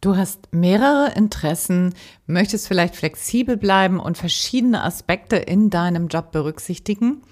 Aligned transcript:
Du 0.00 0.16
hast 0.16 0.52
mehrere 0.52 1.12
Interessen, 1.16 1.92
möchtest 2.26 2.68
vielleicht 2.68 2.94
flexibel 2.94 3.56
bleiben 3.56 3.98
und 3.98 4.16
verschiedene 4.16 4.84
Aspekte 4.84 5.36
in 5.36 5.70
deinem 5.70 6.06
Job 6.06 6.30
berücksichtigen. 6.30 7.22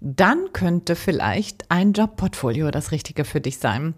Dann 0.00 0.52
könnte 0.52 0.96
vielleicht 0.96 1.70
ein 1.70 1.92
Jobportfolio 1.92 2.70
das 2.70 2.92
Richtige 2.92 3.24
für 3.24 3.40
dich 3.40 3.58
sein. 3.58 3.94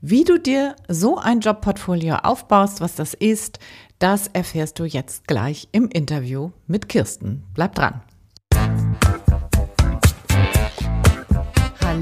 Wie 0.00 0.24
du 0.24 0.38
dir 0.38 0.74
so 0.88 1.18
ein 1.18 1.40
Jobportfolio 1.40 2.16
aufbaust, 2.16 2.80
was 2.80 2.96
das 2.96 3.14
ist, 3.14 3.58
das 4.00 4.28
erfährst 4.28 4.78
du 4.78 4.84
jetzt 4.84 5.28
gleich 5.28 5.68
im 5.72 5.88
Interview 5.88 6.50
mit 6.66 6.88
Kirsten. 6.88 7.44
Bleib 7.54 7.74
dran. 7.74 8.00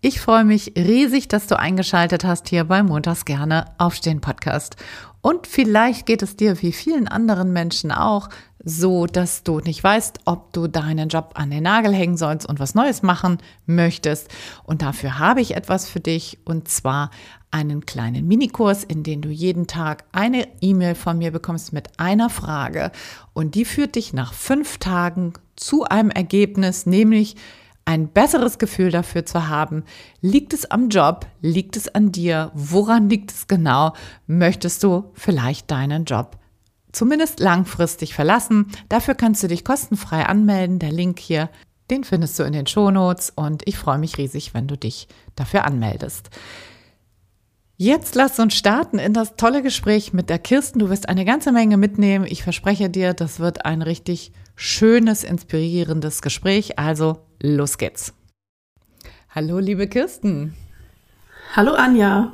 Ich 0.00 0.20
freue 0.20 0.44
mich 0.44 0.74
riesig, 0.76 1.26
dass 1.26 1.48
du 1.48 1.58
eingeschaltet 1.58 2.22
hast 2.22 2.48
hier 2.48 2.62
beim 2.62 2.86
Montags 2.86 3.24
gerne 3.24 3.64
Aufstehen 3.78 4.20
Podcast. 4.20 4.76
Und 5.22 5.48
vielleicht 5.48 6.06
geht 6.06 6.22
es 6.22 6.36
dir 6.36 6.62
wie 6.62 6.70
vielen 6.70 7.08
anderen 7.08 7.52
Menschen 7.52 7.90
auch 7.90 8.28
so, 8.62 9.06
dass 9.06 9.42
du 9.42 9.58
nicht 9.58 9.82
weißt, 9.82 10.20
ob 10.24 10.52
du 10.52 10.68
deinen 10.68 11.08
Job 11.08 11.32
an 11.34 11.50
den 11.50 11.64
Nagel 11.64 11.92
hängen 11.92 12.16
sollst 12.16 12.48
und 12.48 12.60
was 12.60 12.76
Neues 12.76 13.02
machen 13.02 13.38
möchtest. 13.66 14.28
Und 14.62 14.82
dafür 14.82 15.18
habe 15.18 15.40
ich 15.40 15.56
etwas 15.56 15.88
für 15.88 15.98
dich 15.98 16.38
und 16.44 16.68
zwar 16.68 17.10
einen 17.50 17.84
kleinen 17.84 18.28
Minikurs, 18.28 18.84
in 18.84 19.02
dem 19.02 19.20
du 19.20 19.30
jeden 19.30 19.66
Tag 19.66 20.04
eine 20.12 20.46
E-Mail 20.60 20.94
von 20.94 21.18
mir 21.18 21.32
bekommst 21.32 21.72
mit 21.72 21.98
einer 21.98 22.30
Frage 22.30 22.92
und 23.32 23.56
die 23.56 23.64
führt 23.64 23.96
dich 23.96 24.12
nach 24.12 24.32
fünf 24.32 24.78
Tagen 24.78 25.32
zu 25.56 25.82
einem 25.82 26.10
Ergebnis, 26.10 26.86
nämlich 26.86 27.34
ein 27.88 28.08
besseres 28.08 28.58
Gefühl 28.58 28.90
dafür 28.90 29.24
zu 29.24 29.48
haben, 29.48 29.82
liegt 30.20 30.52
es 30.52 30.70
am 30.70 30.90
Job, 30.90 31.26
liegt 31.40 31.74
es 31.74 31.88
an 31.88 32.12
dir, 32.12 32.50
woran 32.52 33.08
liegt 33.08 33.30
es 33.30 33.48
genau, 33.48 33.94
möchtest 34.26 34.82
du 34.82 35.10
vielleicht 35.14 35.70
deinen 35.70 36.04
Job 36.04 36.36
zumindest 36.92 37.40
langfristig 37.40 38.14
verlassen. 38.14 38.66
Dafür 38.88 39.14
kannst 39.14 39.42
du 39.42 39.48
dich 39.48 39.64
kostenfrei 39.64 40.26
anmelden. 40.26 40.78
Der 40.78 40.92
Link 40.92 41.18
hier, 41.18 41.48
den 41.90 42.04
findest 42.04 42.38
du 42.38 42.42
in 42.42 42.52
den 42.52 42.66
Shownotes 42.66 43.30
und 43.30 43.62
ich 43.66 43.78
freue 43.78 43.98
mich 43.98 44.18
riesig, 44.18 44.52
wenn 44.52 44.68
du 44.68 44.76
dich 44.76 45.08
dafür 45.36 45.64
anmeldest. 45.64 46.28
Jetzt 47.76 48.16
lass 48.16 48.38
uns 48.38 48.54
starten 48.54 48.98
in 48.98 49.14
das 49.14 49.36
tolle 49.36 49.62
Gespräch 49.62 50.12
mit 50.12 50.28
der 50.28 50.40
Kirsten. 50.40 50.80
Du 50.80 50.90
wirst 50.90 51.08
eine 51.08 51.24
ganze 51.24 51.52
Menge 51.52 51.76
mitnehmen. 51.76 52.26
Ich 52.28 52.42
verspreche 52.42 52.90
dir, 52.90 53.14
das 53.14 53.38
wird 53.38 53.64
ein 53.64 53.80
richtig 53.80 54.32
schönes, 54.58 55.22
inspirierendes 55.22 56.20
Gespräch. 56.20 56.78
Also 56.78 57.20
los 57.40 57.78
geht's. 57.78 58.12
Hallo, 59.30 59.60
liebe 59.60 59.86
Kirsten. 59.86 60.54
Hallo, 61.54 61.74
Anja. 61.74 62.32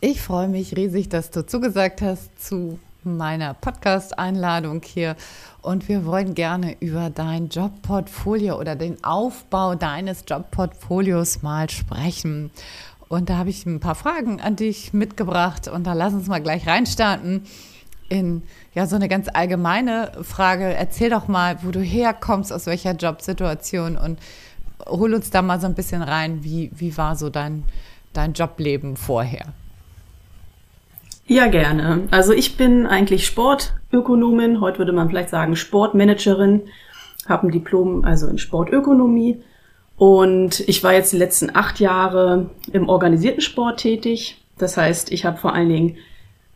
Ich 0.00 0.22
freue 0.22 0.48
mich 0.48 0.76
riesig, 0.76 1.08
dass 1.08 1.30
du 1.30 1.44
zugesagt 1.44 2.00
hast 2.00 2.30
zu 2.42 2.78
meiner 3.02 3.54
Podcast-Einladung 3.54 4.82
hier. 4.84 5.16
Und 5.62 5.88
wir 5.88 6.06
wollen 6.06 6.34
gerne 6.34 6.76
über 6.80 7.10
dein 7.10 7.48
Jobportfolio 7.48 8.58
oder 8.58 8.76
den 8.76 9.02
Aufbau 9.02 9.74
deines 9.74 10.24
Jobportfolios 10.28 11.42
mal 11.42 11.68
sprechen. 11.68 12.52
Und 13.08 13.30
da 13.30 13.38
habe 13.38 13.50
ich 13.50 13.66
ein 13.66 13.80
paar 13.80 13.96
Fragen 13.96 14.40
an 14.40 14.54
dich 14.54 14.92
mitgebracht 14.92 15.66
und 15.66 15.88
da 15.88 15.92
lass 15.92 16.14
uns 16.14 16.28
mal 16.28 16.40
gleich 16.40 16.68
reinstarten 16.68 17.42
in 18.12 18.42
ja 18.74 18.86
so 18.86 18.96
eine 18.96 19.08
ganz 19.08 19.28
allgemeine 19.32 20.12
Frage. 20.22 20.64
Erzähl 20.64 21.10
doch 21.10 21.28
mal, 21.28 21.58
wo 21.62 21.70
du 21.70 21.80
herkommst, 21.80 22.52
aus 22.52 22.66
welcher 22.66 22.92
Jobsituation 22.92 23.96
und 23.96 24.18
hol 24.86 25.14
uns 25.14 25.30
da 25.30 25.42
mal 25.42 25.60
so 25.60 25.66
ein 25.66 25.74
bisschen 25.74 26.02
rein. 26.02 26.44
Wie, 26.44 26.70
wie 26.74 26.96
war 26.96 27.16
so 27.16 27.30
dein, 27.30 27.64
dein 28.12 28.34
Jobleben 28.34 28.96
vorher? 28.96 29.46
Ja, 31.26 31.46
gerne. 31.46 32.02
Also 32.10 32.32
ich 32.32 32.56
bin 32.56 32.86
eigentlich 32.86 33.26
Sportökonomin, 33.26 34.60
heute 34.60 34.78
würde 34.78 34.92
man 34.92 35.08
vielleicht 35.08 35.30
sagen 35.30 35.56
Sportmanagerin, 35.56 36.62
habe 37.28 37.46
ein 37.46 37.52
Diplom 37.52 38.04
also 38.04 38.26
in 38.26 38.38
Sportökonomie 38.38 39.40
und 39.96 40.60
ich 40.68 40.82
war 40.82 40.92
jetzt 40.92 41.12
die 41.12 41.18
letzten 41.18 41.54
acht 41.54 41.78
Jahre 41.78 42.50
im 42.72 42.88
organisierten 42.88 43.40
Sport 43.40 43.80
tätig. 43.80 44.42
Das 44.58 44.76
heißt, 44.76 45.12
ich 45.12 45.24
habe 45.24 45.38
vor 45.38 45.54
allen 45.54 45.68
Dingen 45.68 45.96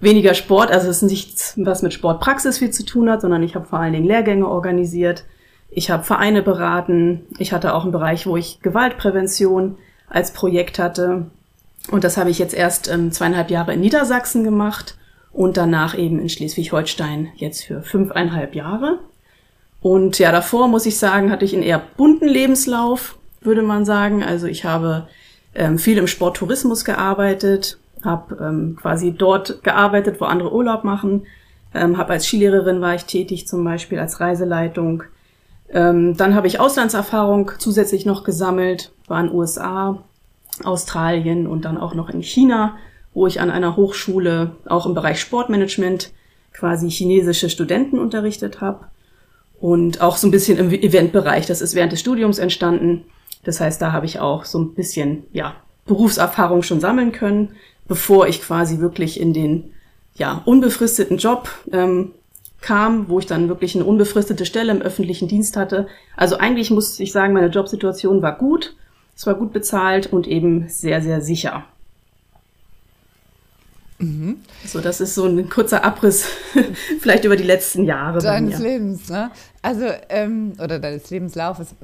weniger 0.01 0.35
Sport, 0.35 0.71
also 0.71 0.89
es 0.89 1.03
ist 1.03 1.09
nichts, 1.09 1.55
was 1.57 1.83
mit 1.83 1.93
Sportpraxis 1.93 2.59
viel 2.59 2.71
zu 2.71 2.85
tun 2.85 3.11
hat, 3.11 3.23
sondern 3.23 3.43
ich 3.43 3.55
habe 3.55 3.67
vor 3.67 3.79
allen 3.79 3.93
Dingen 3.93 4.07
Lehrgänge 4.07 4.47
organisiert. 4.47 5.25
Ich 5.71 5.91
habe 5.91 6.05
Vereine 6.05 6.43
beraten. 6.43 7.27
Ich 7.39 7.53
hatte 7.53 7.75
auch 7.75 7.83
einen 7.83 7.93
Bereich, 7.93 8.27
wo 8.27 8.37
ich 8.37 8.61
Gewaltprävention 8.61 9.77
als 10.09 10.33
Projekt 10.33 10.79
hatte. 10.79 11.27
Und 11.91 12.05
das 12.05 12.17
habe 12.17 12.31
ich 12.31 12.39
jetzt 12.39 12.55
erst 12.55 12.89
ähm, 12.89 13.13
zweieinhalb 13.13 13.51
Jahre 13.51 13.75
in 13.75 13.81
Niedersachsen 13.81 14.45
gemacht 14.45 14.97
und 15.33 15.57
danach 15.57 15.97
eben 15.97 16.19
in 16.19 16.29
Schleswig-Holstein 16.29 17.29
jetzt 17.37 17.65
für 17.65 17.83
fünfeinhalb 17.83 18.55
Jahre. 18.55 18.99
Und 19.81 20.19
ja, 20.19 20.33
davor 20.33 20.69
muss 20.69 20.87
ich 20.87 20.99
sagen, 20.99 21.31
hatte 21.31 21.45
ich 21.45 21.55
einen 21.55 21.63
eher 21.63 21.83
bunten 21.97 22.27
Lebenslauf, 22.27 23.19
würde 23.41 23.63
man 23.63 23.85
sagen. 23.85 24.25
Also 24.25 24.47
ich 24.47 24.65
habe 24.65 25.09
ähm, 25.55 25.79
viel 25.79 25.99
im 25.99 26.07
Sporttourismus 26.07 26.85
gearbeitet, 26.85 27.79
habe 28.07 28.37
ähm, 28.41 28.77
quasi 28.81 29.13
dort 29.13 29.63
gearbeitet, 29.63 30.21
wo 30.21 30.25
andere 30.25 30.53
Urlaub 30.53 30.85
machen, 30.85 31.27
ähm, 31.75 31.99
habe 31.99 32.15
als 32.15 32.27
Skilehrerin 32.27 32.81
war 32.81 32.95
ich 32.95 33.05
tätig, 33.05 33.47
zum 33.47 33.63
Beispiel 33.63 33.99
als 33.99 34.21
Reiseleitung. 34.21 35.03
Ähm, 35.69 36.17
dann 36.17 36.35
habe 36.35 36.47
ich 36.47 36.61
Auslandserfahrung 36.61 37.53
zusätzlich 37.59 38.07
noch 38.07 38.25
gesammelt, 38.25 38.93
war 39.09 39.21
in 39.21 39.33
USA, 39.33 40.03
Australien 40.65 41.47
und 41.47 41.65
dann 41.65 41.77
auch 41.77 41.95
noch 41.95 42.09
in 42.09 42.23
China, 42.23 42.77
wo 43.13 43.27
ich 43.27 43.41
an 43.41 43.51
einer 43.51 43.77
Hochschule 43.77 44.53
auch 44.67 44.87
im 44.87 44.95
Bereich 44.95 45.21
Sportmanagement 45.21 46.13
quasi 46.53 46.91
chinesische 46.91 47.51
Studenten 47.51 47.99
unterrichtet 47.99 48.61
habe 48.61 48.87
und 49.61 50.01
auch 50.01 50.17
so 50.17 50.27
ein 50.27 50.31
bisschen 50.31 50.59
im 50.59 50.71
Eventbereich. 50.71 51.47
Das 51.47 51.61
ist 51.61 51.75
während 51.75 51.93
des 51.93 52.01
Studiums 52.01 52.39
entstanden. 52.39 53.05
Das 53.45 53.61
heißt, 53.61 53.81
da 53.81 53.93
habe 53.93 54.07
ich 54.07 54.21
auch 54.21 54.45
so 54.45 54.59
ein 54.59 54.75
bisschen 54.75 55.25
ja 55.33 55.55
Berufserfahrung 55.87 56.63
schon 56.63 56.81
sammeln 56.81 57.13
können, 57.13 57.55
bevor 57.89 58.29
ich 58.29 58.43
quasi 58.43 58.79
wirklich 58.79 59.21
in 59.21 59.33
den 59.33 59.73
ja 60.15 60.43
unbefristeten 60.45 61.19
Job 61.19 61.49
ähm, 61.73 62.13
kam, 62.61 63.09
wo 63.09 63.19
ich 63.19 63.27
dann 63.27 63.49
wirklich 63.49 63.75
eine 63.75 63.85
unbefristete 63.85 64.47
Stelle 64.47 64.73
im 64.73 64.83
öffentlichen 64.83 65.29
Dienst 65.29 65.57
hatte. 65.57 65.87
Also 66.17 66.39
eigentlich 66.39 66.71
muss 66.71 66.99
ich 66.99 67.13
sagen, 67.13 67.33
meine 67.33 67.49
Jobsituation 67.49 68.23
war 68.23 68.37
gut 68.37 68.75
es 69.17 69.27
war 69.27 69.35
gut 69.35 69.53
bezahlt 69.53 70.13
und 70.13 70.27
eben 70.29 70.69
sehr, 70.69 71.01
sehr 71.01 71.23
sicher. 71.23 71.65
Mhm. 73.99 74.41
So, 74.67 74.81
das 74.81 75.01
ist 75.01 75.15
so 75.15 75.25
ein 75.25 75.49
kurzer 75.49 75.83
Abriss, 75.83 76.27
vielleicht 77.01 77.25
über 77.25 77.37
die 77.37 77.45
letzten 77.45 77.85
Jahre. 77.85 78.19
Deines 78.19 78.59
Lebens, 78.59 79.09
ne? 79.09 79.31
Also, 79.63 79.87
ähm, 80.11 80.53
oder 80.63 80.79
deines 80.79 81.09
Lebenslaufes. 81.09 81.75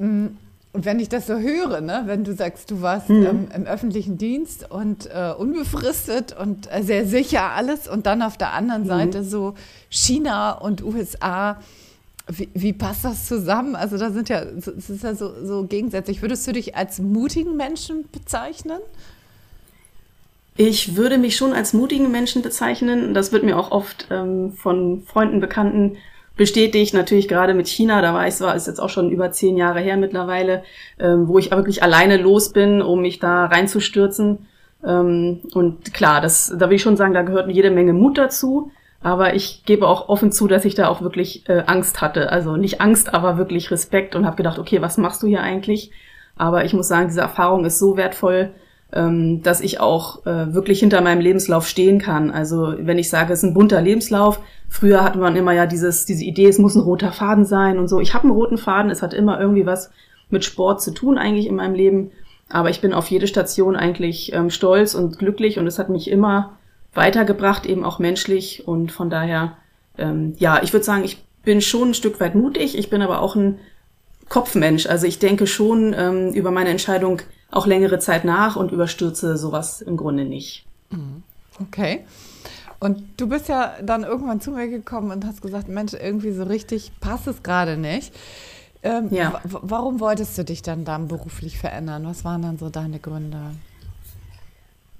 Und 0.73 0.85
wenn 0.85 0.99
ich 0.99 1.07
das 1.07 1.27
so 1.27 1.37
höre, 1.37 1.81
ne, 1.81 2.03
wenn 2.07 2.23
du 2.23 2.33
sagst, 2.33 2.71
du 2.71 2.81
warst 2.81 3.07
mhm. 3.07 3.25
ähm, 3.25 3.47
im 3.55 3.65
öffentlichen 3.65 4.17
Dienst 4.17 4.69
und 4.71 5.05
äh, 5.05 5.31
unbefristet 5.37 6.35
und 6.35 6.67
äh, 6.71 6.81
sehr 6.81 7.05
sicher 7.05 7.51
alles 7.51 7.87
und 7.87 8.07
dann 8.07 8.23
auf 8.23 8.37
der 8.37 8.53
anderen 8.53 8.83
mhm. 8.83 8.87
Seite 8.87 9.23
so 9.23 9.53
China 9.89 10.53
und 10.53 10.83
USA, 10.83 11.59
wie, 12.27 12.49
wie, 12.55 12.73
passt 12.73 13.05
das 13.05 13.27
zusammen? 13.27 13.75
Also 13.75 13.97
da 13.97 14.09
sind 14.09 14.29
ja, 14.29 14.41
es 14.41 14.67
ist 14.89 15.03
ja 15.03 15.13
so, 15.13 15.45
so 15.45 15.65
gegensätzlich. 15.65 16.23
Würdest 16.23 16.47
du 16.47 16.53
dich 16.53 16.75
als 16.75 16.99
mutigen 16.99 17.55
Menschen 17.55 18.05
bezeichnen? 18.11 18.79
Ich 20.55 20.95
würde 20.95 21.19
mich 21.19 21.35
schon 21.35 21.53
als 21.53 21.73
mutigen 21.73 22.11
Menschen 22.11 22.41
bezeichnen. 22.41 23.13
Das 23.13 23.31
wird 23.31 23.43
mir 23.43 23.59
auch 23.59 23.71
oft 23.71 24.07
ähm, 24.09 24.53
von 24.53 25.03
Freunden, 25.05 25.39
Bekannten 25.39 25.97
bestätigt. 26.35 26.93
Natürlich 26.93 27.27
gerade 27.27 27.53
mit 27.53 27.67
China, 27.67 28.01
da 28.01 28.13
war 28.13 28.27
ich, 28.27 28.39
war 28.41 28.55
ist 28.55 28.67
jetzt 28.67 28.79
auch 28.79 28.89
schon 28.89 29.09
über 29.09 29.31
zehn 29.31 29.57
Jahre 29.57 29.79
her 29.79 29.97
mittlerweile, 29.97 30.63
ähm, 30.99 31.27
wo 31.27 31.37
ich 31.37 31.51
wirklich 31.51 31.83
alleine 31.83 32.17
los 32.17 32.51
bin, 32.51 32.81
um 32.81 33.01
mich 33.01 33.19
da 33.19 33.45
reinzustürzen. 33.45 34.47
Ähm, 34.85 35.41
und 35.53 35.93
klar, 35.93 36.21
das, 36.21 36.53
da 36.57 36.69
will 36.69 36.75
ich 36.75 36.81
schon 36.81 36.97
sagen, 36.97 37.13
da 37.13 37.21
gehört 37.21 37.49
jede 37.49 37.71
Menge 37.71 37.93
Mut 37.93 38.17
dazu. 38.17 38.71
Aber 39.01 39.35
ich 39.35 39.65
gebe 39.65 39.87
auch 39.87 40.07
offen 40.07 40.31
zu, 40.31 40.47
dass 40.47 40.63
ich 40.63 40.75
da 40.75 40.87
auch 40.87 41.01
wirklich 41.01 41.47
äh, 41.49 41.63
Angst 41.67 41.99
hatte. 41.99 42.31
Also 42.31 42.55
nicht 42.55 42.79
Angst, 42.79 43.13
aber 43.13 43.37
wirklich 43.37 43.69
Respekt 43.69 44.15
und 44.15 44.25
habe 44.25 44.37
gedacht, 44.37 44.59
okay, 44.59 44.81
was 44.81 44.97
machst 44.97 45.21
du 45.21 45.27
hier 45.27 45.41
eigentlich? 45.41 45.91
Aber 46.37 46.63
ich 46.63 46.73
muss 46.73 46.87
sagen, 46.87 47.09
diese 47.09 47.21
Erfahrung 47.21 47.65
ist 47.65 47.79
so 47.79 47.97
wertvoll, 47.97 48.53
ähm, 48.93 49.41
dass 49.41 49.61
ich 49.61 49.79
auch 49.79 50.25
äh, 50.25 50.53
wirklich 50.53 50.79
hinter 50.79 51.01
meinem 51.01 51.21
Lebenslauf 51.21 51.67
stehen 51.67 51.99
kann. 51.99 52.31
Also 52.31 52.73
wenn 52.77 52.97
ich 52.97 53.09
sage, 53.09 53.33
es 53.33 53.39
ist 53.39 53.49
ein 53.49 53.53
bunter 53.53 53.81
Lebenslauf, 53.81 54.39
früher 54.69 55.03
hatte 55.03 55.19
man 55.19 55.35
immer 55.35 55.51
ja 55.51 55.65
dieses, 55.65 56.05
diese 56.05 56.23
Idee, 56.23 56.47
es 56.47 56.59
muss 56.59 56.75
ein 56.75 56.81
roter 56.81 57.11
Faden 57.11 57.45
sein 57.45 57.79
und 57.79 57.87
so. 57.87 57.99
Ich 57.99 58.13
habe 58.13 58.25
einen 58.25 58.33
roten 58.33 58.57
Faden, 58.57 58.91
es 58.91 59.01
hat 59.01 59.13
immer 59.13 59.39
irgendwie 59.39 59.65
was 59.65 59.91
mit 60.29 60.45
Sport 60.45 60.81
zu 60.81 60.91
tun 60.91 61.17
eigentlich 61.17 61.47
in 61.47 61.55
meinem 61.55 61.75
Leben. 61.75 62.11
Aber 62.49 62.69
ich 62.69 62.81
bin 62.81 62.93
auf 62.93 63.07
jede 63.07 63.27
Station 63.27 63.75
eigentlich 63.75 64.31
ähm, 64.33 64.49
stolz 64.49 64.93
und 64.93 65.17
glücklich 65.17 65.57
und 65.57 65.65
es 65.65 65.79
hat 65.79 65.89
mich 65.89 66.09
immer 66.09 66.57
weitergebracht, 66.93 67.65
eben 67.65 67.83
auch 67.83 67.99
menschlich. 67.99 68.67
Und 68.67 68.91
von 68.91 69.09
daher, 69.09 69.57
ähm, 69.97 70.35
ja, 70.37 70.61
ich 70.61 70.73
würde 70.73 70.85
sagen, 70.85 71.03
ich 71.03 71.23
bin 71.43 71.61
schon 71.61 71.89
ein 71.89 71.93
Stück 71.93 72.19
weit 72.19 72.35
mutig. 72.35 72.77
Ich 72.77 72.89
bin 72.89 73.01
aber 73.01 73.21
auch 73.21 73.35
ein 73.35 73.59
Kopfmensch. 74.29 74.85
Also 74.85 75.07
ich 75.07 75.19
denke 75.19 75.47
schon 75.47 75.95
ähm, 75.97 76.33
über 76.33 76.51
meine 76.51 76.69
Entscheidung 76.69 77.21
auch 77.53 77.67
längere 77.67 77.99
Zeit 77.99 78.25
nach 78.25 78.55
und 78.55 78.71
überstürze 78.71 79.37
sowas 79.37 79.81
im 79.81 79.97
Grunde 79.97 80.25
nicht. 80.25 80.65
Mhm. 80.89 81.23
Okay. 81.61 82.03
Und 82.79 83.01
du 83.17 83.27
bist 83.27 83.47
ja 83.47 83.75
dann 83.81 84.03
irgendwann 84.03 84.41
zu 84.41 84.51
mir 84.51 84.67
gekommen 84.67 85.11
und 85.11 85.25
hast 85.25 85.41
gesagt, 85.41 85.69
Mensch, 85.69 85.93
irgendwie 85.93 86.31
so 86.31 86.43
richtig 86.43 86.91
passt 86.99 87.27
es 87.27 87.43
gerade 87.43 87.77
nicht. 87.77 88.13
Ähm, 88.81 89.07
ja. 89.11 89.39
Warum 89.45 89.99
wolltest 90.01 90.37
du 90.37 90.43
dich 90.43 90.61
dann 90.61 90.83
dann 90.83 91.07
beruflich 91.07 91.57
verändern? 91.57 92.05
Was 92.05 92.25
waren 92.25 92.41
dann 92.41 92.57
so 92.57 92.69
deine 92.69 92.99
Gründe? 92.99 93.39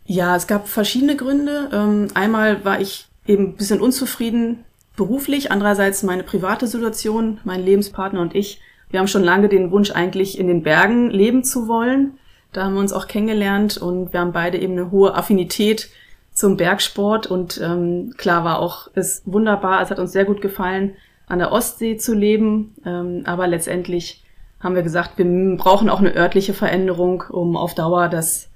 Ja, 0.05 0.35
es 0.35 0.47
gab 0.47 0.67
verschiedene 0.67 1.17
Gründe. 1.17 1.69
Ähm, 1.73 2.07
einmal 2.13 2.63
war 2.63 2.79
ich 2.79 3.07
eben 3.25 3.47
ein 3.49 3.55
bisschen 3.55 3.81
unzufrieden 3.81 4.63
beruflich, 4.95 5.51
andererseits 5.51 6.03
meine 6.03 6.23
private 6.23 6.67
Situation, 6.67 7.39
mein 7.43 7.63
Lebenspartner 7.63 8.21
und 8.21 8.35
ich. 8.35 8.61
Wir 8.89 8.99
haben 8.99 9.07
schon 9.07 9.23
lange 9.23 9.49
den 9.49 9.71
Wunsch, 9.71 9.91
eigentlich 9.91 10.37
in 10.37 10.47
den 10.47 10.61
Bergen 10.61 11.09
leben 11.09 11.43
zu 11.43 11.67
wollen. 11.67 12.17
Da 12.53 12.63
haben 12.63 12.73
wir 12.73 12.79
uns 12.79 12.93
auch 12.93 13.07
kennengelernt 13.07 13.77
und 13.77 14.13
wir 14.13 14.19
haben 14.19 14.31
beide 14.31 14.57
eben 14.59 14.73
eine 14.73 14.91
hohe 14.91 15.15
Affinität 15.15 15.89
zum 16.33 16.57
Bergsport 16.57 17.27
und 17.27 17.59
ähm, 17.61 18.13
klar 18.17 18.43
war 18.43 18.59
auch 18.59 18.89
es 18.95 19.21
wunderbar, 19.25 19.81
es 19.81 19.91
hat 19.91 19.99
uns 19.99 20.11
sehr 20.11 20.25
gut 20.25 20.41
gefallen, 20.41 20.95
an 21.27 21.39
der 21.39 21.51
Ostsee 21.51 21.97
zu 21.97 22.13
leben, 22.13 22.75
ähm, 22.85 23.23
aber 23.25 23.47
letztendlich 23.47 24.23
haben 24.59 24.75
wir 24.75 24.81
gesagt, 24.81 25.17
wir 25.17 25.57
brauchen 25.57 25.89
auch 25.89 25.99
eine 25.99 26.15
örtliche 26.15 26.53
Veränderung, 26.53 27.23
um 27.29 27.55
auf 27.57 27.75
Dauer 27.75 28.07
das 28.07 28.49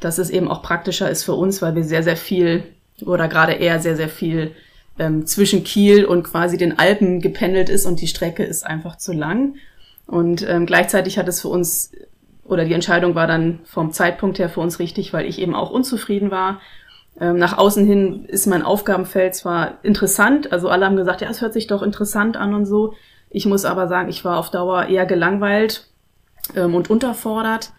dass 0.00 0.18
es 0.18 0.30
eben 0.30 0.48
auch 0.48 0.62
praktischer 0.62 1.10
ist 1.10 1.24
für 1.24 1.34
uns, 1.34 1.62
weil 1.62 1.74
wir 1.76 1.84
sehr, 1.84 2.02
sehr 2.02 2.16
viel 2.16 2.64
oder 3.04 3.28
gerade 3.28 3.52
eher 3.52 3.80
sehr, 3.80 3.96
sehr 3.96 4.08
viel 4.08 4.52
ähm, 4.98 5.26
zwischen 5.26 5.62
Kiel 5.62 6.04
und 6.04 6.24
quasi 6.24 6.56
den 6.56 6.78
Alpen 6.78 7.20
gependelt 7.20 7.68
ist 7.68 7.86
und 7.86 8.00
die 8.00 8.08
Strecke 8.08 8.42
ist 8.42 8.66
einfach 8.66 8.96
zu 8.96 9.12
lang. 9.12 9.54
Und 10.06 10.46
ähm, 10.48 10.66
gleichzeitig 10.66 11.18
hat 11.18 11.28
es 11.28 11.40
für 11.40 11.48
uns 11.48 11.92
oder 12.50 12.64
die 12.64 12.74
Entscheidung 12.74 13.14
war 13.14 13.26
dann 13.26 13.60
vom 13.64 13.92
Zeitpunkt 13.92 14.38
her 14.38 14.48
für 14.48 14.60
uns 14.60 14.78
richtig, 14.78 15.12
weil 15.12 15.26
ich 15.26 15.40
eben 15.40 15.54
auch 15.54 15.70
unzufrieden 15.70 16.30
war. 16.30 16.60
Ähm, 17.20 17.36
nach 17.36 17.56
außen 17.56 17.86
hin 17.86 18.24
ist 18.26 18.46
mein 18.46 18.62
Aufgabenfeld 18.62 19.34
zwar 19.34 19.78
interessant, 19.82 20.52
also 20.52 20.68
alle 20.68 20.86
haben 20.86 20.96
gesagt, 20.96 21.20
ja, 21.20 21.28
es 21.28 21.40
hört 21.40 21.52
sich 21.52 21.66
doch 21.66 21.82
interessant 21.82 22.36
an 22.36 22.54
und 22.54 22.66
so. 22.66 22.94
Ich 23.30 23.46
muss 23.46 23.64
aber 23.64 23.88
sagen, 23.88 24.08
ich 24.08 24.24
war 24.24 24.38
auf 24.38 24.50
Dauer 24.50 24.86
eher 24.86 25.06
gelangweilt 25.06 25.86
ähm, 26.56 26.74
und 26.74 26.90
unterfordert. 26.90 27.72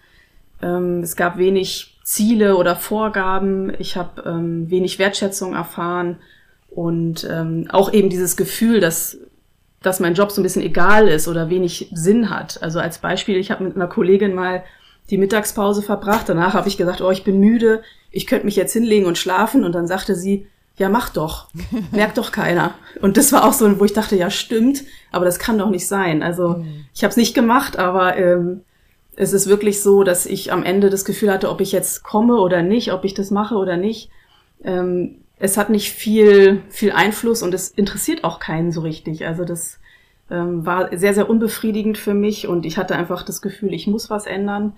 Ähm, 0.61 1.01
es 1.01 1.15
gab 1.15 1.37
wenig 1.37 1.99
Ziele 2.03 2.55
oder 2.55 2.75
Vorgaben. 2.75 3.73
Ich 3.79 3.97
habe 3.97 4.23
ähm, 4.25 4.69
wenig 4.69 4.99
Wertschätzung 4.99 5.53
erfahren 5.53 6.17
und 6.69 7.27
ähm, 7.29 7.67
auch 7.71 7.91
eben 7.91 8.09
dieses 8.09 8.37
Gefühl, 8.37 8.79
dass 8.79 9.17
dass 9.81 9.99
mein 9.99 10.13
Job 10.13 10.31
so 10.31 10.41
ein 10.41 10.43
bisschen 10.43 10.61
egal 10.61 11.07
ist 11.07 11.27
oder 11.27 11.49
wenig 11.49 11.89
Sinn 11.93 12.29
hat. 12.29 12.61
Also 12.61 12.79
als 12.79 12.99
Beispiel, 12.99 13.37
ich 13.37 13.51
habe 13.51 13.63
mit 13.63 13.75
einer 13.75 13.87
Kollegin 13.87 14.33
mal 14.33 14.63
die 15.09 15.17
Mittagspause 15.17 15.81
verbracht. 15.81 16.29
Danach 16.29 16.53
habe 16.53 16.67
ich 16.67 16.77
gesagt, 16.77 17.01
oh, 17.01 17.11
ich 17.11 17.23
bin 17.23 17.39
müde, 17.39 17.81
ich 18.11 18.27
könnte 18.27 18.45
mich 18.45 18.55
jetzt 18.55 18.73
hinlegen 18.73 19.05
und 19.05 19.17
schlafen. 19.17 19.63
Und 19.63 19.73
dann 19.73 19.87
sagte 19.87 20.15
sie, 20.15 20.47
ja, 20.77 20.89
mach 20.89 21.09
doch, 21.09 21.47
merkt 21.91 22.17
doch 22.17 22.31
keiner. 22.31 22.75
Und 23.01 23.17
das 23.17 23.31
war 23.31 23.43
auch 23.43 23.53
so, 23.53 23.79
wo 23.79 23.85
ich 23.85 23.93
dachte, 23.93 24.15
ja, 24.15 24.29
stimmt, 24.29 24.83
aber 25.11 25.25
das 25.25 25.39
kann 25.39 25.57
doch 25.57 25.69
nicht 25.69 25.87
sein. 25.87 26.21
Also 26.21 26.57
mhm. 26.57 26.85
ich 26.93 27.03
habe 27.03 27.11
es 27.11 27.17
nicht 27.17 27.33
gemacht, 27.33 27.79
aber 27.79 28.17
ähm, 28.17 28.61
es 29.15 29.33
ist 29.33 29.47
wirklich 29.47 29.81
so, 29.81 30.03
dass 30.03 30.25
ich 30.25 30.51
am 30.51 30.63
Ende 30.63 30.89
das 30.89 31.05
Gefühl 31.05 31.31
hatte, 31.31 31.49
ob 31.49 31.59
ich 31.59 31.71
jetzt 31.71 32.03
komme 32.03 32.35
oder 32.35 32.61
nicht, 32.61 32.93
ob 32.93 33.03
ich 33.03 33.13
das 33.13 33.31
mache 33.31 33.55
oder 33.55 33.77
nicht. 33.77 34.09
Ähm, 34.63 35.21
es 35.41 35.57
hat 35.57 35.71
nicht 35.71 35.91
viel, 35.91 36.61
viel 36.69 36.91
Einfluss 36.91 37.41
und 37.41 37.51
es 37.55 37.69
interessiert 37.69 38.23
auch 38.23 38.39
keinen 38.39 38.71
so 38.71 38.81
richtig. 38.81 39.25
Also 39.25 39.43
das 39.43 39.79
ähm, 40.29 40.67
war 40.67 40.95
sehr, 40.95 41.15
sehr 41.15 41.27
unbefriedigend 41.27 41.97
für 41.97 42.13
mich 42.13 42.47
und 42.47 42.63
ich 42.63 42.77
hatte 42.77 42.95
einfach 42.95 43.23
das 43.23 43.41
Gefühl, 43.41 43.73
ich 43.73 43.87
muss 43.87 44.11
was 44.11 44.27
ändern. 44.27 44.73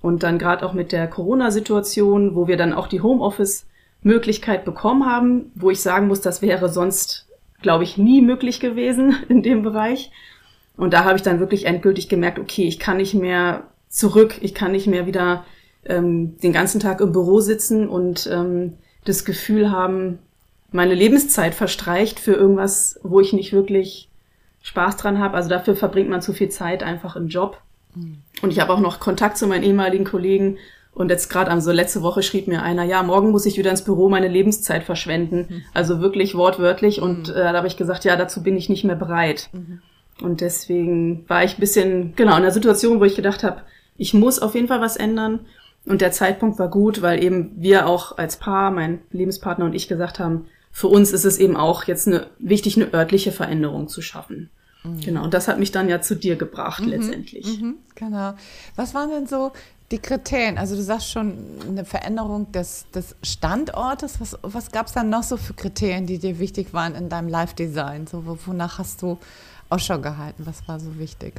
Und 0.00 0.22
dann 0.22 0.38
gerade 0.38 0.64
auch 0.64 0.74
mit 0.74 0.92
der 0.92 1.08
Corona-Situation, 1.08 2.36
wo 2.36 2.46
wir 2.46 2.56
dann 2.56 2.72
auch 2.72 2.86
die 2.86 3.00
Homeoffice-Möglichkeit 3.00 4.64
bekommen 4.64 5.06
haben, 5.06 5.50
wo 5.56 5.70
ich 5.70 5.80
sagen 5.80 6.06
muss, 6.06 6.20
das 6.20 6.40
wäre 6.40 6.68
sonst, 6.68 7.26
glaube 7.60 7.82
ich, 7.82 7.98
nie 7.98 8.22
möglich 8.22 8.60
gewesen 8.60 9.16
in 9.28 9.42
dem 9.42 9.62
Bereich. 9.64 10.12
Und 10.76 10.92
da 10.92 11.02
habe 11.02 11.16
ich 11.16 11.22
dann 11.22 11.40
wirklich 11.40 11.66
endgültig 11.66 12.08
gemerkt, 12.08 12.38
okay, 12.38 12.68
ich 12.68 12.78
kann 12.78 12.98
nicht 12.98 13.14
mehr 13.14 13.64
zurück, 13.88 14.36
ich 14.40 14.54
kann 14.54 14.70
nicht 14.70 14.86
mehr 14.86 15.06
wieder 15.06 15.44
ähm, 15.84 16.38
den 16.38 16.52
ganzen 16.52 16.78
Tag 16.78 17.00
im 17.00 17.10
Büro 17.10 17.40
sitzen 17.40 17.88
und 17.88 18.30
ähm, 18.32 18.74
das 19.06 19.24
Gefühl 19.24 19.70
haben, 19.70 20.18
meine 20.72 20.94
Lebenszeit 20.94 21.54
verstreicht 21.54 22.20
für 22.20 22.34
irgendwas, 22.34 23.00
wo 23.02 23.20
ich 23.20 23.32
nicht 23.32 23.52
wirklich 23.52 24.08
Spaß 24.62 24.96
dran 24.96 25.18
habe. 25.18 25.36
Also 25.36 25.48
dafür 25.48 25.76
verbringt 25.76 26.10
man 26.10 26.22
zu 26.22 26.32
viel 26.32 26.48
Zeit 26.48 26.82
einfach 26.82 27.16
im 27.16 27.28
Job. 27.28 27.60
Mhm. 27.94 28.18
Und 28.42 28.50
ich 28.50 28.60
habe 28.60 28.72
auch 28.72 28.80
noch 28.80 29.00
Kontakt 29.00 29.38
zu 29.38 29.46
meinen 29.46 29.62
ehemaligen 29.62 30.04
Kollegen. 30.04 30.58
Und 30.92 31.10
jetzt 31.10 31.28
gerade 31.28 31.50
also 31.50 31.72
letzte 31.72 32.02
Woche 32.02 32.22
schrieb 32.22 32.48
mir 32.48 32.62
einer, 32.62 32.82
ja, 32.82 33.02
morgen 33.02 33.30
muss 33.30 33.46
ich 33.46 33.58
wieder 33.58 33.70
ins 33.70 33.84
Büro 33.84 34.08
meine 34.08 34.28
Lebenszeit 34.28 34.82
verschwenden. 34.82 35.46
Mhm. 35.48 35.62
Also 35.72 36.00
wirklich 36.00 36.34
wortwörtlich. 36.34 37.00
Und 37.00 37.28
mhm. 37.28 37.34
äh, 37.34 37.52
da 37.52 37.54
habe 37.54 37.66
ich 37.68 37.76
gesagt, 37.76 38.04
ja, 38.04 38.16
dazu 38.16 38.42
bin 38.42 38.56
ich 38.56 38.68
nicht 38.68 38.84
mehr 38.84 38.96
bereit. 38.96 39.50
Mhm. 39.52 39.80
Und 40.20 40.40
deswegen 40.40 41.28
war 41.28 41.44
ich 41.44 41.56
ein 41.56 41.60
bisschen, 41.60 42.14
genau, 42.16 42.36
in 42.36 42.42
der 42.42 42.52
Situation, 42.52 43.00
wo 43.00 43.04
ich 43.04 43.16
gedacht 43.16 43.44
habe, 43.44 43.62
ich 43.98 44.14
muss 44.14 44.38
auf 44.38 44.54
jeden 44.54 44.68
Fall 44.68 44.80
was 44.80 44.96
ändern. 44.96 45.40
Und 45.86 46.00
der 46.00 46.12
Zeitpunkt 46.12 46.58
war 46.58 46.68
gut, 46.68 47.00
weil 47.00 47.22
eben 47.22 47.52
wir 47.56 47.86
auch 47.86 48.18
als 48.18 48.36
Paar, 48.36 48.70
mein 48.70 49.00
Lebenspartner 49.10 49.64
und 49.64 49.74
ich 49.74 49.88
gesagt 49.88 50.18
haben, 50.18 50.46
für 50.72 50.88
uns 50.88 51.12
ist 51.12 51.24
es 51.24 51.38
eben 51.38 51.56
auch 51.56 51.84
jetzt 51.84 52.06
eine, 52.06 52.26
wichtig, 52.38 52.76
eine 52.76 52.92
örtliche 52.92 53.32
Veränderung 53.32 53.88
zu 53.88 54.02
schaffen. 54.02 54.50
Mhm. 54.82 55.00
Genau. 55.00 55.24
Und 55.24 55.32
das 55.32 55.48
hat 55.48 55.58
mich 55.58 55.72
dann 55.72 55.88
ja 55.88 56.00
zu 56.00 56.16
dir 56.16 56.36
gebracht 56.36 56.82
mhm. 56.82 56.88
letztendlich. 56.88 57.60
Mhm. 57.60 57.76
Genau. 57.94 58.34
Was 58.74 58.94
waren 58.94 59.10
denn 59.10 59.26
so 59.26 59.52
die 59.90 59.98
Kriterien? 59.98 60.58
Also 60.58 60.76
du 60.76 60.82
sagst 60.82 61.10
schon 61.10 61.34
eine 61.66 61.84
Veränderung 61.84 62.50
des, 62.52 62.86
des 62.94 63.14
Standortes. 63.22 64.20
Was, 64.20 64.36
was 64.42 64.70
gab 64.72 64.86
es 64.86 64.92
dann 64.92 65.08
noch 65.08 65.22
so 65.22 65.36
für 65.36 65.54
Kriterien, 65.54 66.06
die 66.06 66.18
dir 66.18 66.38
wichtig 66.38 66.74
waren 66.74 66.94
in 66.94 67.08
deinem 67.08 67.28
Live-Design? 67.28 68.06
So, 68.06 68.38
wonach 68.44 68.78
hast 68.78 69.02
du 69.02 69.18
Ausschau 69.68 69.98
gehalten? 70.00 70.44
Was 70.44 70.66
war 70.68 70.80
so 70.80 70.98
wichtig? 70.98 71.34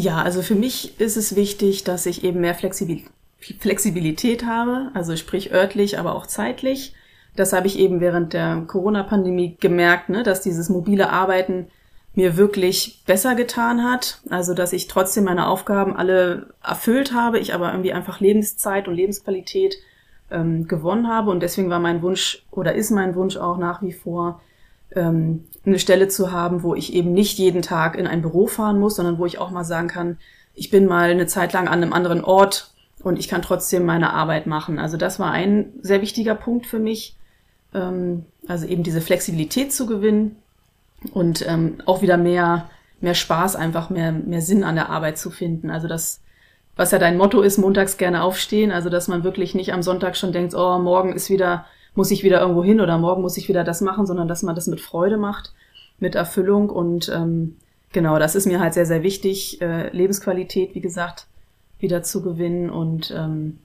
Ja, 0.00 0.22
also 0.22 0.42
für 0.42 0.54
mich 0.54 1.00
ist 1.00 1.16
es 1.16 1.34
wichtig, 1.34 1.82
dass 1.82 2.06
ich 2.06 2.22
eben 2.22 2.40
mehr 2.40 2.54
Flexibilität 2.54 4.46
habe, 4.46 4.92
also 4.94 5.16
sprich 5.16 5.52
örtlich, 5.52 5.98
aber 5.98 6.14
auch 6.14 6.28
zeitlich. 6.28 6.94
Das 7.34 7.52
habe 7.52 7.66
ich 7.66 7.80
eben 7.80 8.00
während 8.00 8.32
der 8.32 8.62
Corona-Pandemie 8.68 9.56
gemerkt, 9.58 10.08
ne, 10.08 10.22
dass 10.22 10.40
dieses 10.40 10.68
mobile 10.68 11.10
Arbeiten 11.10 11.66
mir 12.14 12.36
wirklich 12.36 13.02
besser 13.06 13.34
getan 13.34 13.82
hat. 13.82 14.20
Also 14.30 14.54
dass 14.54 14.72
ich 14.72 14.86
trotzdem 14.86 15.24
meine 15.24 15.48
Aufgaben 15.48 15.96
alle 15.96 16.54
erfüllt 16.62 17.12
habe, 17.12 17.40
ich 17.40 17.52
aber 17.52 17.72
irgendwie 17.72 17.92
einfach 17.92 18.20
Lebenszeit 18.20 18.86
und 18.86 18.94
Lebensqualität 18.94 19.78
ähm, 20.30 20.68
gewonnen 20.68 21.08
habe. 21.08 21.32
Und 21.32 21.40
deswegen 21.40 21.70
war 21.70 21.80
mein 21.80 22.02
Wunsch 22.02 22.44
oder 22.52 22.72
ist 22.72 22.92
mein 22.92 23.16
Wunsch 23.16 23.36
auch 23.36 23.58
nach 23.58 23.82
wie 23.82 23.92
vor, 23.92 24.40
ähm, 24.94 25.47
eine 25.64 25.78
Stelle 25.78 26.08
zu 26.08 26.32
haben, 26.32 26.62
wo 26.62 26.74
ich 26.74 26.92
eben 26.94 27.12
nicht 27.12 27.38
jeden 27.38 27.62
Tag 27.62 27.96
in 27.96 28.06
ein 28.06 28.22
Büro 28.22 28.46
fahren 28.46 28.78
muss, 28.78 28.96
sondern 28.96 29.18
wo 29.18 29.26
ich 29.26 29.38
auch 29.38 29.50
mal 29.50 29.64
sagen 29.64 29.88
kann, 29.88 30.18
ich 30.54 30.70
bin 30.70 30.86
mal 30.86 31.10
eine 31.10 31.26
Zeit 31.26 31.52
lang 31.52 31.68
an 31.68 31.82
einem 31.82 31.92
anderen 31.92 32.24
Ort 32.24 32.72
und 33.02 33.18
ich 33.18 33.28
kann 33.28 33.42
trotzdem 33.42 33.84
meine 33.84 34.12
Arbeit 34.12 34.46
machen. 34.46 34.78
Also 34.78 34.96
das 34.96 35.18
war 35.18 35.30
ein 35.30 35.72
sehr 35.82 36.02
wichtiger 36.02 36.34
Punkt 36.34 36.66
für 36.66 36.78
mich, 36.78 37.16
ähm, 37.74 38.24
also 38.46 38.66
eben 38.66 38.82
diese 38.82 39.00
Flexibilität 39.00 39.72
zu 39.72 39.86
gewinnen 39.86 40.36
und 41.12 41.46
ähm, 41.46 41.78
auch 41.86 42.02
wieder 42.02 42.16
mehr 42.16 42.70
mehr 43.00 43.14
Spaß, 43.14 43.54
einfach 43.54 43.90
mehr 43.90 44.10
mehr 44.10 44.42
Sinn 44.42 44.64
an 44.64 44.74
der 44.74 44.90
Arbeit 44.90 45.18
zu 45.18 45.30
finden. 45.30 45.70
Also 45.70 45.86
das 45.86 46.20
was 46.78 46.92
ja 46.92 46.98
dein 46.98 47.16
Motto 47.16 47.40
ist, 47.42 47.58
montags 47.58 47.96
gerne 47.96 48.22
aufstehen, 48.22 48.70
also 48.70 48.88
dass 48.88 49.08
man 49.08 49.24
wirklich 49.24 49.54
nicht 49.54 49.72
am 49.72 49.82
Sonntag 49.82 50.16
schon 50.16 50.32
denkt, 50.32 50.54
oh, 50.54 50.78
morgen 50.78 51.12
ist 51.12 51.28
wieder 51.28 51.66
muss 51.98 52.12
ich 52.12 52.22
wieder 52.22 52.40
irgendwo 52.40 52.62
hin 52.62 52.80
oder 52.80 52.96
morgen 52.96 53.22
muss 53.22 53.36
ich 53.36 53.48
wieder 53.48 53.64
das 53.64 53.80
machen, 53.80 54.06
sondern 54.06 54.28
dass 54.28 54.44
man 54.44 54.54
das 54.54 54.68
mit 54.68 54.80
Freude 54.80 55.16
macht, 55.16 55.52
mit 55.98 56.14
Erfüllung 56.14 56.70
und 56.70 57.08
ähm, 57.12 57.56
genau, 57.92 58.20
das 58.20 58.36
ist 58.36 58.46
mir 58.46 58.60
halt 58.60 58.72
sehr, 58.72 58.86
sehr 58.86 59.02
wichtig, 59.02 59.60
äh, 59.60 59.88
Lebensqualität, 59.88 60.76
wie 60.76 60.80
gesagt, 60.80 61.26
wieder 61.80 62.04
zu 62.04 62.22
gewinnen 62.22 62.70
und 62.70 63.10
ähm, 63.10 63.58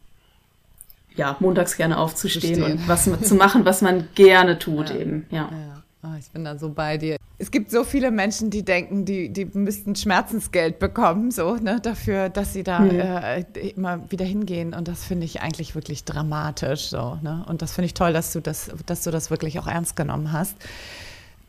ja, 1.15 1.37
montags 1.41 1.77
gerne 1.77 1.99
aufzustehen 1.99 2.63
und 2.63 2.87
was 2.87 3.03
zu 3.03 3.35
machen, 3.35 3.65
was 3.65 3.83
man 3.83 4.07
gerne 4.15 4.57
tut 4.57 4.89
ja. 4.89 4.95
eben, 4.95 5.27
ja. 5.29 5.49
ja. 5.51 5.82
Oh, 6.05 6.15
ich 6.19 6.29
bin 6.31 6.43
da 6.43 6.57
so 6.57 6.69
bei 6.69 6.97
dir. 6.97 7.15
Es 7.37 7.49
gibt 7.49 7.71
so 7.71 7.85
viele 7.85 8.11
Menschen, 8.11 8.49
die 8.49 8.63
denken, 8.63 9.05
die, 9.05 9.29
die 9.29 9.45
müssten 9.45 9.95
Schmerzensgeld 9.95 10.77
bekommen, 10.77 11.31
so, 11.31 11.55
ne, 11.55 11.79
dafür, 11.81 12.27
dass 12.29 12.51
sie 12.51 12.63
da 12.63 12.79
mhm. 12.79 12.99
äh, 12.99 13.39
immer 13.69 14.11
wieder 14.11 14.25
hingehen. 14.25 14.73
Und 14.73 14.89
das 14.89 15.05
finde 15.05 15.25
ich 15.25 15.41
eigentlich 15.41 15.75
wirklich 15.75 16.03
dramatisch, 16.03 16.89
so, 16.89 17.17
ne. 17.21 17.45
Und 17.47 17.61
das 17.61 17.73
finde 17.73 17.85
ich 17.85 17.93
toll, 17.93 18.11
dass 18.11 18.33
du 18.33 18.41
das, 18.41 18.69
dass 18.85 19.03
du 19.03 19.11
das 19.11 19.31
wirklich 19.31 19.59
auch 19.59 19.67
ernst 19.67 19.95
genommen 19.95 20.33
hast. 20.33 20.57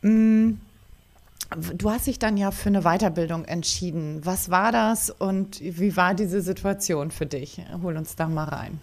Mhm. 0.01 0.59
Du 1.77 1.91
hast 1.91 2.07
dich 2.07 2.17
dann 2.17 2.37
ja 2.37 2.51
für 2.51 2.69
eine 2.69 2.81
Weiterbildung 2.81 3.45
entschieden. 3.45 4.21
Was 4.23 4.49
war 4.49 4.71
das 4.71 5.09
und 5.09 5.59
wie 5.61 5.95
war 5.95 6.15
diese 6.15 6.41
Situation 6.41 7.11
für 7.11 7.25
dich? 7.25 7.61
Hol 7.83 7.97
uns 7.97 8.15
da 8.15 8.27
mal 8.27 8.45
rein. 8.45 8.79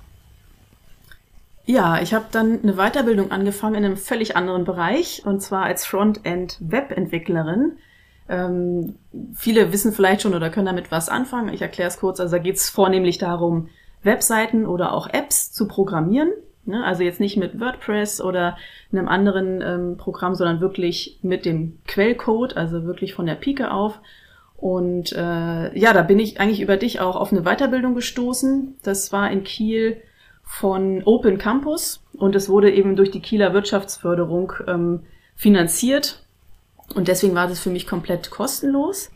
Ja, 1.64 2.00
ich 2.02 2.12
habe 2.12 2.26
dann 2.33 2.61
eine 2.62 2.75
Weiterbildung 2.75 3.31
angefangen 3.31 3.76
in 3.76 3.85
einem 3.85 3.97
völlig 3.97 4.37
anderen 4.37 4.64
Bereich 4.64 5.23
und 5.25 5.40
zwar 5.40 5.64
als 5.64 5.87
Frontend-Web-Entwicklerin. 5.87 7.78
Ähm, 8.28 8.97
viele 9.35 9.73
wissen 9.73 9.92
vielleicht 9.92 10.23
schon 10.23 10.35
oder 10.35 10.50
können 10.50 10.66
damit 10.66 10.90
was 10.90 11.09
anfangen. 11.09 11.54
Ich 11.54 11.62
erkläre 11.62 11.88
es 11.88 11.99
kurz. 11.99 12.19
Also 12.19 12.37
da 12.37 12.42
geht 12.42 12.57
es 12.57 12.69
vornehmlich 12.69 13.19
darum, 13.19 13.69
Webseiten 14.02 14.66
oder 14.66 14.92
auch 14.92 15.09
Apps 15.09 15.52
zu 15.52 15.69
programmieren. 15.69 16.33
Ne? 16.64 16.85
Also 16.85 17.04
jetzt 17.04 17.21
nicht 17.21 17.37
mit 17.37 17.61
WordPress 17.61 18.21
oder 18.21 18.57
einem 18.90 19.09
anderen 19.09 19.61
ähm, 19.62 19.97
Programm, 19.97 20.35
sondern 20.35 20.61
wirklich 20.61 21.19
mit 21.23 21.45
dem 21.45 21.78
Quellcode, 21.87 22.57
also 22.57 22.85
wirklich 22.85 23.14
von 23.14 23.26
der 23.26 23.35
Pike 23.35 23.71
auf. 23.71 24.00
Und 24.57 25.12
äh, 25.12 25.78
ja, 25.78 25.92
da 25.92 26.02
bin 26.02 26.19
ich 26.19 26.40
eigentlich 26.40 26.61
über 26.61 26.76
dich 26.76 27.00
auch 27.00 27.16
auf 27.16 27.33
eine 27.33 27.42
Weiterbildung 27.42 27.95
gestoßen. 27.95 28.76
Das 28.83 29.12
war 29.12 29.31
in 29.31 29.45
Kiel 29.45 30.00
von 30.42 31.02
Open 31.04 31.38
Campus 31.38 32.02
und 32.14 32.37
es 32.37 32.49
wurde 32.49 32.70
eben 32.70 32.96
durch 32.96 33.11
die 33.11 33.20
Kieler 33.20 33.54
Wirtschaftsförderung 33.54 34.52
ähm, 34.66 35.00
finanziert 35.34 36.22
und 36.94 37.08
deswegen 37.08 37.34
war 37.34 37.49
das 37.49 37.61
für 37.61 37.70
mich 37.70 37.87
komplett 37.87 38.30
kostenlos. 38.30 39.11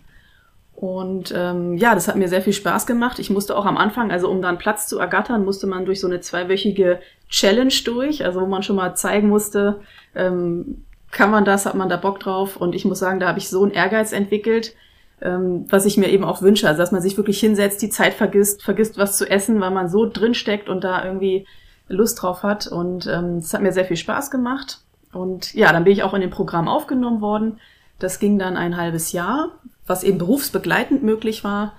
Und 0.74 1.32
ähm, 1.34 1.78
ja, 1.78 1.94
das 1.94 2.06
hat 2.06 2.16
mir 2.16 2.28
sehr 2.28 2.42
viel 2.42 2.52
Spaß 2.52 2.86
gemacht. 2.86 3.18
Ich 3.18 3.30
musste 3.30 3.56
auch 3.56 3.64
am 3.64 3.78
Anfang, 3.78 4.10
also 4.10 4.28
um 4.28 4.42
dann 4.42 4.58
Platz 4.58 4.86
zu 4.86 4.98
ergattern, 4.98 5.44
musste 5.44 5.66
man 5.66 5.86
durch 5.86 6.00
so 6.00 6.06
eine 6.06 6.20
zweiwöchige 6.20 7.00
Challenge 7.30 7.72
durch, 7.84 8.24
also 8.24 8.42
wo 8.42 8.46
man 8.46 8.62
schon 8.62 8.76
mal 8.76 8.94
zeigen 8.94 9.28
musste, 9.28 9.80
ähm, 10.14 10.84
kann 11.10 11.30
man 11.30 11.46
das, 11.46 11.64
hat 11.64 11.76
man 11.76 11.88
da 11.88 11.96
Bock 11.96 12.20
drauf. 12.20 12.56
Und 12.56 12.74
ich 12.74 12.84
muss 12.84 12.98
sagen, 12.98 13.20
da 13.20 13.28
habe 13.28 13.38
ich 13.38 13.48
so 13.48 13.62
einen 13.62 13.72
Ehrgeiz 13.72 14.12
entwickelt, 14.12 14.74
was 15.20 15.86
ich 15.86 15.96
mir 15.96 16.08
eben 16.08 16.24
auch 16.24 16.42
wünsche. 16.42 16.68
Also 16.68 16.80
dass 16.80 16.92
man 16.92 17.02
sich 17.02 17.16
wirklich 17.16 17.40
hinsetzt, 17.40 17.80
die 17.82 17.88
Zeit 17.88 18.14
vergisst, 18.14 18.62
vergisst 18.62 18.98
was 18.98 19.16
zu 19.16 19.28
essen, 19.28 19.60
weil 19.60 19.70
man 19.70 19.88
so 19.88 20.08
drinsteckt 20.08 20.68
und 20.68 20.84
da 20.84 21.04
irgendwie 21.04 21.46
Lust 21.88 22.20
drauf 22.20 22.42
hat. 22.42 22.66
Und 22.66 23.06
ähm, 23.06 23.40
das 23.40 23.54
hat 23.54 23.62
mir 23.62 23.72
sehr 23.72 23.84
viel 23.84 23.96
Spaß 23.96 24.30
gemacht. 24.30 24.80
Und 25.12 25.54
ja, 25.54 25.72
dann 25.72 25.84
bin 25.84 25.92
ich 25.92 26.02
auch 26.02 26.14
in 26.14 26.20
dem 26.20 26.30
Programm 26.30 26.68
aufgenommen 26.68 27.20
worden. 27.20 27.58
Das 27.98 28.18
ging 28.18 28.38
dann 28.38 28.56
ein 28.56 28.76
halbes 28.76 29.12
Jahr, 29.12 29.52
was 29.86 30.04
eben 30.04 30.18
berufsbegleitend 30.18 31.02
möglich 31.02 31.44
war, 31.44 31.74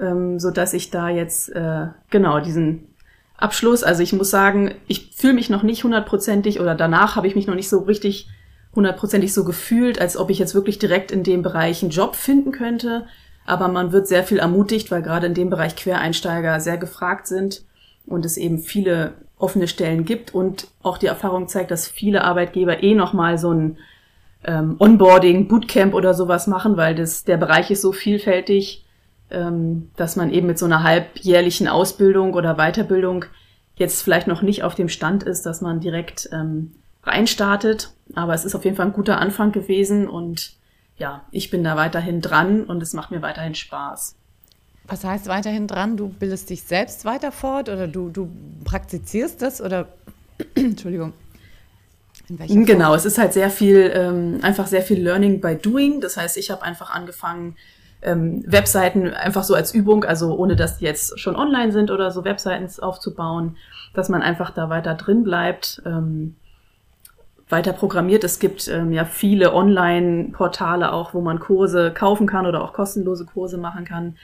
ähm, 0.00 0.38
so 0.38 0.50
dass 0.50 0.72
ich 0.72 0.90
da 0.90 1.10
jetzt 1.10 1.50
äh, 1.50 1.88
genau 2.08 2.40
diesen 2.40 2.88
Abschluss, 3.36 3.82
also 3.82 4.02
ich 4.02 4.14
muss 4.14 4.30
sagen, 4.30 4.74
ich 4.86 5.10
fühle 5.14 5.34
mich 5.34 5.50
noch 5.50 5.62
nicht 5.62 5.84
hundertprozentig 5.84 6.58
oder 6.58 6.74
danach 6.74 7.16
habe 7.16 7.26
ich 7.26 7.34
mich 7.34 7.46
noch 7.46 7.54
nicht 7.54 7.68
so 7.68 7.80
richtig 7.80 8.28
hundertprozentig 8.76 9.32
so 9.32 9.44
gefühlt, 9.44 10.00
als 10.00 10.16
ob 10.16 10.30
ich 10.30 10.38
jetzt 10.38 10.54
wirklich 10.54 10.78
direkt 10.78 11.10
in 11.10 11.22
dem 11.22 11.42
Bereich 11.42 11.82
einen 11.82 11.90
Job 11.90 12.14
finden 12.14 12.52
könnte. 12.52 13.06
Aber 13.46 13.68
man 13.68 13.92
wird 13.92 14.06
sehr 14.06 14.24
viel 14.24 14.38
ermutigt, 14.38 14.90
weil 14.90 15.02
gerade 15.02 15.26
in 15.26 15.34
dem 15.34 15.50
Bereich 15.50 15.74
Quereinsteiger 15.74 16.60
sehr 16.60 16.76
gefragt 16.76 17.26
sind 17.26 17.64
und 18.06 18.24
es 18.24 18.36
eben 18.36 18.58
viele 18.58 19.14
offene 19.38 19.68
Stellen 19.68 20.04
gibt 20.04 20.34
und 20.34 20.68
auch 20.82 20.98
die 20.98 21.06
Erfahrung 21.06 21.48
zeigt, 21.48 21.70
dass 21.70 21.88
viele 21.88 22.24
Arbeitgeber 22.24 22.82
eh 22.82 22.94
nochmal 22.94 23.38
so 23.38 23.52
ein 23.52 23.78
ähm, 24.44 24.76
Onboarding, 24.78 25.48
Bootcamp 25.48 25.92
oder 25.94 26.14
sowas 26.14 26.46
machen, 26.46 26.76
weil 26.76 26.94
das, 26.94 27.24
der 27.24 27.36
Bereich 27.36 27.70
ist 27.70 27.82
so 27.82 27.92
vielfältig, 27.92 28.84
ähm, 29.30 29.90
dass 29.96 30.16
man 30.16 30.32
eben 30.32 30.46
mit 30.46 30.58
so 30.58 30.66
einer 30.66 30.82
halbjährlichen 30.82 31.68
Ausbildung 31.68 32.34
oder 32.34 32.54
Weiterbildung 32.54 33.24
jetzt 33.74 34.02
vielleicht 34.02 34.26
noch 34.26 34.42
nicht 34.42 34.62
auf 34.62 34.74
dem 34.74 34.88
Stand 34.88 35.22
ist, 35.22 35.44
dass 35.44 35.60
man 35.60 35.80
direkt 35.80 36.30
ähm, 36.32 36.72
reinstartet. 37.06 37.90
Aber 38.14 38.34
es 38.34 38.44
ist 38.44 38.54
auf 38.54 38.64
jeden 38.64 38.76
Fall 38.76 38.86
ein 38.86 38.92
guter 38.92 39.18
Anfang 39.18 39.52
gewesen 39.52 40.08
und 40.08 40.54
ja, 40.98 41.24
ich 41.30 41.50
bin 41.50 41.62
da 41.62 41.76
weiterhin 41.76 42.20
dran 42.20 42.64
und 42.64 42.82
es 42.82 42.94
macht 42.94 43.10
mir 43.10 43.22
weiterhin 43.22 43.54
Spaß. 43.54 44.14
Was 44.88 45.04
heißt 45.04 45.26
weiterhin 45.26 45.66
dran? 45.66 45.96
Du 45.96 46.08
bildest 46.08 46.48
dich 46.48 46.62
selbst 46.62 47.04
weiter 47.04 47.32
fort 47.32 47.68
oder 47.68 47.88
du, 47.88 48.08
du 48.08 48.30
praktizierst 48.64 49.42
das 49.42 49.60
oder 49.60 49.88
Entschuldigung. 50.54 51.12
genau, 52.28 52.94
es 52.94 53.04
ist 53.04 53.18
halt 53.18 53.32
sehr 53.32 53.50
viel, 53.50 53.90
ähm, 53.94 54.38
einfach 54.42 54.66
sehr 54.66 54.82
viel 54.82 55.00
Learning 55.00 55.40
by 55.40 55.56
Doing. 55.56 56.00
Das 56.00 56.16
heißt, 56.16 56.36
ich 56.36 56.50
habe 56.50 56.62
einfach 56.62 56.90
angefangen, 56.90 57.56
ähm, 58.02 58.44
Webseiten 58.46 59.12
einfach 59.12 59.44
so 59.44 59.54
als 59.54 59.74
Übung, 59.74 60.04
also 60.04 60.34
ohne 60.36 60.56
dass 60.56 60.78
die 60.78 60.84
jetzt 60.84 61.18
schon 61.18 61.36
online 61.36 61.72
sind 61.72 61.90
oder 61.90 62.10
so 62.10 62.24
Webseiten 62.24 62.68
aufzubauen, 62.82 63.56
dass 63.94 64.08
man 64.08 64.22
einfach 64.22 64.50
da 64.50 64.70
weiter 64.70 64.94
drin 64.94 65.24
bleibt. 65.24 65.82
Ähm, 65.84 66.36
weiter 67.48 67.72
programmiert. 67.72 68.24
Es 68.24 68.38
gibt 68.38 68.68
ähm, 68.68 68.92
ja 68.92 69.04
viele 69.04 69.54
Online-Portale 69.54 70.92
auch, 70.92 71.14
wo 71.14 71.20
man 71.20 71.38
Kurse 71.38 71.92
kaufen 71.92 72.26
kann 72.26 72.46
oder 72.46 72.62
auch 72.62 72.72
kostenlose 72.72 73.24
Kurse 73.24 73.56
machen 73.56 73.84
kann. 73.84 74.16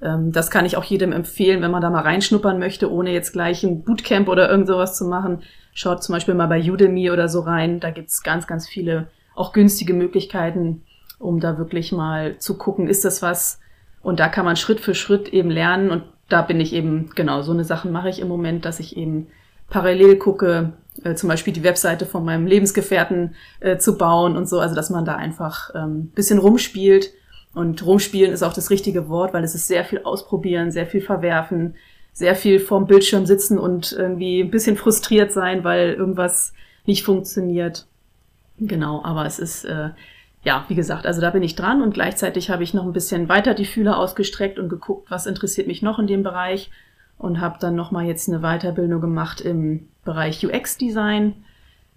Ähm, 0.00 0.32
das 0.32 0.50
kann 0.50 0.64
ich 0.64 0.76
auch 0.76 0.84
jedem 0.84 1.12
empfehlen, 1.12 1.60
wenn 1.60 1.70
man 1.70 1.82
da 1.82 1.90
mal 1.90 2.02
reinschnuppern 2.02 2.58
möchte, 2.58 2.90
ohne 2.90 3.12
jetzt 3.12 3.32
gleich 3.32 3.64
ein 3.64 3.82
Bootcamp 3.82 4.28
oder 4.28 4.48
irgend 4.48 4.68
sowas 4.68 4.96
zu 4.96 5.06
machen. 5.06 5.42
Schaut 5.74 6.02
zum 6.02 6.14
Beispiel 6.14 6.34
mal 6.34 6.46
bei 6.46 6.60
Udemy 6.60 7.10
oder 7.10 7.28
so 7.28 7.40
rein. 7.40 7.80
Da 7.80 7.90
gibt's 7.90 8.22
ganz, 8.22 8.46
ganz 8.46 8.68
viele 8.68 9.08
auch 9.34 9.52
günstige 9.52 9.94
Möglichkeiten, 9.94 10.82
um 11.18 11.40
da 11.40 11.58
wirklich 11.58 11.92
mal 11.92 12.38
zu 12.38 12.56
gucken, 12.58 12.88
ist 12.88 13.04
das 13.04 13.22
was? 13.22 13.60
Und 14.02 14.20
da 14.20 14.28
kann 14.28 14.44
man 14.44 14.56
Schritt 14.56 14.80
für 14.80 14.94
Schritt 14.94 15.28
eben 15.28 15.50
lernen. 15.50 15.90
Und 15.90 16.04
da 16.28 16.42
bin 16.42 16.60
ich 16.60 16.72
eben, 16.72 17.10
genau, 17.14 17.42
so 17.42 17.52
eine 17.52 17.64
Sachen 17.64 17.90
mache 17.90 18.08
ich 18.08 18.20
im 18.20 18.28
Moment, 18.28 18.64
dass 18.64 18.80
ich 18.80 18.96
eben 18.96 19.28
parallel 19.68 20.16
gucke, 20.16 20.72
äh, 21.04 21.14
zum 21.14 21.28
Beispiel 21.28 21.52
die 21.52 21.64
Webseite 21.64 22.06
von 22.06 22.24
meinem 22.24 22.46
Lebensgefährten 22.46 23.34
äh, 23.60 23.78
zu 23.78 23.96
bauen 23.96 24.36
und 24.36 24.48
so. 24.48 24.60
Also 24.60 24.74
dass 24.74 24.90
man 24.90 25.04
da 25.04 25.16
einfach 25.16 25.70
ähm, 25.74 26.10
bisschen 26.14 26.38
rumspielt. 26.38 27.12
Und 27.54 27.84
rumspielen 27.84 28.32
ist 28.32 28.42
auch 28.42 28.52
das 28.52 28.70
richtige 28.70 29.08
Wort, 29.08 29.32
weil 29.34 29.42
es 29.42 29.54
ist 29.54 29.66
sehr 29.66 29.84
viel 29.84 30.00
ausprobieren, 30.04 30.70
sehr 30.70 30.86
viel 30.86 31.00
verwerfen, 31.00 31.74
sehr 32.12 32.34
viel 32.34 32.60
vorm 32.60 32.86
Bildschirm 32.86 33.26
sitzen 33.26 33.58
und 33.58 33.92
irgendwie 33.92 34.40
ein 34.40 34.50
bisschen 34.50 34.76
frustriert 34.76 35.32
sein, 35.32 35.64
weil 35.64 35.94
irgendwas 35.94 36.52
nicht 36.84 37.04
funktioniert. 37.04 37.86
Genau, 38.58 39.02
aber 39.04 39.24
es 39.24 39.38
ist, 39.38 39.64
äh, 39.64 39.90
ja, 40.44 40.64
wie 40.68 40.74
gesagt, 40.74 41.06
also 41.06 41.20
da 41.20 41.30
bin 41.30 41.42
ich 41.42 41.54
dran 41.54 41.82
und 41.82 41.94
gleichzeitig 41.94 42.50
habe 42.50 42.62
ich 42.62 42.74
noch 42.74 42.84
ein 42.84 42.92
bisschen 42.92 43.28
weiter 43.28 43.54
die 43.54 43.64
Fühler 43.64 43.98
ausgestreckt 43.98 44.58
und 44.58 44.68
geguckt, 44.68 45.10
was 45.10 45.26
interessiert 45.26 45.66
mich 45.66 45.82
noch 45.82 45.98
in 45.98 46.06
dem 46.06 46.22
Bereich 46.22 46.70
und 47.18 47.40
habe 47.40 47.58
dann 47.60 47.74
nochmal 47.74 48.06
jetzt 48.06 48.28
eine 48.28 48.40
Weiterbildung 48.40 49.00
gemacht 49.00 49.40
im 49.40 49.88
Bereich 50.04 50.44
UX-Design. 50.46 51.34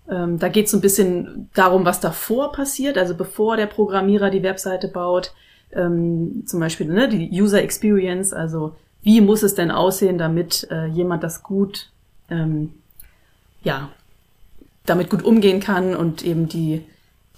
Ähm, 0.09 0.39
da 0.39 0.49
geht 0.49 0.65
es 0.65 0.71
so 0.71 0.77
ein 0.77 0.81
bisschen 0.81 1.49
darum, 1.53 1.85
was 1.85 1.99
davor 1.99 2.51
passiert, 2.51 2.97
also 2.97 3.15
bevor 3.15 3.55
der 3.55 3.67
Programmierer 3.67 4.29
die 4.29 4.43
Webseite 4.43 4.87
baut. 4.87 5.33
Ähm, 5.73 6.43
zum 6.45 6.59
Beispiel 6.59 6.87
ne, 6.87 7.07
die 7.07 7.29
User 7.31 7.61
Experience, 7.61 8.33
also 8.33 8.75
wie 9.03 9.21
muss 9.21 9.43
es 9.43 9.55
denn 9.55 9.71
aussehen, 9.71 10.17
damit 10.17 10.67
äh, 10.69 10.87
jemand 10.87 11.23
das 11.23 11.43
gut, 11.43 11.89
ähm, 12.29 12.73
ja, 13.63 13.89
damit 14.85 15.09
gut 15.09 15.23
umgehen 15.23 15.59
kann 15.59 15.95
und 15.95 16.23
eben 16.25 16.47
die, 16.47 16.83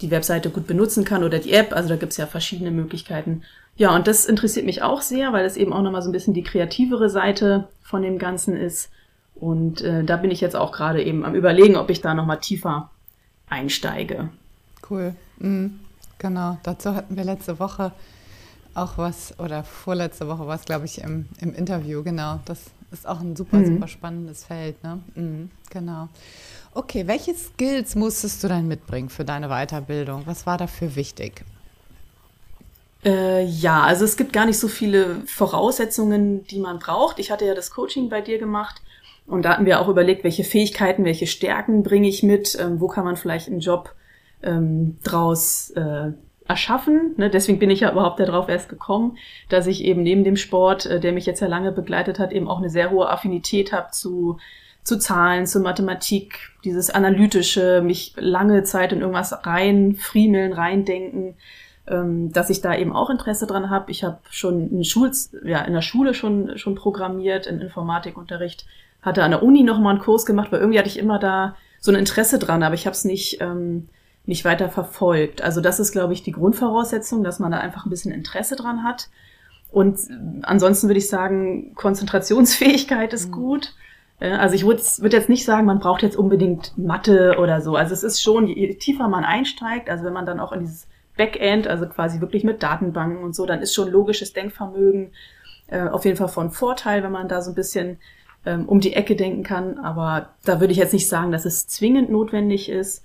die 0.00 0.10
Webseite 0.10 0.50
gut 0.50 0.66
benutzen 0.66 1.04
kann 1.04 1.22
oder 1.22 1.38
die 1.38 1.52
App. 1.52 1.72
Also 1.74 1.90
da 1.90 1.96
gibt's 1.96 2.16
ja 2.16 2.26
verschiedene 2.26 2.70
Möglichkeiten. 2.70 3.42
Ja, 3.76 3.94
und 3.94 4.06
das 4.06 4.26
interessiert 4.26 4.66
mich 4.66 4.82
auch 4.82 5.02
sehr, 5.02 5.32
weil 5.32 5.44
es 5.44 5.56
eben 5.56 5.72
auch 5.72 5.82
nochmal 5.82 6.02
so 6.02 6.08
ein 6.08 6.12
bisschen 6.12 6.34
die 6.34 6.44
kreativere 6.44 7.10
Seite 7.10 7.68
von 7.82 8.02
dem 8.02 8.18
Ganzen 8.18 8.56
ist. 8.56 8.90
Und 9.34 9.82
äh, 9.82 10.04
da 10.04 10.16
bin 10.16 10.30
ich 10.30 10.40
jetzt 10.40 10.54
auch 10.54 10.70
gerade 10.70 11.02
eben 11.02 11.24
am 11.24 11.34
Überlegen, 11.34 11.76
ob 11.76 11.90
ich 11.90 12.00
da 12.00 12.14
nochmal 12.14 12.38
tiefer 12.38 12.90
einsteige. 13.48 14.28
Cool. 14.88 15.14
Mhm. 15.38 15.80
Genau, 16.18 16.58
dazu 16.62 16.94
hatten 16.94 17.16
wir 17.16 17.24
letzte 17.24 17.58
Woche 17.58 17.92
auch 18.74 18.98
was, 18.98 19.38
oder 19.38 19.62
vorletzte 19.62 20.28
Woche 20.28 20.46
war 20.46 20.56
es, 20.56 20.64
glaube 20.64 20.84
ich, 20.86 21.00
im, 21.00 21.26
im 21.40 21.54
Interview, 21.54 22.02
genau. 22.02 22.40
Das 22.44 22.60
ist 22.92 23.06
auch 23.06 23.20
ein 23.20 23.36
super, 23.36 23.58
mhm. 23.58 23.66
super 23.66 23.88
spannendes 23.88 24.44
Feld, 24.44 24.82
ne? 24.82 25.00
Mhm, 25.14 25.50
genau. 25.70 26.08
Okay, 26.72 27.06
welche 27.06 27.34
Skills 27.34 27.94
musstest 27.94 28.42
du 28.42 28.48
dann 28.48 28.66
mitbringen 28.66 29.08
für 29.08 29.24
deine 29.24 29.48
Weiterbildung? 29.48 30.22
Was 30.26 30.46
war 30.46 30.58
dafür 30.58 30.96
wichtig? 30.96 31.44
Äh, 33.04 33.44
ja, 33.44 33.82
also 33.82 34.04
es 34.04 34.16
gibt 34.16 34.32
gar 34.32 34.46
nicht 34.46 34.58
so 34.58 34.68
viele 34.68 35.22
Voraussetzungen, 35.26 36.46
die 36.46 36.58
man 36.58 36.78
braucht. 36.78 37.18
Ich 37.18 37.30
hatte 37.30 37.44
ja 37.44 37.54
das 37.54 37.70
Coaching 37.70 38.08
bei 38.08 38.20
dir 38.20 38.38
gemacht 38.38 38.80
und 39.26 39.44
da 39.44 39.50
hatten 39.50 39.66
wir 39.66 39.80
auch 39.80 39.88
überlegt, 39.88 40.24
welche 40.24 40.44
Fähigkeiten, 40.44 41.04
welche 41.04 41.26
Stärken 41.26 41.82
bringe 41.82 42.08
ich 42.08 42.22
mit, 42.22 42.56
ähm, 42.60 42.80
wo 42.80 42.88
kann 42.88 43.04
man 43.04 43.16
vielleicht 43.16 43.48
einen 43.48 43.60
Job 43.60 43.94
ähm, 44.42 44.98
draus 45.02 45.70
äh, 45.70 46.12
erschaffen. 46.46 47.14
Ne? 47.16 47.30
Deswegen 47.30 47.58
bin 47.58 47.70
ich 47.70 47.80
ja 47.80 47.92
überhaupt 47.92 48.20
darauf 48.20 48.48
erst 48.48 48.68
gekommen, 48.68 49.18
dass 49.48 49.66
ich 49.66 49.84
eben 49.84 50.02
neben 50.02 50.24
dem 50.24 50.36
Sport, 50.36 50.86
äh, 50.86 51.00
der 51.00 51.12
mich 51.12 51.26
jetzt 51.26 51.40
ja 51.40 51.46
lange 51.46 51.72
begleitet 51.72 52.18
hat, 52.18 52.32
eben 52.32 52.48
auch 52.48 52.58
eine 52.58 52.70
sehr 52.70 52.90
hohe 52.90 53.08
Affinität 53.08 53.72
habe 53.72 53.90
zu 53.90 54.38
zu 54.84 54.98
Zahlen, 54.98 55.46
zu 55.46 55.60
Mathematik, 55.60 56.50
dieses 56.62 56.90
analytische, 56.90 57.80
mich 57.82 58.12
lange 58.16 58.64
Zeit 58.64 58.92
in 58.92 59.00
irgendwas 59.00 59.46
rein 59.46 59.96
friemeln, 59.96 60.52
reindenken, 60.52 61.36
ähm, 61.86 62.32
dass 62.32 62.50
ich 62.50 62.60
da 62.60 62.74
eben 62.74 62.92
auch 62.92 63.10
Interesse 63.10 63.46
dran 63.46 63.70
habe. 63.70 63.90
Ich 63.90 64.04
habe 64.04 64.18
schon 64.30 64.70
in, 64.70 64.84
Schul 64.84 65.10
ja, 65.44 65.60
in 65.62 65.74
der 65.74 65.82
Schule 65.82 66.14
schon, 66.14 66.56
schon 66.56 66.74
programmiert, 66.74 67.46
in 67.46 67.60
Informatikunterricht, 67.60 68.66
hatte 69.02 69.22
an 69.22 69.32
der 69.32 69.42
Uni 69.42 69.62
noch 69.62 69.78
mal 69.78 69.90
einen 69.90 69.98
Kurs 69.98 70.24
gemacht, 70.24 70.50
weil 70.50 70.60
irgendwie 70.60 70.78
hatte 70.78 70.88
ich 70.88 70.98
immer 70.98 71.18
da 71.18 71.56
so 71.80 71.92
ein 71.92 71.98
Interesse 71.98 72.38
dran, 72.38 72.62
aber 72.62 72.74
ich 72.74 72.86
habe 72.86 72.94
es 72.94 73.04
nicht, 73.04 73.40
ähm, 73.42 73.88
nicht 74.24 74.46
weiter 74.46 74.70
verfolgt. 74.70 75.42
Also 75.42 75.60
das 75.60 75.78
ist, 75.78 75.92
glaube 75.92 76.14
ich, 76.14 76.22
die 76.22 76.32
Grundvoraussetzung, 76.32 77.22
dass 77.22 77.38
man 77.38 77.52
da 77.52 77.58
einfach 77.58 77.84
ein 77.84 77.90
bisschen 77.90 78.12
Interesse 78.12 78.56
dran 78.56 78.82
hat. 78.82 79.10
Und 79.70 79.98
ansonsten 80.42 80.88
würde 80.88 80.98
ich 80.98 81.08
sagen, 81.08 81.74
Konzentrationsfähigkeit 81.74 83.12
ist 83.12 83.28
mhm. 83.28 83.32
gut. 83.32 83.74
Also 84.20 84.54
ich 84.54 84.64
würde 84.64 84.80
würd 84.80 85.12
jetzt 85.12 85.28
nicht 85.28 85.44
sagen, 85.44 85.66
man 85.66 85.80
braucht 85.80 86.02
jetzt 86.02 86.16
unbedingt 86.16 86.78
Mathe 86.78 87.36
oder 87.38 87.60
so. 87.60 87.76
Also 87.76 87.92
es 87.92 88.04
ist 88.04 88.22
schon, 88.22 88.46
je 88.46 88.74
tiefer 88.74 89.08
man 89.08 89.24
einsteigt, 89.24 89.90
also 89.90 90.04
wenn 90.04 90.12
man 90.12 90.24
dann 90.24 90.40
auch 90.40 90.52
in 90.52 90.60
dieses 90.60 90.86
Backend, 91.16 91.68
also 91.68 91.86
quasi 91.86 92.20
wirklich 92.20 92.44
mit 92.44 92.62
Datenbanken 92.62 93.22
und 93.22 93.34
so, 93.34 93.46
dann 93.46 93.62
ist 93.62 93.74
schon 93.74 93.90
logisches 93.90 94.32
Denkvermögen 94.32 95.12
äh, 95.68 95.88
auf 95.88 96.04
jeden 96.04 96.16
Fall 96.16 96.28
von 96.28 96.50
Vorteil, 96.50 97.02
wenn 97.02 97.12
man 97.12 97.28
da 97.28 97.40
so 97.40 97.52
ein 97.52 97.54
bisschen 97.54 97.98
ähm, 98.44 98.68
um 98.68 98.80
die 98.80 98.94
Ecke 98.94 99.16
denken 99.16 99.42
kann. 99.42 99.78
Aber 99.78 100.30
da 100.44 100.60
würde 100.60 100.72
ich 100.72 100.78
jetzt 100.78 100.92
nicht 100.92 101.08
sagen, 101.08 101.32
dass 101.32 101.44
es 101.44 101.66
zwingend 101.66 102.10
notwendig 102.10 102.68
ist. 102.68 103.02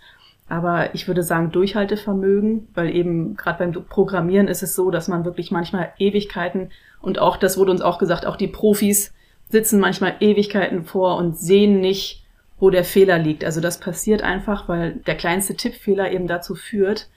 Aber 0.47 0.95
ich 0.95 1.07
würde 1.07 1.21
sagen 1.21 1.51
Durchhaltevermögen, 1.51 2.67
weil 2.73 2.95
eben 2.95 3.35
gerade 3.35 3.59
beim 3.59 3.85
Programmieren 3.85 4.47
ist 4.47 4.63
es 4.63 4.73
so, 4.73 4.89
dass 4.89 5.07
man 5.07 5.23
wirklich 5.23 5.51
manchmal 5.51 5.93
Ewigkeiten 5.99 6.71
und 7.01 7.19
auch, 7.19 7.37
das 7.37 7.57
wurde 7.57 7.71
uns 7.71 7.81
auch 7.81 7.99
gesagt, 7.99 8.25
auch 8.25 8.35
die 8.35 8.47
Profis 8.47 9.13
sitzen 9.49 9.79
manchmal 9.79 10.15
Ewigkeiten 10.19 10.83
vor 10.83 11.17
und 11.17 11.37
sehen 11.37 11.79
nicht, 11.79 12.25
wo 12.59 12.69
der 12.69 12.83
Fehler 12.83 13.17
liegt. 13.17 13.45
Also 13.45 13.61
das 13.61 13.79
passiert 13.79 14.21
einfach, 14.21 14.67
weil 14.67 14.93
der 15.07 15.15
kleinste 15.15 15.55
Tippfehler 15.55 16.11
eben 16.11 16.27
dazu 16.27 16.55
führt, 16.55 17.07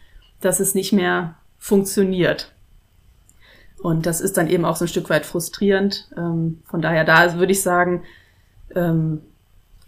dass 0.43 0.61
es 0.61 0.75
nicht 0.75 0.93
mehr 0.93 1.37
funktioniert. 1.59 2.53
Und 3.83 4.07
das 4.07 4.21
ist 4.21 4.37
dann 4.37 4.49
eben 4.49 4.65
auch 4.65 4.77
so 4.77 4.85
ein 4.85 4.89
Stück 4.89 5.11
weit 5.11 5.27
frustrierend. 5.27 6.09
Ähm, 6.17 6.63
von 6.67 6.83
daher, 6.83 7.05
da 7.05 7.39
würde 7.39 7.53
ich 7.53 7.63
sagen, 7.63 8.05
ähm, 8.75 9.23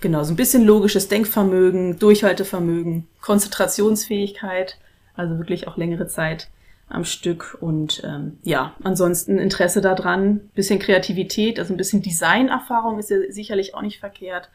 genau, 0.00 0.24
so 0.24 0.32
ein 0.32 0.36
bisschen 0.36 0.64
logisches 0.64 1.08
Denkvermögen, 1.08 1.98
Durchhaltevermögen, 1.98 3.06
Konzentrationsfähigkeit, 3.20 4.78
also 5.14 5.38
wirklich 5.38 5.68
auch 5.68 5.76
längere 5.76 6.08
Zeit 6.08 6.48
am 6.88 7.04
Stück 7.04 7.56
und 7.60 8.02
ähm, 8.04 8.38
ja, 8.42 8.74
ansonsten 8.82 9.38
Interesse 9.38 9.80
daran, 9.80 10.40
bisschen 10.54 10.78
Kreativität, 10.78 11.58
also 11.58 11.72
ein 11.72 11.78
bisschen 11.78 12.02
Designerfahrung 12.02 12.98
ist 12.98 13.10
ja 13.10 13.16
sicherlich 13.30 13.74
auch 13.74 13.82
nicht 13.82 14.00
verkehrt. 14.00 14.50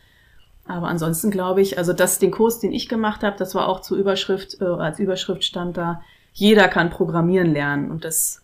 Aber 0.70 0.88
ansonsten 0.88 1.32
glaube 1.32 1.62
ich, 1.62 1.80
also 1.80 1.94
das, 1.94 2.20
den 2.20 2.30
Kurs, 2.30 2.60
den 2.60 2.72
ich 2.72 2.88
gemacht 2.88 3.24
habe, 3.24 3.36
das 3.38 3.56
war 3.56 3.68
auch 3.68 3.82
zur 3.82 3.98
Überschrift, 3.98 4.62
äh, 4.62 4.66
als 4.66 5.00
Überschrift 5.00 5.44
stand 5.44 5.78
da, 5.78 6.04
jeder 6.32 6.68
kann 6.68 6.92
programmieren 6.92 7.52
lernen. 7.52 7.90
Und 7.90 8.06
das 8.06 8.44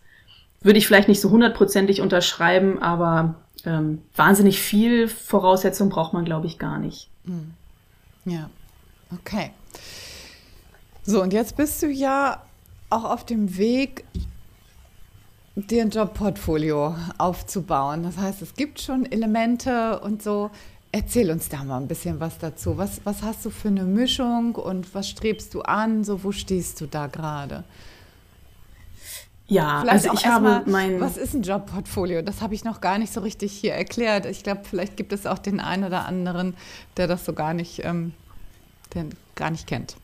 würde 0.60 0.78
ich 0.78 0.88
vielleicht 0.88 1.06
nicht 1.06 1.20
so 1.20 1.30
hundertprozentig 1.30 2.00
unterschreiben, 2.00 2.82
aber 2.82 3.36
ähm, 3.64 4.02
wahnsinnig 4.16 4.60
viel 4.60 5.06
Voraussetzung 5.06 5.88
braucht 5.88 6.14
man, 6.14 6.24
glaube 6.24 6.48
ich, 6.48 6.58
gar 6.58 6.78
nicht. 6.78 7.08
Hm. 7.26 7.54
Ja, 8.24 8.50
okay. 9.14 9.52
So, 11.04 11.22
und 11.22 11.32
jetzt 11.32 11.56
bist 11.56 11.80
du 11.80 11.86
ja 11.86 12.42
auch 12.90 13.04
auf 13.04 13.24
dem 13.24 13.56
Weg, 13.56 14.04
dir 15.54 15.82
ein 15.82 15.90
Jobportfolio 15.90 16.96
aufzubauen. 17.18 18.02
Das 18.02 18.18
heißt, 18.18 18.42
es 18.42 18.54
gibt 18.54 18.80
schon 18.80 19.10
Elemente 19.10 20.00
und 20.00 20.24
so. 20.24 20.50
Erzähl 20.96 21.30
uns 21.30 21.50
da 21.50 21.62
mal 21.62 21.76
ein 21.76 21.88
bisschen 21.88 22.20
was 22.20 22.38
dazu. 22.38 22.78
Was, 22.78 23.02
was 23.04 23.22
hast 23.22 23.44
du 23.44 23.50
für 23.50 23.68
eine 23.68 23.82
Mischung 23.82 24.54
und 24.54 24.94
was 24.94 25.10
strebst 25.10 25.52
du 25.52 25.60
an? 25.60 26.04
So, 26.04 26.24
wo 26.24 26.32
stehst 26.32 26.80
du 26.80 26.86
da 26.86 27.06
gerade? 27.06 27.64
Ja, 29.46 29.80
vielleicht 29.82 30.08
also 30.08 30.18
ich 30.18 30.26
habe 30.26 30.44
mal, 30.44 30.62
mein. 30.64 30.98
Was 30.98 31.18
ist 31.18 31.34
ein 31.34 31.42
Jobportfolio? 31.42 32.22
Das 32.22 32.40
habe 32.40 32.54
ich 32.54 32.64
noch 32.64 32.80
gar 32.80 32.96
nicht 32.96 33.12
so 33.12 33.20
richtig 33.20 33.52
hier 33.52 33.74
erklärt. 33.74 34.24
Ich 34.24 34.42
glaube, 34.42 34.62
vielleicht 34.64 34.96
gibt 34.96 35.12
es 35.12 35.26
auch 35.26 35.38
den 35.38 35.60
einen 35.60 35.84
oder 35.84 36.06
anderen, 36.06 36.54
der 36.96 37.06
das 37.06 37.26
so 37.26 37.34
gar 37.34 37.52
nicht, 37.52 37.84
ähm, 37.84 38.14
der 38.94 39.04
gar 39.34 39.50
nicht 39.50 39.66
kennt. 39.66 39.96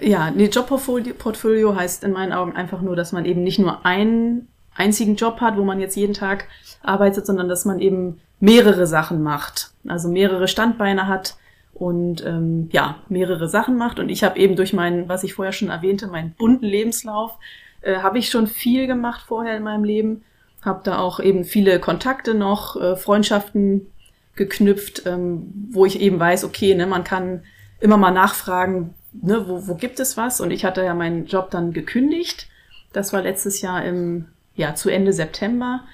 Ja, 0.00 0.32
nee, 0.32 0.46
Jobportfolio 0.46 1.76
heißt 1.76 2.02
in 2.02 2.10
meinen 2.10 2.32
Augen 2.32 2.56
einfach 2.56 2.80
nur, 2.82 2.96
dass 2.96 3.12
man 3.12 3.24
eben 3.24 3.44
nicht 3.44 3.60
nur 3.60 3.86
einen 3.86 4.48
einzigen 4.74 5.14
Job 5.14 5.40
hat, 5.40 5.56
wo 5.56 5.62
man 5.62 5.78
jetzt 5.78 5.94
jeden 5.94 6.12
Tag 6.12 6.48
arbeitet, 6.82 7.24
sondern 7.24 7.48
dass 7.48 7.64
man 7.64 7.78
eben 7.78 8.20
mehrere 8.40 8.86
Sachen 8.86 9.22
macht. 9.22 9.70
Also 9.86 10.08
mehrere 10.08 10.48
Standbeine 10.48 11.06
hat 11.06 11.36
und 11.74 12.24
ähm, 12.24 12.68
ja, 12.72 12.96
mehrere 13.08 13.48
Sachen 13.48 13.76
macht. 13.76 13.98
Und 13.98 14.08
ich 14.08 14.24
habe 14.24 14.38
eben 14.38 14.56
durch 14.56 14.72
meinen, 14.72 15.08
was 15.08 15.24
ich 15.24 15.34
vorher 15.34 15.52
schon 15.52 15.68
erwähnte, 15.68 16.06
meinen 16.06 16.32
bunten 16.32 16.64
Lebenslauf, 16.64 17.38
äh, 17.82 17.98
habe 17.98 18.18
ich 18.18 18.30
schon 18.30 18.46
viel 18.46 18.86
gemacht 18.86 19.22
vorher 19.26 19.56
in 19.56 19.62
meinem 19.62 19.84
Leben. 19.84 20.24
Habe 20.62 20.80
da 20.84 20.98
auch 20.98 21.20
eben 21.20 21.44
viele 21.44 21.78
Kontakte 21.78 22.34
noch, 22.34 22.80
äh, 22.80 22.96
Freundschaften 22.96 23.86
geknüpft, 24.34 25.04
ähm, 25.06 25.52
wo 25.70 25.86
ich 25.86 26.00
eben 26.00 26.18
weiß, 26.18 26.44
okay, 26.44 26.74
ne, 26.74 26.86
man 26.86 27.04
kann 27.04 27.42
immer 27.80 27.96
mal 27.96 28.10
nachfragen, 28.10 28.94
ne, 29.12 29.46
wo, 29.48 29.66
wo 29.66 29.74
gibt 29.74 30.00
es 30.00 30.16
was? 30.16 30.40
Und 30.40 30.50
ich 30.50 30.64
hatte 30.64 30.84
ja 30.84 30.94
meinen 30.94 31.26
Job 31.26 31.50
dann 31.50 31.72
gekündigt. 31.72 32.48
Das 32.92 33.12
war 33.12 33.22
letztes 33.22 33.60
Jahr 33.60 33.84
im, 33.84 34.26
ja, 34.54 34.74
zu 34.74 34.88
Ende 34.90 35.12
September. 35.12 35.84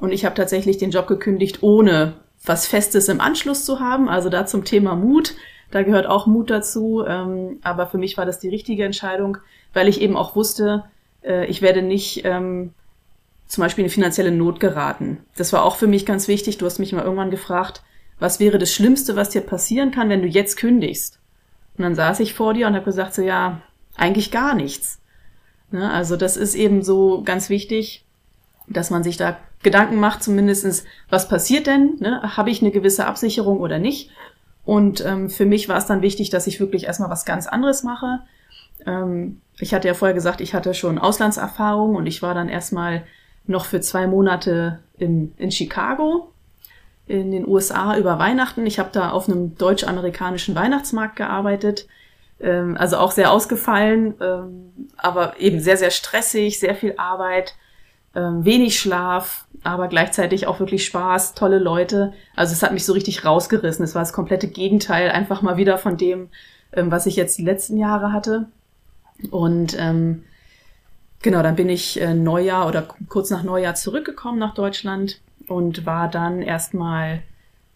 Und 0.00 0.12
ich 0.12 0.24
habe 0.24 0.34
tatsächlich 0.34 0.78
den 0.78 0.90
Job 0.90 1.06
gekündigt, 1.06 1.62
ohne 1.62 2.14
was 2.44 2.66
Festes 2.66 3.08
im 3.08 3.20
Anschluss 3.20 3.64
zu 3.64 3.80
haben. 3.80 4.08
Also 4.08 4.30
da 4.30 4.46
zum 4.46 4.64
Thema 4.64 4.96
Mut. 4.96 5.34
Da 5.70 5.82
gehört 5.82 6.06
auch 6.06 6.26
Mut 6.26 6.50
dazu. 6.50 7.04
Ähm, 7.06 7.58
aber 7.62 7.86
für 7.86 7.98
mich 7.98 8.16
war 8.16 8.24
das 8.24 8.38
die 8.38 8.48
richtige 8.48 8.84
Entscheidung, 8.84 9.38
weil 9.74 9.88
ich 9.88 10.00
eben 10.00 10.16
auch 10.16 10.34
wusste, 10.34 10.84
äh, 11.22 11.46
ich 11.46 11.60
werde 11.62 11.82
nicht 11.82 12.24
ähm, 12.24 12.72
zum 13.46 13.62
Beispiel 13.62 13.84
in 13.84 13.90
finanzielle 13.90 14.32
Not 14.32 14.58
geraten. 14.58 15.18
Das 15.36 15.52
war 15.52 15.64
auch 15.64 15.76
für 15.76 15.86
mich 15.86 16.06
ganz 16.06 16.28
wichtig. 16.28 16.56
Du 16.58 16.66
hast 16.66 16.78
mich 16.78 16.92
mal 16.92 17.04
irgendwann 17.04 17.30
gefragt, 17.30 17.82
was 18.18 18.40
wäre 18.40 18.58
das 18.58 18.72
Schlimmste, 18.72 19.16
was 19.16 19.30
dir 19.30 19.42
passieren 19.42 19.90
kann, 19.90 20.08
wenn 20.08 20.22
du 20.22 20.28
jetzt 20.28 20.56
kündigst? 20.56 21.18
Und 21.76 21.84
dann 21.84 21.94
saß 21.94 22.20
ich 22.20 22.34
vor 22.34 22.54
dir 22.54 22.66
und 22.66 22.74
habe 22.74 22.84
gesagt, 22.84 23.14
so 23.14 23.22
ja, 23.22 23.60
eigentlich 23.96 24.30
gar 24.30 24.54
nichts. 24.54 25.00
Ne? 25.70 25.90
Also 25.90 26.16
das 26.16 26.36
ist 26.36 26.54
eben 26.54 26.82
so 26.82 27.22
ganz 27.22 27.50
wichtig, 27.50 28.04
dass 28.66 28.90
man 28.90 29.02
sich 29.02 29.16
da 29.16 29.36
Gedanken 29.62 29.96
macht, 29.96 30.22
zumindestens, 30.22 30.84
was 31.08 31.28
passiert 31.28 31.66
denn? 31.66 31.96
Ne? 32.00 32.36
Habe 32.36 32.50
ich 32.50 32.62
eine 32.62 32.70
gewisse 32.70 33.06
Absicherung 33.06 33.60
oder 33.60 33.78
nicht? 33.78 34.10
Und 34.64 35.04
ähm, 35.04 35.28
für 35.30 35.46
mich 35.46 35.68
war 35.68 35.76
es 35.76 35.86
dann 35.86 36.02
wichtig, 36.02 36.30
dass 36.30 36.46
ich 36.46 36.60
wirklich 36.60 36.84
erstmal 36.84 37.10
was 37.10 37.24
ganz 37.24 37.46
anderes 37.46 37.82
mache. 37.82 38.20
Ähm, 38.86 39.40
ich 39.58 39.74
hatte 39.74 39.88
ja 39.88 39.94
vorher 39.94 40.14
gesagt, 40.14 40.40
ich 40.40 40.54
hatte 40.54 40.74
schon 40.74 40.98
Auslandserfahrung 40.98 41.96
und 41.96 42.06
ich 42.06 42.22
war 42.22 42.34
dann 42.34 42.48
erstmal 42.48 43.04
noch 43.46 43.64
für 43.64 43.80
zwei 43.80 44.06
Monate 44.06 44.80
in, 44.98 45.34
in 45.36 45.50
Chicago 45.50 46.30
in 47.10 47.32
den 47.32 47.46
USA 47.46 47.98
über 47.98 48.18
Weihnachten. 48.18 48.64
Ich 48.66 48.78
habe 48.78 48.90
da 48.92 49.10
auf 49.10 49.28
einem 49.28 49.56
deutsch-amerikanischen 49.56 50.54
Weihnachtsmarkt 50.54 51.16
gearbeitet. 51.16 51.88
Ähm, 52.40 52.76
also 52.78 52.98
auch 52.98 53.10
sehr 53.10 53.32
ausgefallen, 53.32 54.14
ähm, 54.20 54.88
aber 54.96 55.38
eben 55.40 55.60
sehr, 55.60 55.76
sehr 55.76 55.90
stressig, 55.90 56.60
sehr 56.60 56.76
viel 56.76 56.94
Arbeit, 56.96 57.56
ähm, 58.14 58.44
wenig 58.44 58.78
Schlaf, 58.78 59.46
aber 59.62 59.88
gleichzeitig 59.88 60.46
auch 60.46 60.58
wirklich 60.60 60.84
Spaß, 60.84 61.34
tolle 61.34 61.58
Leute. 61.58 62.12
Also 62.34 62.52
es 62.52 62.62
hat 62.62 62.72
mich 62.72 62.84
so 62.84 62.92
richtig 62.92 63.24
rausgerissen. 63.24 63.84
Es 63.84 63.94
war 63.94 64.02
das 64.02 64.12
komplette 64.12 64.48
Gegenteil, 64.48 65.10
einfach 65.10 65.42
mal 65.42 65.56
wieder 65.56 65.78
von 65.78 65.96
dem, 65.96 66.28
ähm, 66.72 66.90
was 66.90 67.06
ich 67.06 67.16
jetzt 67.16 67.38
die 67.38 67.44
letzten 67.44 67.76
Jahre 67.76 68.12
hatte. 68.12 68.46
Und 69.30 69.76
ähm, 69.78 70.24
genau, 71.22 71.42
dann 71.42 71.56
bin 71.56 71.68
ich 71.68 72.00
äh, 72.00 72.14
Neujahr 72.14 72.66
oder 72.66 72.86
kurz 73.08 73.30
nach 73.30 73.42
Neujahr 73.42 73.74
zurückgekommen 73.74 74.38
nach 74.38 74.54
Deutschland 74.54 75.20
und 75.46 75.86
war 75.86 76.08
dann 76.08 76.42
erstmal 76.42 77.22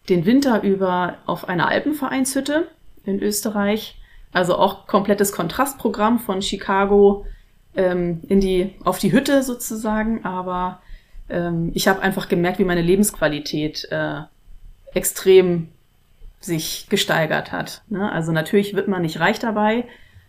den 0.09 0.25
Winter 0.25 0.63
über 0.63 1.15
auf 1.25 1.47
einer 1.47 1.67
Alpenvereinshütte 1.67 2.67
in 3.05 3.21
Österreich. 3.21 3.99
Also 4.31 4.55
auch 4.55 4.85
komplettes 4.87 5.31
Kontrastprogramm 5.31 6.19
von 6.19 6.41
Chicago 6.41 7.25
ähm, 7.75 8.21
in 8.27 8.39
die, 8.39 8.73
auf 8.83 8.99
die 8.99 9.11
Hütte 9.11 9.43
sozusagen. 9.43 10.23
Aber 10.25 10.81
ähm, 11.29 11.71
ich 11.73 11.87
habe 11.87 12.01
einfach 12.01 12.27
gemerkt, 12.27 12.59
wie 12.59 12.65
meine 12.65 12.81
Lebensqualität 12.81 13.87
äh, 13.91 14.21
extrem 14.93 15.69
sich 16.39 16.87
gesteigert 16.89 17.51
hat. 17.51 17.81
Ne? 17.89 18.11
Also 18.11 18.31
natürlich 18.31 18.75
wird 18.75 18.87
man 18.87 19.01
nicht 19.01 19.19
reich 19.19 19.39
dabei, 19.39 19.85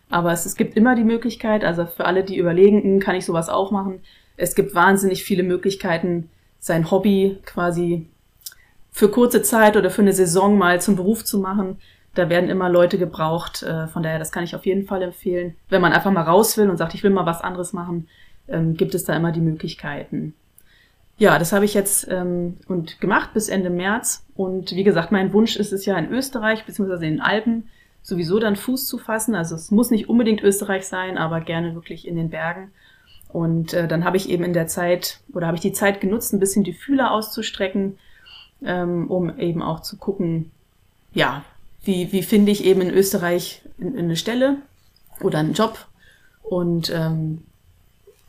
aber 0.08 0.32
es, 0.32 0.46
es 0.46 0.56
gibt 0.56 0.76
immer 0.76 0.94
die 0.94 1.04
Möglichkeit, 1.04 1.64
also 1.64 1.86
für 1.86 2.06
alle, 2.06 2.24
die 2.24 2.36
überlegen, 2.36 2.82
hm, 2.82 3.00
kann 3.00 3.16
ich 3.16 3.24
sowas 3.24 3.48
auch 3.48 3.70
machen, 3.70 4.00
es 4.36 4.54
gibt 4.54 4.74
wahnsinnig 4.74 5.24
viele 5.24 5.42
Möglichkeiten, 5.42 6.30
sein 6.58 6.90
Hobby 6.90 7.38
quasi 7.44 8.06
für 8.90 9.10
kurze 9.10 9.42
Zeit 9.42 9.76
oder 9.76 9.90
für 9.90 10.02
eine 10.02 10.12
Saison 10.12 10.56
mal 10.58 10.80
zum 10.80 10.96
Beruf 10.96 11.24
zu 11.24 11.38
machen. 11.38 11.78
Da 12.16 12.28
werden 12.28 12.50
immer 12.50 12.68
Leute 12.68 12.98
gebraucht. 12.98 13.62
Äh, 13.62 13.86
von 13.88 14.02
daher, 14.02 14.18
das 14.18 14.32
kann 14.32 14.44
ich 14.44 14.56
auf 14.56 14.66
jeden 14.66 14.86
Fall 14.86 15.02
empfehlen. 15.02 15.54
Wenn 15.68 15.80
man 15.80 15.92
einfach 15.92 16.10
mal 16.10 16.22
raus 16.22 16.56
will 16.56 16.68
und 16.68 16.76
sagt, 16.76 16.94
ich 16.94 17.02
will 17.02 17.10
mal 17.10 17.26
was 17.26 17.42
anderes 17.42 17.72
machen, 17.72 18.08
ähm, 18.48 18.76
gibt 18.76 18.94
es 18.94 19.04
da 19.04 19.14
immer 19.14 19.32
die 19.32 19.40
Möglichkeiten. 19.40 20.34
ja, 21.18 21.38
das 21.38 21.52
habe 21.52 21.64
ich 21.64 21.74
jetzt 21.74 22.08
ähm, 22.10 22.58
und 22.68 23.00
gemacht 23.00 23.30
bis 23.34 23.48
Ende 23.48 23.70
März. 23.70 24.24
Und 24.34 24.72
wie 24.72 24.84
gesagt, 24.84 25.12
mein 25.12 25.32
Wunsch 25.32 25.56
ist 25.56 25.72
es 25.72 25.86
ja 25.86 25.96
in 25.96 26.10
Österreich 26.10 26.64
beziehungsweise 26.64 27.06
in 27.06 27.14
den 27.14 27.22
Alpen 27.22 27.68
sowieso 28.02 28.38
dann 28.38 28.56
Fuß 28.56 28.86
zu 28.86 28.98
fassen. 28.98 29.34
Also 29.34 29.54
es 29.54 29.70
muss 29.70 29.90
nicht 29.90 30.08
unbedingt 30.08 30.42
Österreich 30.42 30.86
sein, 30.86 31.18
aber 31.18 31.40
gerne 31.40 31.74
wirklich 31.74 32.06
in 32.06 32.16
den 32.16 32.30
Bergen. 32.30 32.70
Und 33.28 33.74
äh, 33.74 33.88
dann 33.88 34.04
habe 34.04 34.16
ich 34.16 34.30
eben 34.30 34.44
in 34.44 34.52
der 34.52 34.68
Zeit 34.68 35.20
oder 35.32 35.46
habe 35.46 35.56
ich 35.56 35.62
die 35.62 35.72
Zeit 35.72 36.00
genutzt, 36.00 36.32
ein 36.32 36.40
bisschen 36.40 36.64
die 36.64 36.72
Fühler 36.72 37.10
auszustrecken, 37.10 37.98
ähm, 38.64 39.10
um 39.10 39.38
eben 39.38 39.62
auch 39.62 39.80
zu 39.80 39.96
gucken, 39.96 40.52
ja, 41.12 41.44
wie, 41.86 42.12
wie 42.12 42.22
finde 42.22 42.52
ich 42.52 42.64
eben 42.64 42.80
in 42.80 42.90
Österreich 42.90 43.62
eine 43.80 44.16
Stelle 44.16 44.58
oder 45.20 45.38
einen 45.38 45.52
Job. 45.52 45.86
Und 46.42 46.90
ähm, 46.94 47.42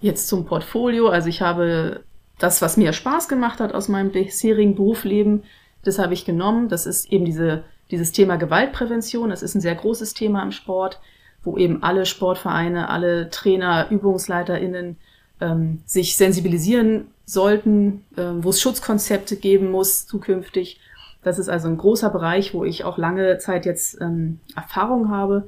jetzt 0.02 0.28
zum 0.28 0.46
Portfolio. 0.46 1.10
Also 1.10 1.30
ich 1.30 1.42
habe 1.42 2.04
das, 2.40 2.62
was 2.62 2.78
mir 2.78 2.94
Spaß 2.94 3.28
gemacht 3.28 3.60
hat 3.60 3.74
aus 3.74 3.88
meinem 3.88 4.12
bisherigen 4.12 4.76
Berufsleben, 4.76 5.44
das 5.84 6.00
habe 6.00 6.14
ich 6.14 6.26
genommen. 6.26 6.70
Das 6.70 6.86
ist 6.86 7.12
eben 7.12 7.26
diese, 7.26 7.64
dieses 7.92 8.12
Thema 8.12 8.38
Gewaltprävention. 8.38 9.30
Das 9.30 9.44
ist 9.44 9.56
ein 9.56 9.62
sehr 9.62 9.76
großes 9.76 10.14
Thema 10.14 10.44
im 10.44 10.52
Sport, 10.52 11.00
wo 11.44 11.58
eben 11.58 11.84
alle 11.84 12.06
Sportvereine, 12.06 12.90
alle 12.90 13.30
Trainer, 13.30 13.88
ÜbungsleiterInnen 13.92 14.98
ähm, 15.40 15.82
sich 15.86 16.18
sensibilisieren 16.18 17.08
sollten, 17.26 18.04
äh, 18.16 18.24
wo 18.40 18.50
es 18.50 18.62
Schutzkonzepte 18.62 19.38
geben 19.38 19.72
muss 19.72 20.06
zukünftig. 20.06 20.80
Das 21.28 21.40
ist 21.40 21.50
also 21.50 21.68
ein 21.68 21.78
großer 21.78 22.10
Bereich, 22.10 22.54
wo 22.54 22.64
ich 22.64 22.86
auch 22.86 22.98
lange 22.98 23.38
Zeit 23.38 23.66
jetzt 23.66 24.00
ähm, 24.00 24.40
Erfahrung 24.56 25.10
habe. 25.10 25.48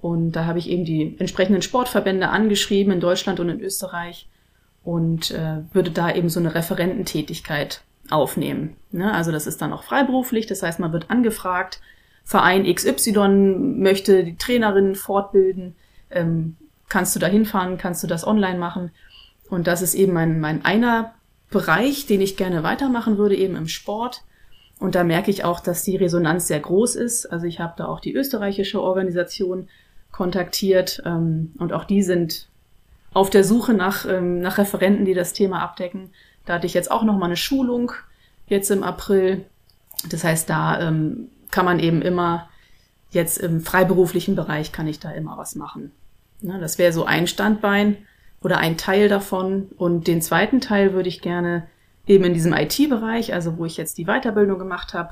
Und 0.00 0.32
da 0.32 0.46
habe 0.46 0.58
ich 0.58 0.70
eben 0.70 0.86
die 0.86 1.16
entsprechenden 1.18 1.60
Sportverbände 1.60 2.30
angeschrieben 2.30 2.92
in 2.92 3.00
Deutschland 3.00 3.38
und 3.38 3.50
in 3.50 3.60
Österreich 3.60 4.26
und 4.84 5.32
äh, 5.32 5.58
würde 5.72 5.90
da 5.90 6.10
eben 6.10 6.30
so 6.30 6.40
eine 6.40 6.54
Referententätigkeit 6.54 7.82
aufnehmen. 8.08 8.76
Ne? 8.90 9.12
Also 9.12 9.30
das 9.30 9.46
ist 9.46 9.60
dann 9.60 9.74
auch 9.74 9.82
freiberuflich, 9.82 10.46
das 10.46 10.62
heißt, 10.62 10.80
man 10.80 10.92
wird 10.92 11.10
angefragt, 11.10 11.80
Verein 12.24 12.64
XY 12.64 13.28
möchte 13.78 14.24
die 14.24 14.36
Trainerinnen 14.36 14.94
fortbilden, 14.94 15.74
ähm, 16.10 16.56
kannst 16.88 17.14
du 17.14 17.20
da 17.20 17.26
hinfahren, 17.26 17.76
kannst 17.76 18.02
du 18.02 18.06
das 18.06 18.26
online 18.26 18.58
machen. 18.58 18.92
Und 19.50 19.66
das 19.66 19.82
ist 19.82 19.94
eben 19.94 20.14
mein, 20.14 20.40
mein 20.40 20.64
einer 20.64 21.12
Bereich, 21.50 22.06
den 22.06 22.22
ich 22.22 22.36
gerne 22.36 22.62
weitermachen 22.62 23.18
würde, 23.18 23.36
eben 23.36 23.56
im 23.56 23.68
Sport. 23.68 24.22
Und 24.78 24.94
da 24.94 25.04
merke 25.04 25.30
ich 25.30 25.44
auch, 25.44 25.60
dass 25.60 25.82
die 25.82 25.96
Resonanz 25.96 26.46
sehr 26.46 26.60
groß 26.60 26.94
ist. 26.96 27.26
Also 27.26 27.46
ich 27.46 27.60
habe 27.60 27.74
da 27.76 27.86
auch 27.86 28.00
die 28.00 28.14
österreichische 28.14 28.80
Organisation 28.80 29.68
kontaktiert 30.12 31.02
ähm, 31.04 31.52
und 31.58 31.72
auch 31.72 31.84
die 31.84 32.02
sind 32.02 32.48
auf 33.12 33.30
der 33.30 33.44
Suche 33.44 33.74
nach, 33.74 34.06
ähm, 34.06 34.40
nach 34.40 34.58
Referenten, 34.58 35.04
die 35.04 35.14
das 35.14 35.32
Thema 35.32 35.60
abdecken. 35.62 36.10
Da 36.44 36.54
hatte 36.54 36.66
ich 36.66 36.74
jetzt 36.74 36.90
auch 36.90 37.02
noch 37.02 37.16
mal 37.16 37.26
eine 37.26 37.36
Schulung 37.36 37.92
jetzt 38.46 38.70
im 38.70 38.82
April. 38.82 39.44
Das 40.08 40.24
heißt, 40.24 40.48
da 40.48 40.80
ähm, 40.80 41.28
kann 41.50 41.64
man 41.64 41.80
eben 41.80 42.02
immer 42.02 42.48
jetzt 43.10 43.38
im 43.38 43.60
freiberuflichen 43.60 44.36
Bereich 44.36 44.72
kann 44.72 44.86
ich 44.86 45.00
da 45.00 45.10
immer 45.10 45.36
was 45.36 45.54
machen. 45.56 45.92
Ne, 46.40 46.58
das 46.60 46.78
wäre 46.78 46.92
so 46.92 47.04
ein 47.04 47.26
Standbein 47.26 47.96
oder 48.42 48.58
ein 48.58 48.76
Teil 48.76 49.08
davon. 49.08 49.68
Und 49.76 50.06
den 50.06 50.22
zweiten 50.22 50.60
Teil 50.60 50.92
würde 50.92 51.08
ich 51.08 51.20
gerne 51.20 51.66
eben 52.08 52.24
in 52.24 52.34
diesem 52.34 52.52
IT-Bereich, 52.52 53.32
also 53.32 53.58
wo 53.58 53.64
ich 53.64 53.76
jetzt 53.76 53.98
die 53.98 54.06
Weiterbildung 54.06 54.58
gemacht 54.58 54.94
habe, 54.94 55.10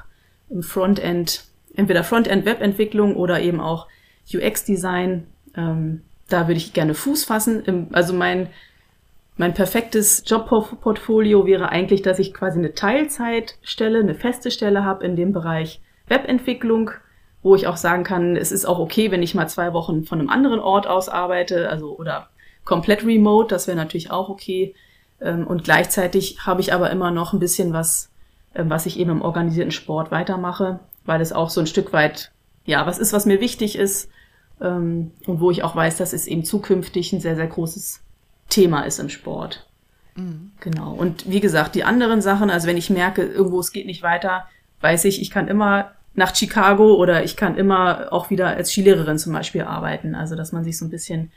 im 0.49 0.63
Frontend, 0.63 1.45
entweder 1.75 2.05
Frontend-Webentwicklung 2.05 3.17
oder 3.17 3.41
eben 3.41 3.61
auch 3.61 3.87
UX-Design. 4.33 5.27
Ähm, 5.57 6.03
da 6.29 6.49
würde 6.49 6.59
ich 6.59 6.73
gerne 6.73 6.95
Fuß 6.95 7.25
fassen. 7.25 7.89
also 7.93 8.13
mein, 8.13 8.49
mein 9.37 9.55
perfektes 9.55 10.25
Jobportfolio 10.27 11.47
wäre 11.47 11.69
eigentlich, 11.69 12.03
dass 12.03 12.19
ich 12.19 12.35
quasi 12.35 12.59
eine 12.59 12.75
Teilzeitstelle, 12.75 14.01
eine 14.01 14.15
feste 14.15 14.51
Stelle 14.51 14.85
habe 14.85 15.05
in 15.05 15.15
dem 15.15 15.33
Bereich 15.33 15.81
Webentwicklung, 16.09 16.91
wo 17.43 17.55
ich 17.55 17.67
auch 17.67 17.77
sagen 17.77 18.03
kann, 18.03 18.37
es 18.37 18.51
ist 18.51 18.65
auch 18.65 18.79
okay, 18.79 19.11
wenn 19.11 19.23
ich 19.23 19.35
mal 19.35 19.49
zwei 19.49 19.73
Wochen 19.73 20.05
von 20.05 20.19
einem 20.19 20.31
anderen 20.31 20.59
Ort 20.59 20.87
aus 20.87 21.09
arbeite, 21.09 21.69
also 21.69 21.97
oder 21.97 22.29
komplett 22.65 23.05
remote, 23.05 23.49
das 23.49 23.69
wäre 23.69 23.77
natürlich 23.77 24.11
auch 24.11 24.29
okay. 24.29 24.75
Ähm, 25.21 25.47
und 25.47 25.65
gleichzeitig 25.65 26.47
habe 26.47 26.61
ich 26.61 26.73
aber 26.73 26.91
immer 26.91 27.11
noch 27.11 27.33
ein 27.33 27.39
bisschen 27.39 27.73
was, 27.73 28.11
ähm, 28.55 28.71
was 28.71 28.87
ich 28.87 28.99
eben 28.99 29.11
im 29.11 29.23
organisierten 29.23 29.73
Sport 29.73 30.11
weitermache, 30.11 30.81
weil 31.05 31.21
es 31.21 31.33
auch 31.33 31.51
so 31.51 31.61
ein 31.61 31.67
Stück 31.67 31.93
weit, 31.93 32.33
ja, 32.65 32.87
was 32.87 32.99
ist, 32.99 33.13
was 33.13 33.27
mir 33.27 33.41
wichtig 33.41 33.77
ist, 33.77 34.09
ähm, 34.61 35.13
und 35.27 35.41
wo 35.41 35.51
ich 35.51 35.63
auch 35.63 35.77
weiß, 35.77 35.97
dass 35.99 36.13
es 36.13 36.27
eben 36.27 36.45
zukünftig 36.45 37.13
ein 37.13 37.21
sehr, 37.21 37.37
sehr 37.37 37.47
großes 37.47 38.01
Thema 38.49 38.83
ist 38.83 38.99
im 38.99 39.09
Sport. 39.09 39.67
Mhm. 40.15 40.53
Genau. 40.61 40.93
Und 40.93 41.29
wie 41.31 41.41
gesagt, 41.41 41.75
die 41.75 41.85
anderen 41.85 42.23
Sachen, 42.23 42.51
also 42.51 42.67
wenn 42.67 42.77
ich 42.77 42.91
merke, 42.91 43.23
irgendwo 43.23 43.61
es 43.61 43.73
geht 43.73 43.87
nicht 43.87 44.03
weiter, 44.03 44.47
weiß 44.81 45.05
ich, 45.05 45.21
ich 45.21 45.31
kann 45.31 45.49
immer 45.49 45.93
nach 46.15 46.35
Chicago 46.35 46.95
oder 46.95 47.25
ich 47.25 47.37
kann 47.37 47.57
immer 47.57 48.13
auch 48.13 48.31
wieder 48.31 48.49
als 48.49 48.73
Skilehrerin 48.73 49.19
zum 49.19 49.33
Beispiel 49.33 49.63
arbeiten. 49.63 50.15
Also 50.15 50.35
dass 50.35 50.53
man 50.53 50.65
sich 50.65 50.79
so 50.79 50.87
ein 50.87 50.91
bisschen 50.91 51.31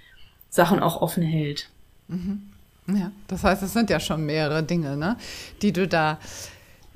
Sachen 0.50 0.80
auch 0.80 1.02
offen 1.02 1.24
hält. 1.24 1.70
Mhm. 2.08 2.49
Ja, 2.96 3.12
das 3.28 3.44
heißt, 3.44 3.64
es 3.64 3.74
sind 3.74 3.90
ja 3.90 4.00
schon 4.00 4.26
mehrere 4.26 4.64
Dinge, 4.64 4.98
ne, 4.98 5.18
die 5.62 5.74
du 5.74 5.88
da 5.88 6.18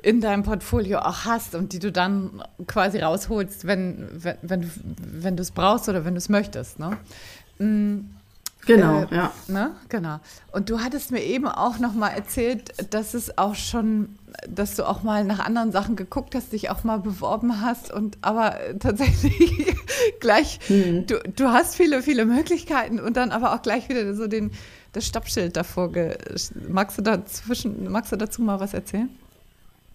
in 0.03 0.19
deinem 0.19 0.43
Portfolio 0.43 0.99
auch 0.99 1.25
hast 1.25 1.55
und 1.55 1.73
die 1.73 1.79
du 1.79 1.91
dann 1.91 2.43
quasi 2.67 2.99
rausholst, 2.99 3.65
wenn, 3.65 4.07
wenn, 4.11 4.37
wenn, 4.41 4.71
wenn 4.97 5.37
du 5.37 5.41
es 5.41 5.51
brauchst 5.51 5.89
oder 5.89 6.05
wenn 6.05 6.13
du 6.13 6.17
es 6.17 6.27
möchtest. 6.27 6.77
Ne? 6.77 6.97
Mm, 7.57 8.09
genau, 8.65 9.03
äh, 9.03 9.15
ja. 9.15 9.31
Ne? 9.47 9.71
Genau. 9.87 10.19
Und 10.51 10.69
du 10.69 10.81
hattest 10.81 11.11
mir 11.11 11.23
eben 11.23 11.47
auch 11.47 11.79
noch 11.79 11.93
mal 11.93 12.09
erzählt, 12.09 12.93
dass 12.93 13.13
es 13.13 13.37
auch 13.37 13.55
schon, 13.55 14.19
dass 14.47 14.75
du 14.75 14.83
auch 14.83 15.03
mal 15.03 15.23
nach 15.23 15.39
anderen 15.39 15.71
Sachen 15.71 15.95
geguckt 15.95 16.35
hast, 16.35 16.51
dich 16.51 16.69
auch 16.69 16.83
mal 16.83 16.99
beworben 16.99 17.61
hast 17.61 17.91
und 17.91 18.17
aber 18.21 18.57
tatsächlich 18.79 19.77
gleich, 20.19 20.59
hm. 20.67 21.07
du, 21.07 21.19
du 21.33 21.47
hast 21.47 21.75
viele, 21.75 22.01
viele 22.01 22.25
Möglichkeiten 22.25 22.99
und 22.99 23.15
dann 23.15 23.31
aber 23.31 23.53
auch 23.53 23.61
gleich 23.61 23.87
wieder 23.87 24.13
so 24.15 24.27
den, 24.27 24.51
das 24.93 25.05
Stoppschild 25.05 25.57
davor. 25.57 25.91
Magst 26.69 26.97
du, 26.97 27.01
dazwischen, 27.01 27.91
magst 27.91 28.11
du 28.11 28.15
dazu 28.15 28.41
mal 28.41 28.59
was 28.59 28.73
erzählen? 28.73 29.09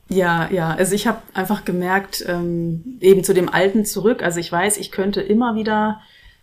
Ja, 0.09 0.49
ja. 0.51 0.71
Also 0.71 0.95
ich 0.95 1.07
habe 1.07 1.19
einfach 1.35 1.65
gemerkt, 1.65 2.25
ähm, 2.27 2.99
eben 3.01 3.25
zu 3.25 3.35
dem 3.35 3.49
Alten 3.49 3.85
zurück. 3.85 4.23
Also 4.23 4.41
ich 4.41 4.51
weiß, 4.51 4.79
ich 4.79 4.91
könnte 4.91 5.21
immer 5.21 5.55
wieder 5.55 6.01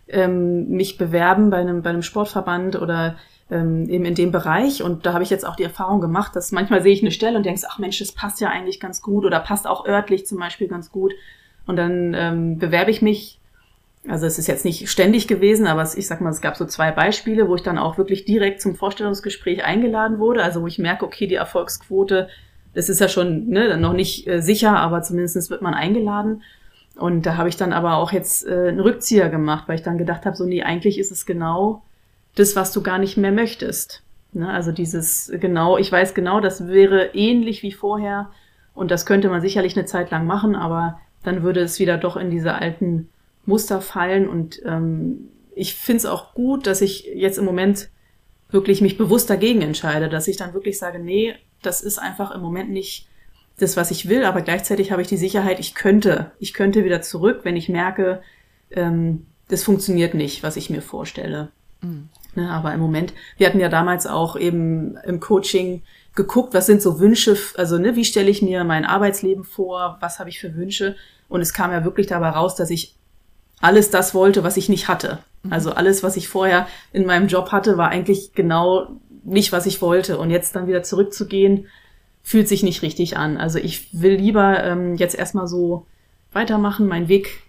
ähm, 0.08 0.68
mich 0.68 0.98
bewerben 0.98 1.50
bei 1.50 1.58
einem, 1.58 1.82
bei 1.82 1.90
einem 1.90 2.02
Sportverband 2.02 2.80
oder 2.80 3.16
ähm, 3.50 3.88
eben 3.88 4.04
in 4.04 4.14
dem 4.14 4.32
Bereich. 4.32 4.82
Und 4.82 5.04
da 5.04 5.12
habe 5.12 5.24
ich 5.24 5.30
jetzt 5.30 5.46
auch 5.46 5.56
die 5.56 5.64
Erfahrung 5.64 6.00
gemacht, 6.00 6.36
dass 6.36 6.52
manchmal 6.52 6.82
sehe 6.82 6.92
ich 6.92 7.02
eine 7.02 7.10
Stelle 7.10 7.36
und 7.36 7.44
denke, 7.44 7.60
ach 7.68 7.78
Mensch, 7.78 7.98
das 7.98 8.12
passt 8.12 8.40
ja 8.40 8.48
eigentlich 8.48 8.80
ganz 8.80 9.02
gut 9.02 9.24
oder 9.24 9.40
passt 9.40 9.66
auch 9.66 9.86
örtlich 9.86 10.26
zum 10.26 10.38
Beispiel 10.38 10.68
ganz 10.68 10.90
gut. 10.90 11.12
Und 11.66 11.76
dann 11.76 12.14
ähm, 12.14 12.58
bewerbe 12.58 12.90
ich 12.90 13.02
mich. 13.02 13.40
Also 14.08 14.26
es 14.26 14.38
ist 14.38 14.46
jetzt 14.46 14.64
nicht 14.64 14.88
ständig 14.88 15.26
gewesen, 15.26 15.66
aber 15.66 15.82
ich 15.82 16.06
sag 16.06 16.20
mal, 16.20 16.30
es 16.30 16.40
gab 16.40 16.56
so 16.56 16.64
zwei 16.64 16.92
Beispiele, 16.92 17.48
wo 17.48 17.56
ich 17.56 17.62
dann 17.62 17.78
auch 17.78 17.98
wirklich 17.98 18.24
direkt 18.24 18.60
zum 18.60 18.76
Vorstellungsgespräch 18.76 19.64
eingeladen 19.64 20.18
wurde. 20.18 20.42
Also 20.42 20.62
wo 20.62 20.66
ich 20.66 20.78
merke, 20.78 21.04
okay, 21.04 21.26
die 21.26 21.34
Erfolgsquote 21.34 22.28
das 22.76 22.90
ist 22.90 23.00
ja 23.00 23.08
schon 23.08 23.48
ne, 23.48 23.78
noch 23.78 23.94
nicht 23.94 24.28
äh, 24.28 24.42
sicher, 24.42 24.76
aber 24.76 25.00
zumindest 25.00 25.50
wird 25.50 25.62
man 25.62 25.72
eingeladen. 25.72 26.42
Und 26.94 27.24
da 27.24 27.36
habe 27.38 27.48
ich 27.48 27.56
dann 27.56 27.72
aber 27.72 27.96
auch 27.96 28.12
jetzt 28.12 28.46
äh, 28.46 28.68
einen 28.68 28.80
Rückzieher 28.80 29.30
gemacht, 29.30 29.64
weil 29.66 29.76
ich 29.76 29.82
dann 29.82 29.96
gedacht 29.96 30.26
habe, 30.26 30.36
so 30.36 30.44
nee, 30.44 30.62
eigentlich 30.62 30.98
ist 30.98 31.10
es 31.10 31.24
genau 31.24 31.82
das, 32.34 32.54
was 32.54 32.72
du 32.72 32.82
gar 32.82 32.98
nicht 32.98 33.16
mehr 33.16 33.32
möchtest. 33.32 34.02
Ne? 34.32 34.48
Also 34.48 34.72
dieses 34.72 35.32
genau, 35.40 35.78
ich 35.78 35.90
weiß 35.90 36.12
genau, 36.12 36.40
das 36.40 36.68
wäre 36.68 37.14
ähnlich 37.14 37.62
wie 37.62 37.72
vorher 37.72 38.28
und 38.74 38.90
das 38.90 39.06
könnte 39.06 39.30
man 39.30 39.40
sicherlich 39.40 39.74
eine 39.74 39.86
Zeit 39.86 40.10
lang 40.10 40.26
machen, 40.26 40.54
aber 40.54 41.00
dann 41.22 41.42
würde 41.42 41.60
es 41.60 41.78
wieder 41.78 41.96
doch 41.96 42.16
in 42.18 42.30
diese 42.30 42.54
alten 42.54 43.08
Muster 43.46 43.80
fallen 43.80 44.28
und 44.28 44.60
ähm, 44.64 45.28
ich 45.54 45.74
finde 45.74 45.98
es 45.98 46.06
auch 46.06 46.34
gut, 46.34 46.66
dass 46.66 46.82
ich 46.82 47.08
jetzt 47.14 47.38
im 47.38 47.44
Moment 47.44 47.88
wirklich 48.50 48.80
mich 48.80 48.98
bewusst 48.98 49.30
dagegen 49.30 49.62
entscheide, 49.62 50.08
dass 50.08 50.28
ich 50.28 50.36
dann 50.36 50.54
wirklich 50.54 50.78
sage, 50.78 50.98
nee, 50.98 51.34
das 51.62 51.80
ist 51.80 51.98
einfach 51.98 52.34
im 52.34 52.42
Moment 52.42 52.70
nicht 52.70 53.08
das, 53.58 53.76
was 53.76 53.90
ich 53.90 54.08
will, 54.08 54.24
aber 54.24 54.42
gleichzeitig 54.42 54.92
habe 54.92 55.02
ich 55.02 55.08
die 55.08 55.16
Sicherheit, 55.16 55.58
ich 55.58 55.74
könnte, 55.74 56.32
ich 56.38 56.52
könnte 56.52 56.84
wieder 56.84 57.00
zurück, 57.00 57.40
wenn 57.44 57.56
ich 57.56 57.68
merke, 57.68 58.20
ähm, 58.70 59.26
das 59.48 59.64
funktioniert 59.64 60.14
nicht, 60.14 60.42
was 60.42 60.56
ich 60.56 60.70
mir 60.70 60.82
vorstelle. 60.82 61.48
Mhm. 61.80 62.08
Ne, 62.34 62.50
aber 62.50 62.74
im 62.74 62.80
Moment, 62.80 63.14
wir 63.38 63.46
hatten 63.46 63.60
ja 63.60 63.70
damals 63.70 64.06
auch 64.06 64.36
eben 64.36 64.98
im 64.98 65.20
Coaching 65.20 65.82
geguckt, 66.14 66.52
was 66.52 66.66
sind 66.66 66.82
so 66.82 67.00
Wünsche, 67.00 67.36
also 67.54 67.78
ne, 67.78 67.96
wie 67.96 68.04
stelle 68.04 68.28
ich 68.28 68.42
mir 68.42 68.62
mein 68.64 68.84
Arbeitsleben 68.84 69.44
vor, 69.44 69.96
was 70.00 70.18
habe 70.18 70.28
ich 70.28 70.38
für 70.38 70.54
Wünsche? 70.54 70.96
Und 71.28 71.40
es 71.40 71.54
kam 71.54 71.72
ja 71.72 71.84
wirklich 71.84 72.08
dabei 72.08 72.28
raus, 72.28 72.54
dass 72.54 72.68
ich 72.68 72.94
alles 73.60 73.90
das 73.90 74.14
wollte, 74.14 74.44
was 74.44 74.56
ich 74.56 74.68
nicht 74.68 74.88
hatte. 74.88 75.18
Mhm. 75.42 75.52
Also 75.52 75.72
alles, 75.72 76.02
was 76.02 76.16
ich 76.16 76.28
vorher 76.28 76.66
in 76.92 77.06
meinem 77.06 77.28
Job 77.28 77.52
hatte, 77.52 77.76
war 77.76 77.88
eigentlich 77.88 78.32
genau 78.34 78.88
nicht, 79.24 79.52
was 79.52 79.66
ich 79.66 79.82
wollte. 79.82 80.18
Und 80.18 80.30
jetzt 80.30 80.54
dann 80.54 80.66
wieder 80.66 80.82
zurückzugehen, 80.82 81.66
fühlt 82.22 82.48
sich 82.48 82.62
nicht 82.62 82.82
richtig 82.82 83.16
an. 83.16 83.36
Also 83.36 83.58
ich 83.58 83.88
will 83.92 84.14
lieber 84.14 84.62
ähm, 84.64 84.96
jetzt 84.96 85.14
erstmal 85.14 85.46
so 85.46 85.86
weitermachen, 86.32 86.86
meinen 86.86 87.08
Weg 87.08 87.42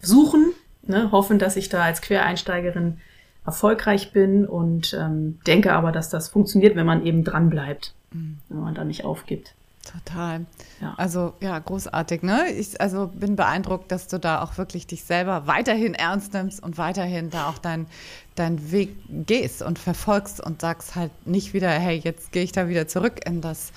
suchen, 0.00 0.52
ne, 0.82 1.12
hoffen, 1.12 1.38
dass 1.38 1.56
ich 1.56 1.68
da 1.68 1.82
als 1.82 2.02
Quereinsteigerin 2.02 2.98
erfolgreich 3.46 4.12
bin 4.12 4.46
und 4.46 4.94
ähm, 4.98 5.38
denke 5.46 5.72
aber, 5.72 5.92
dass 5.92 6.10
das 6.10 6.28
funktioniert, 6.28 6.76
wenn 6.76 6.86
man 6.86 7.06
eben 7.06 7.24
dran 7.24 7.50
bleibt. 7.50 7.94
mhm. 8.12 8.38
wenn 8.48 8.60
man 8.60 8.74
da 8.74 8.84
nicht 8.84 9.04
aufgibt. 9.04 9.54
Total. 9.84 10.44
Ja. 10.80 10.94
Also 10.98 11.32
ja, 11.40 11.58
großartig. 11.58 12.22
Ne? 12.22 12.50
Ich 12.52 12.80
also 12.80 13.10
bin 13.14 13.34
beeindruckt, 13.34 13.90
dass 13.90 14.08
du 14.08 14.18
da 14.18 14.42
auch 14.42 14.58
wirklich 14.58 14.86
dich 14.86 15.04
selber 15.04 15.46
weiterhin 15.46 15.94
ernst 15.94 16.34
nimmst 16.34 16.62
und 16.62 16.76
weiterhin 16.76 17.30
da 17.30 17.48
auch 17.48 17.58
deinen 17.58 17.86
dein 18.34 18.70
Weg 18.72 18.96
gehst 19.08 19.62
und 19.62 19.78
verfolgst 19.78 20.40
und 20.40 20.60
sagst 20.60 20.96
halt 20.96 21.10
nicht 21.26 21.52
wieder, 21.52 21.70
hey, 21.70 22.00
jetzt 22.02 22.32
gehe 22.32 22.42
ich 22.42 22.52
da 22.52 22.68
wieder 22.68 22.88
zurück 22.88 23.20
in 23.26 23.40
das, 23.40 23.72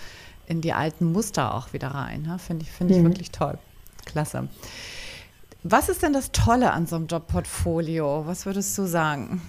in 0.48 0.62
die 0.62 0.74
alten 0.74 1.12
Muster 1.12 1.54
auch 1.54 1.74
wieder 1.74 1.90
rein. 1.90 2.24
Ne? 2.24 2.40
Finde 2.40 2.64
ich, 2.64 2.72
finde 2.72 2.94
ich 2.94 3.02
mhm. 3.02 3.06
wirklich 3.06 3.32
toll. 3.32 3.58
Klasse. 4.06 4.48
Was 5.64 5.90
ist 5.90 6.04
denn 6.04 6.14
das 6.14 6.32
Tolle 6.32 6.72
an 6.72 6.88
so 6.88 6.96
einem 6.96 7.08
Jobportfolio? 7.08 8.26
Was 8.26 8.46
würdest 8.46 8.78
du 8.78 8.86
sagen? 8.86 9.42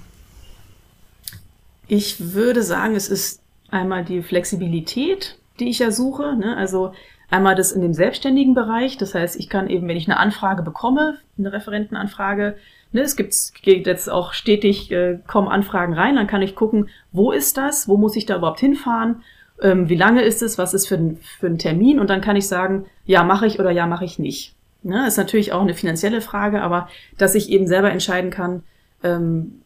Ich 1.86 2.32
würde 2.32 2.62
sagen, 2.62 2.94
es 2.94 3.08
ist 3.08 3.40
einmal 3.68 4.04
die 4.04 4.22
Flexibilität, 4.22 5.38
die 5.60 5.68
ich 5.68 5.78
ja 5.78 5.90
suche. 5.90 6.36
Ne? 6.36 6.56
Also 6.56 6.92
einmal 7.30 7.54
das 7.54 7.72
in 7.72 7.82
dem 7.82 7.94
selbstständigen 7.94 8.54
Bereich. 8.54 8.96
Das 8.96 9.14
heißt, 9.14 9.36
ich 9.36 9.48
kann 9.48 9.68
eben, 9.68 9.88
wenn 9.88 9.96
ich 9.96 10.08
eine 10.08 10.18
Anfrage 10.18 10.62
bekomme, 10.62 11.18
eine 11.38 11.52
Referentenanfrage, 11.52 12.56
ne, 12.92 13.00
es 13.02 13.16
gibt 13.16 13.34
geht 13.62 13.86
jetzt 13.86 14.08
auch 14.08 14.32
stetig, 14.32 14.90
äh, 14.90 15.18
kommen 15.26 15.48
Anfragen 15.48 15.94
rein, 15.94 16.16
dann 16.16 16.26
kann 16.26 16.42
ich 16.42 16.54
gucken, 16.54 16.88
wo 17.12 17.32
ist 17.32 17.56
das, 17.56 17.88
wo 17.88 17.96
muss 17.96 18.16
ich 18.16 18.26
da 18.26 18.36
überhaupt 18.36 18.60
hinfahren, 18.60 19.22
ähm, 19.60 19.88
wie 19.88 19.96
lange 19.96 20.22
ist 20.22 20.42
es, 20.42 20.58
was 20.58 20.74
ist 20.74 20.86
für 20.86 20.96
ein, 20.96 21.18
für 21.38 21.46
ein 21.46 21.58
Termin 21.58 22.00
und 22.00 22.08
dann 22.08 22.20
kann 22.20 22.36
ich 22.36 22.46
sagen, 22.46 22.86
ja, 23.04 23.24
mache 23.24 23.46
ich 23.46 23.58
oder 23.58 23.70
ja, 23.70 23.86
mache 23.86 24.04
ich 24.04 24.18
nicht. 24.18 24.54
Ne, 24.82 25.06
ist 25.06 25.16
natürlich 25.16 25.52
auch 25.52 25.62
eine 25.62 25.74
finanzielle 25.74 26.20
Frage, 26.20 26.62
aber 26.62 26.88
dass 27.18 27.34
ich 27.34 27.50
eben 27.50 27.66
selber 27.66 27.90
entscheiden 27.90 28.30
kann, 28.30 28.62
ähm, 29.02 29.60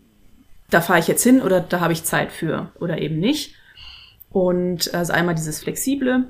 da 0.70 0.80
fahre 0.80 1.00
ich 1.00 1.08
jetzt 1.08 1.22
hin 1.22 1.40
oder 1.42 1.60
da 1.60 1.80
habe 1.80 1.92
ich 1.92 2.04
Zeit 2.04 2.30
für 2.30 2.70
oder 2.78 2.98
eben 2.98 3.18
nicht. 3.18 3.54
Und 4.30 4.92
also 4.94 5.12
einmal 5.12 5.34
dieses 5.34 5.60
Flexible. 5.60 6.26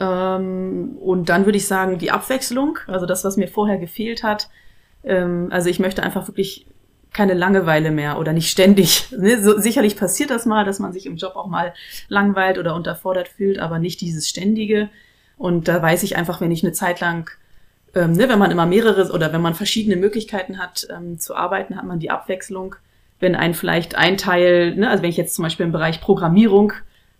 Ähm, 0.00 0.96
und 1.00 1.28
dann 1.28 1.44
würde 1.44 1.58
ich 1.58 1.66
sagen, 1.66 1.98
die 1.98 2.10
Abwechslung, 2.10 2.78
also 2.86 3.06
das, 3.06 3.24
was 3.24 3.36
mir 3.36 3.48
vorher 3.48 3.78
gefehlt 3.78 4.22
hat. 4.22 4.48
Ähm, 5.04 5.48
also 5.50 5.68
ich 5.68 5.78
möchte 5.78 6.02
einfach 6.02 6.28
wirklich 6.28 6.66
keine 7.12 7.34
Langeweile 7.34 7.90
mehr 7.90 8.18
oder 8.18 8.32
nicht 8.32 8.50
ständig. 8.50 9.06
Ne? 9.16 9.42
So, 9.42 9.58
sicherlich 9.58 9.96
passiert 9.96 10.30
das 10.30 10.46
mal, 10.46 10.64
dass 10.64 10.78
man 10.78 10.92
sich 10.92 11.06
im 11.06 11.16
Job 11.16 11.36
auch 11.36 11.46
mal 11.46 11.74
langweilt 12.08 12.58
oder 12.58 12.74
unterfordert 12.74 13.28
fühlt, 13.28 13.58
aber 13.58 13.78
nicht 13.78 14.00
dieses 14.00 14.28
Ständige. 14.28 14.88
Und 15.36 15.68
da 15.68 15.82
weiß 15.82 16.02
ich 16.02 16.16
einfach, 16.16 16.40
wenn 16.40 16.50
ich 16.50 16.62
eine 16.62 16.72
Zeit 16.72 17.00
lang, 17.00 17.30
ähm, 17.94 18.12
ne, 18.12 18.28
wenn 18.28 18.38
man 18.38 18.50
immer 18.50 18.66
mehrere 18.66 19.12
oder 19.12 19.32
wenn 19.32 19.42
man 19.42 19.54
verschiedene 19.54 19.96
Möglichkeiten 19.96 20.58
hat 20.58 20.86
ähm, 20.90 21.18
zu 21.18 21.36
arbeiten, 21.36 21.76
hat 21.76 21.84
man 21.84 21.98
die 21.98 22.10
Abwechslung 22.10 22.76
wenn 23.22 23.34
ein 23.34 23.54
vielleicht 23.54 23.94
ein 23.94 24.18
Teil, 24.18 24.74
ne, 24.74 24.90
also 24.90 25.02
wenn 25.02 25.10
ich 25.10 25.16
jetzt 25.16 25.34
zum 25.34 25.44
Beispiel 25.44 25.64
im 25.64 25.72
Bereich 25.72 26.00
Programmierung, 26.00 26.72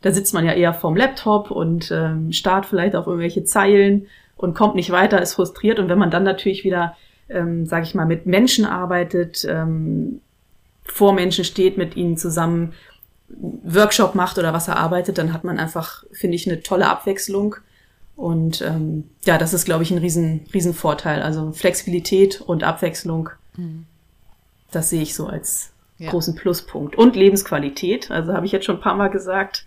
da 0.03 0.13
sitzt 0.13 0.35
man 0.35 0.45
ja 0.45 0.53
eher 0.53 0.75
vorm 0.75 0.97
Laptop 0.97 1.51
und 1.51 1.91
ähm, 1.91 2.33
starrt 2.33 2.67
vielleicht 2.67 2.97
auf 2.97 3.07
irgendwelche 3.07 3.45
Zeilen 3.45 4.09
und 4.37 4.55
kommt 4.55 4.75
nicht 4.75 4.91
weiter, 4.91 5.23
ist 5.23 5.35
frustriert. 5.35 5.79
Und 5.79 5.89
wenn 5.89 5.99
man 5.99 6.11
dann 6.11 6.25
natürlich 6.25 6.65
wieder, 6.65 6.97
ähm, 7.29 7.67
sage 7.67 7.85
ich 7.85 7.95
mal, 7.95 8.07
mit 8.07 8.27
Menschen 8.27 8.65
arbeitet, 8.65 9.47
ähm, 9.49 10.21
vor 10.85 11.13
Menschen 11.13 11.45
steht, 11.45 11.79
mit 11.79 11.97
ihnen 11.97 12.17
zusammen 12.17 12.75
Workshop 13.63 14.15
macht 14.15 14.39
oder 14.39 14.53
was 14.53 14.69
er 14.69 14.77
arbeitet, 14.77 15.19
dann 15.19 15.33
hat 15.33 15.45
man 15.45 15.59
einfach, 15.59 16.05
finde 16.13 16.35
ich, 16.35 16.51
eine 16.51 16.63
tolle 16.63 16.89
Abwechslung. 16.89 17.57
Und 18.17 18.61
ähm, 18.63 19.05
ja, 19.25 19.39
das 19.39 19.55
ist, 19.55 19.65
glaube 19.65 19.85
ich, 19.85 19.91
ein 19.91 19.99
riesen, 19.99 20.45
riesen 20.53 20.75
Vorteil. 20.75 21.23
Also 21.23 21.53
Flexibilität 21.53 22.41
und 22.41 22.65
Abwechslung, 22.65 23.31
mhm. 23.57 23.87
das 24.71 24.91
sehe 24.91 25.03
ich 25.03 25.15
so 25.15 25.27
als, 25.27 25.72
ja. 26.03 26.11
großen 26.11 26.35
Pluspunkt. 26.35 26.97
Und 26.97 27.17
Lebensqualität, 27.17 28.11
also 28.11 28.35
habe 28.35 28.47
ich 28.47 28.53
jetzt 28.53 28.65
schon 28.65 28.77
ein 28.77 28.83
paar 28.83 28.97
Mal 28.97 29.09
gesagt, 29.09 29.65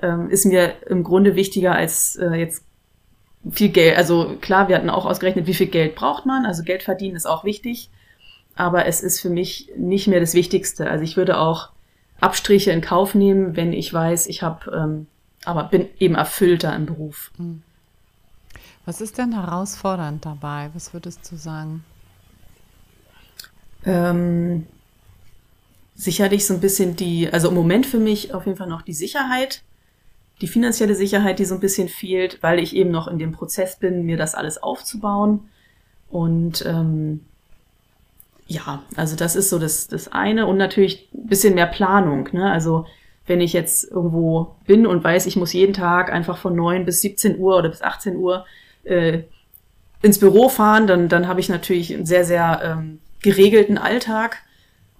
ähm, 0.00 0.28
ist 0.30 0.44
mir 0.44 0.74
im 0.88 1.04
Grunde 1.04 1.34
wichtiger 1.36 1.74
als 1.74 2.16
äh, 2.16 2.34
jetzt 2.34 2.64
viel 3.50 3.70
Geld. 3.70 3.96
Also 3.96 4.36
klar, 4.40 4.68
wir 4.68 4.76
hatten 4.76 4.90
auch 4.90 5.06
ausgerechnet, 5.06 5.46
wie 5.46 5.54
viel 5.54 5.68
Geld 5.68 5.94
braucht 5.94 6.26
man. 6.26 6.46
Also 6.46 6.62
Geld 6.62 6.82
verdienen 6.82 7.16
ist 7.16 7.26
auch 7.26 7.44
wichtig. 7.44 7.90
Aber 8.54 8.86
es 8.86 9.02
ist 9.02 9.20
für 9.20 9.30
mich 9.30 9.70
nicht 9.76 10.08
mehr 10.08 10.20
das 10.20 10.34
Wichtigste. 10.34 10.90
Also 10.90 11.04
ich 11.04 11.16
würde 11.16 11.38
auch 11.38 11.70
Abstriche 12.20 12.70
in 12.70 12.82
Kauf 12.82 13.14
nehmen, 13.14 13.56
wenn 13.56 13.72
ich 13.72 13.92
weiß, 13.92 14.26
ich 14.26 14.42
habe, 14.42 14.70
ähm, 14.70 15.06
aber 15.44 15.64
bin 15.64 15.88
eben 15.98 16.14
erfüllter 16.14 16.74
im 16.76 16.86
Beruf. 16.86 17.32
Hm. 17.36 17.62
Was 18.84 19.00
ist 19.00 19.18
denn 19.18 19.32
herausfordernd 19.32 20.24
dabei? 20.24 20.70
Was 20.74 20.92
würdest 20.92 21.30
du 21.30 21.36
sagen? 21.36 21.84
Ähm, 23.84 24.66
sicherlich 26.02 26.46
so 26.46 26.54
ein 26.54 26.60
bisschen 26.60 26.96
die, 26.96 27.28
also 27.32 27.48
im 27.48 27.54
Moment 27.54 27.86
für 27.86 27.98
mich 27.98 28.34
auf 28.34 28.46
jeden 28.46 28.58
Fall 28.58 28.66
noch 28.66 28.82
die 28.82 28.92
Sicherheit, 28.92 29.62
die 30.40 30.48
finanzielle 30.48 30.96
Sicherheit, 30.96 31.38
die 31.38 31.44
so 31.44 31.54
ein 31.54 31.60
bisschen 31.60 31.88
fehlt, 31.88 32.42
weil 32.42 32.58
ich 32.58 32.74
eben 32.74 32.90
noch 32.90 33.06
in 33.06 33.18
dem 33.18 33.30
Prozess 33.30 33.76
bin, 33.76 34.04
mir 34.04 34.16
das 34.16 34.34
alles 34.34 34.60
aufzubauen. 34.60 35.48
Und 36.10 36.64
ähm, 36.66 37.20
ja, 38.48 38.82
also 38.96 39.14
das 39.14 39.36
ist 39.36 39.48
so 39.48 39.60
das, 39.60 39.86
das 39.86 40.08
eine 40.08 40.46
und 40.46 40.56
natürlich 40.56 41.08
ein 41.14 41.28
bisschen 41.28 41.54
mehr 41.54 41.68
Planung. 41.68 42.28
Ne? 42.32 42.50
Also 42.50 42.86
wenn 43.28 43.40
ich 43.40 43.52
jetzt 43.52 43.84
irgendwo 43.84 44.56
bin 44.66 44.84
und 44.84 45.04
weiß, 45.04 45.26
ich 45.26 45.36
muss 45.36 45.52
jeden 45.52 45.72
Tag 45.72 46.12
einfach 46.12 46.38
von 46.38 46.56
neun 46.56 46.84
bis 46.84 47.00
17 47.02 47.38
Uhr 47.38 47.56
oder 47.56 47.68
bis 47.68 47.82
18 47.82 48.16
Uhr 48.16 48.44
äh, 48.82 49.20
ins 50.02 50.18
Büro 50.18 50.48
fahren, 50.48 50.88
dann, 50.88 51.08
dann 51.08 51.28
habe 51.28 51.38
ich 51.38 51.48
natürlich 51.48 51.94
einen 51.94 52.06
sehr, 52.06 52.24
sehr 52.24 52.60
ähm, 52.64 52.98
geregelten 53.20 53.78
Alltag 53.78 54.38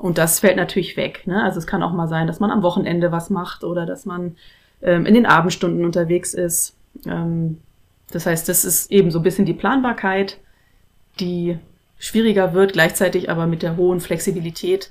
und 0.03 0.19
das 0.19 0.41
fällt 0.41 0.57
natürlich 0.57 0.97
weg. 0.97 1.23
Ne? 1.27 1.41
Also 1.43 1.59
es 1.59 1.67
kann 1.67 1.83
auch 1.83 1.93
mal 1.93 2.09
sein, 2.09 2.27
dass 2.27 2.41
man 2.41 2.51
am 2.51 2.65
Wochenende 2.65 3.13
was 3.13 3.31
macht 3.31 3.63
oder 3.63 3.87
dass 3.87 4.05
man 4.05 4.37
ähm, 4.83 5.07
in 5.07 5.15
den 5.15 5.27
Abendstunden 5.27 5.85
unterwegs 5.85 6.35
ist. 6.35 6.75
Ähm, 7.07 7.59
das 8.11 8.27
heißt, 8.27 8.49
das 8.49 8.65
ist 8.65 8.91
eben 8.91 9.13
so 9.13 9.21
ein 9.21 9.23
bisschen 9.23 9.47
die 9.47 9.55
Planbarkeit, 9.55 10.39
die 11.21 11.57
schwieriger 12.01 12.53
wird, 12.53 12.73
gleichzeitig 12.73 13.31
aber 13.31 13.47
mit 13.47 13.63
der 13.63 13.77
hohen 13.77 14.01
Flexibilität 14.01 14.91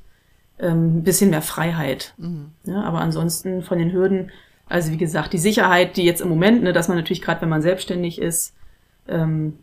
ähm, 0.59 0.99
ein 0.99 1.03
bisschen 1.03 1.29
mehr 1.29 1.41
Freiheit. 1.41 2.13
Mhm. 2.17 2.51
Ja, 2.63 2.81
aber 2.81 3.01
ansonsten 3.01 3.63
von 3.63 3.79
den 3.79 3.91
Hürden, 3.91 4.31
also 4.69 4.93
wie 4.93 4.97
gesagt, 4.97 5.33
die 5.33 5.39
Sicherheit, 5.39 5.97
die 5.97 6.05
jetzt 6.05 6.21
im 6.21 6.29
Moment, 6.29 6.63
ne, 6.63 6.71
dass 6.71 6.87
man 6.87 6.95
natürlich 6.95 7.21
gerade, 7.21 7.41
wenn 7.41 7.49
man 7.49 7.61
selbstständig 7.61 8.21
ist, 8.21 8.53
ähm, 9.09 9.57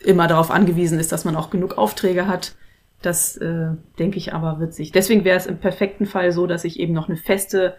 immer 0.00 0.26
darauf 0.26 0.50
angewiesen 0.50 1.00
ist, 1.00 1.12
dass 1.12 1.24
man 1.24 1.34
auch 1.34 1.48
genug 1.48 1.78
Aufträge 1.78 2.28
hat. 2.28 2.54
Das 3.04 3.36
äh, 3.36 3.68
denke 3.98 4.18
ich 4.18 4.32
aber 4.32 4.60
wird 4.60 4.74
sich. 4.74 4.92
Deswegen 4.92 5.24
wäre 5.24 5.36
es 5.36 5.46
im 5.46 5.58
perfekten 5.58 6.06
Fall 6.06 6.32
so, 6.32 6.46
dass 6.46 6.64
ich 6.64 6.78
eben 6.80 6.92
noch 6.92 7.08
eine 7.08 7.16
feste 7.16 7.76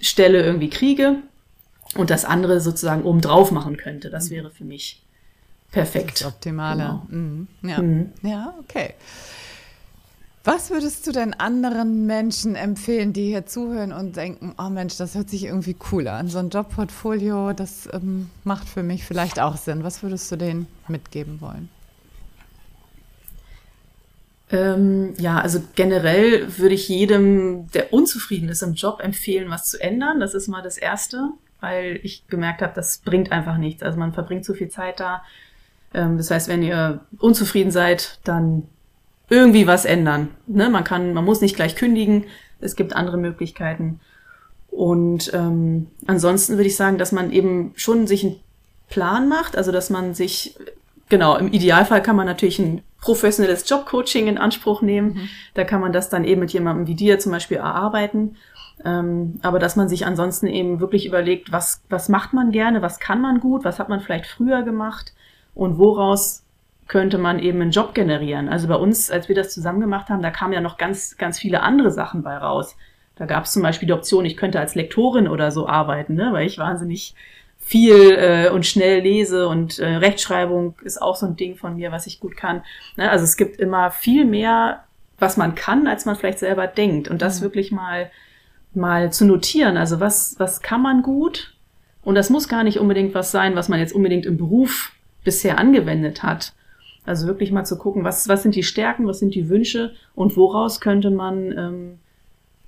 Stelle 0.00 0.42
irgendwie 0.42 0.70
kriege 0.70 1.16
und 1.96 2.10
das 2.10 2.24
andere 2.24 2.60
sozusagen 2.60 3.02
oben 3.02 3.20
drauf 3.20 3.50
machen 3.50 3.76
könnte. 3.76 4.10
Das 4.10 4.30
wäre 4.30 4.50
für 4.50 4.64
mich 4.64 5.02
perfekt. 5.70 6.20
Das 6.20 6.28
Optimale. 6.28 6.82
Genau. 6.82 7.06
Mhm. 7.08 7.48
Ja. 7.62 7.82
Mhm. 7.82 8.12
ja, 8.22 8.54
okay. 8.60 8.94
Was 10.46 10.70
würdest 10.70 11.06
du 11.06 11.12
denn 11.12 11.32
anderen 11.32 12.04
Menschen 12.04 12.54
empfehlen, 12.54 13.14
die 13.14 13.28
hier 13.28 13.46
zuhören 13.46 13.94
und 13.94 14.16
denken, 14.16 14.54
oh 14.58 14.68
Mensch, 14.68 14.98
das 14.98 15.14
hört 15.14 15.30
sich 15.30 15.44
irgendwie 15.44 15.74
cool 15.90 16.06
an. 16.06 16.28
So 16.28 16.38
ein 16.38 16.50
Jobportfolio, 16.50 17.54
das 17.54 17.88
ähm, 17.92 18.30
macht 18.44 18.68
für 18.68 18.82
mich 18.82 19.04
vielleicht 19.04 19.40
auch 19.40 19.56
Sinn. 19.56 19.84
Was 19.84 20.02
würdest 20.02 20.30
du 20.30 20.36
denen 20.36 20.66
mitgeben 20.86 21.40
wollen? 21.40 21.70
Ähm, 24.54 25.14
ja, 25.18 25.40
also 25.40 25.60
generell 25.74 26.58
würde 26.58 26.76
ich 26.76 26.88
jedem, 26.88 27.66
der 27.72 27.92
unzufrieden 27.92 28.48
ist 28.48 28.62
im 28.62 28.74
Job, 28.74 29.00
empfehlen, 29.02 29.50
was 29.50 29.64
zu 29.64 29.80
ändern. 29.80 30.20
Das 30.20 30.32
ist 30.32 30.46
mal 30.46 30.62
das 30.62 30.78
Erste, 30.78 31.30
weil 31.60 31.98
ich 32.04 32.28
gemerkt 32.28 32.62
habe, 32.62 32.72
das 32.72 32.98
bringt 32.98 33.32
einfach 33.32 33.58
nichts. 33.58 33.82
Also 33.82 33.98
man 33.98 34.12
verbringt 34.12 34.44
zu 34.44 34.54
viel 34.54 34.68
Zeit 34.68 35.00
da. 35.00 35.24
Ähm, 35.92 36.18
das 36.18 36.30
heißt, 36.30 36.46
wenn 36.46 36.62
ihr 36.62 37.00
unzufrieden 37.18 37.72
seid, 37.72 38.20
dann 38.22 38.68
irgendwie 39.28 39.66
was 39.66 39.86
ändern. 39.86 40.28
Ne? 40.46 40.70
Man 40.70 40.84
kann, 40.84 41.14
man 41.14 41.24
muss 41.24 41.40
nicht 41.40 41.56
gleich 41.56 41.74
kündigen. 41.74 42.26
Es 42.60 42.76
gibt 42.76 42.94
andere 42.94 43.16
Möglichkeiten. 43.16 43.98
Und 44.70 45.32
ähm, 45.34 45.88
ansonsten 46.06 46.52
würde 46.52 46.68
ich 46.68 46.76
sagen, 46.76 46.98
dass 46.98 47.10
man 47.10 47.32
eben 47.32 47.72
schon 47.74 48.06
sich 48.06 48.22
einen 48.24 48.36
Plan 48.88 49.28
macht, 49.28 49.56
also 49.56 49.72
dass 49.72 49.90
man 49.90 50.14
sich 50.14 50.56
genau, 51.08 51.36
im 51.36 51.52
Idealfall 51.52 52.02
kann 52.02 52.16
man 52.16 52.26
natürlich 52.26 52.58
ein 52.58 52.82
professionelles 53.00 53.68
Jobcoaching 53.68 54.28
in 54.28 54.38
Anspruch 54.38 54.82
nehmen. 54.82 55.14
Mhm. 55.14 55.28
Da 55.54 55.64
kann 55.64 55.80
man 55.80 55.92
das 55.92 56.08
dann 56.08 56.24
eben 56.24 56.40
mit 56.40 56.52
jemandem 56.52 56.86
wie 56.86 56.94
dir 56.94 57.18
zum 57.18 57.32
Beispiel 57.32 57.58
erarbeiten. 57.58 58.36
Ähm, 58.84 59.38
aber 59.42 59.58
dass 59.58 59.76
man 59.76 59.88
sich 59.88 60.06
ansonsten 60.06 60.46
eben 60.46 60.80
wirklich 60.80 61.06
überlegt, 61.06 61.52
was, 61.52 61.82
was 61.88 62.08
macht 62.08 62.32
man 62.32 62.50
gerne, 62.50 62.82
was 62.82 62.98
kann 62.98 63.20
man 63.20 63.40
gut, 63.40 63.64
was 63.64 63.78
hat 63.78 63.88
man 63.88 64.00
vielleicht 64.00 64.26
früher 64.26 64.62
gemacht 64.62 65.12
und 65.54 65.78
woraus 65.78 66.44
könnte 66.86 67.18
man 67.18 67.38
eben 67.38 67.60
einen 67.60 67.70
Job 67.70 67.94
generieren. 67.94 68.48
Also 68.48 68.68
bei 68.68 68.74
uns, 68.74 69.10
als 69.10 69.28
wir 69.28 69.34
das 69.34 69.54
zusammen 69.54 69.80
gemacht 69.80 70.08
haben, 70.08 70.22
da 70.22 70.30
kamen 70.30 70.52
ja 70.52 70.60
noch 70.60 70.76
ganz, 70.76 71.16
ganz 71.16 71.38
viele 71.38 71.62
andere 71.62 71.90
Sachen 71.90 72.22
bei 72.22 72.36
raus. 72.36 72.76
Da 73.16 73.26
gab 73.26 73.44
es 73.44 73.52
zum 73.52 73.62
Beispiel 73.62 73.86
die 73.86 73.92
Option, 73.92 74.24
ich 74.24 74.36
könnte 74.36 74.60
als 74.60 74.74
Lektorin 74.74 75.28
oder 75.28 75.50
so 75.50 75.68
arbeiten, 75.68 76.14
ne? 76.14 76.30
weil 76.32 76.46
ich 76.46 76.58
wahnsinnig 76.58 77.14
viel 77.64 78.12
äh, 78.12 78.50
und 78.50 78.66
schnell 78.66 79.00
lese 79.00 79.48
und 79.48 79.78
äh, 79.78 79.86
Rechtschreibung 79.86 80.74
ist 80.82 81.00
auch 81.00 81.16
so 81.16 81.26
ein 81.26 81.36
Ding 81.36 81.56
von 81.56 81.76
mir, 81.76 81.92
was 81.92 82.06
ich 82.06 82.20
gut 82.20 82.36
kann. 82.36 82.62
Ne? 82.96 83.10
Also 83.10 83.24
es 83.24 83.36
gibt 83.36 83.58
immer 83.58 83.90
viel 83.90 84.24
mehr, 84.24 84.84
was 85.18 85.36
man 85.36 85.54
kann, 85.54 85.86
als 85.86 86.04
man 86.04 86.14
vielleicht 86.14 86.40
selber 86.40 86.66
denkt. 86.66 87.08
Und 87.08 87.22
das 87.22 87.40
mhm. 87.40 87.44
wirklich 87.44 87.72
mal 87.72 88.10
mal 88.74 89.12
zu 89.12 89.24
notieren. 89.24 89.76
Also 89.76 90.00
was, 90.00 90.34
was 90.38 90.60
kann 90.60 90.82
man 90.82 91.02
gut? 91.02 91.54
Und 92.02 92.16
das 92.16 92.28
muss 92.28 92.48
gar 92.48 92.64
nicht 92.64 92.80
unbedingt 92.80 93.14
was 93.14 93.30
sein, 93.30 93.54
was 93.56 93.68
man 93.68 93.78
jetzt 93.78 93.94
unbedingt 93.94 94.26
im 94.26 94.36
Beruf 94.36 94.92
bisher 95.22 95.58
angewendet 95.58 96.22
hat. 96.22 96.52
Also 97.06 97.26
wirklich 97.26 97.52
mal 97.52 97.64
zu 97.64 97.78
gucken, 97.78 98.04
was, 98.04 98.28
was 98.28 98.42
sind 98.42 98.54
die 98.54 98.62
Stärken, 98.62 99.06
was 99.06 99.20
sind 99.20 99.34
die 99.34 99.48
Wünsche 99.48 99.94
und 100.14 100.36
woraus 100.36 100.80
könnte 100.80 101.10
man 101.10 101.52
ähm, 101.52 101.98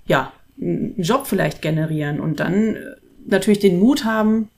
ja 0.06 0.32
einen 0.60 0.94
Job 0.96 1.26
vielleicht 1.26 1.60
generieren 1.60 2.20
und 2.20 2.40
dann 2.40 2.76
äh, 2.76 2.80
natürlich 3.26 3.58
den 3.58 3.78
Mut 3.78 4.04
haben, 4.04 4.48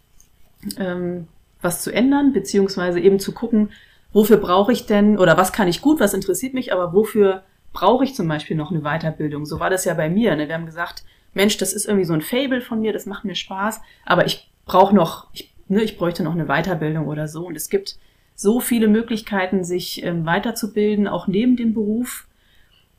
ähm, 0.78 1.28
was 1.60 1.82
zu 1.82 1.90
ändern, 1.92 2.32
beziehungsweise 2.32 3.00
eben 3.00 3.18
zu 3.18 3.32
gucken, 3.32 3.70
wofür 4.12 4.36
brauche 4.38 4.72
ich 4.72 4.86
denn 4.86 5.18
oder 5.18 5.36
was 5.36 5.52
kann 5.52 5.68
ich 5.68 5.80
gut, 5.80 6.00
was 6.00 6.14
interessiert 6.14 6.54
mich, 6.54 6.72
aber 6.72 6.92
wofür 6.92 7.42
brauche 7.72 8.04
ich 8.04 8.14
zum 8.14 8.28
Beispiel 8.28 8.56
noch 8.56 8.70
eine 8.70 8.80
Weiterbildung? 8.80 9.44
So 9.44 9.60
war 9.60 9.70
das 9.70 9.84
ja 9.84 9.94
bei 9.94 10.08
mir. 10.08 10.34
Ne? 10.36 10.48
Wir 10.48 10.54
haben 10.54 10.66
gesagt, 10.66 11.04
Mensch, 11.34 11.56
das 11.58 11.72
ist 11.72 11.86
irgendwie 11.86 12.06
so 12.06 12.14
ein 12.14 12.22
Fable 12.22 12.60
von 12.60 12.80
mir, 12.80 12.92
das 12.92 13.06
macht 13.06 13.24
mir 13.24 13.34
Spaß, 13.34 13.80
aber 14.06 14.26
ich 14.26 14.50
brauche 14.64 14.94
noch, 14.94 15.28
ich, 15.32 15.52
ne, 15.68 15.82
ich 15.82 15.98
bräuchte 15.98 16.22
noch 16.22 16.32
eine 16.32 16.46
Weiterbildung 16.46 17.06
oder 17.06 17.28
so. 17.28 17.46
Und 17.46 17.56
es 17.56 17.68
gibt 17.68 17.98
so 18.34 18.60
viele 18.60 18.88
Möglichkeiten, 18.88 19.64
sich 19.64 20.04
ähm, 20.04 20.24
weiterzubilden, 20.24 21.08
auch 21.08 21.26
neben 21.26 21.56
dem 21.56 21.74
Beruf, 21.74 22.26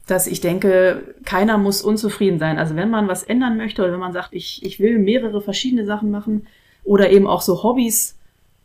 dass 0.05 0.27
ich 0.27 0.41
denke, 0.41 1.15
keiner 1.23 1.57
muss 1.57 1.81
unzufrieden 1.81 2.39
sein. 2.39 2.57
Also 2.57 2.75
wenn 2.75 2.89
man 2.89 3.07
was 3.07 3.23
ändern 3.23 3.57
möchte 3.57 3.83
oder 3.83 3.93
wenn 3.93 3.99
man 3.99 4.13
sagt, 4.13 4.33
ich, 4.33 4.63
ich 4.63 4.79
will 4.79 4.99
mehrere 4.99 5.41
verschiedene 5.41 5.85
Sachen 5.85 6.11
machen 6.11 6.47
oder 6.89 7.11
eben 7.11 7.27
auch 7.27 7.41
so 7.41 7.61
Hobbys 7.61 8.17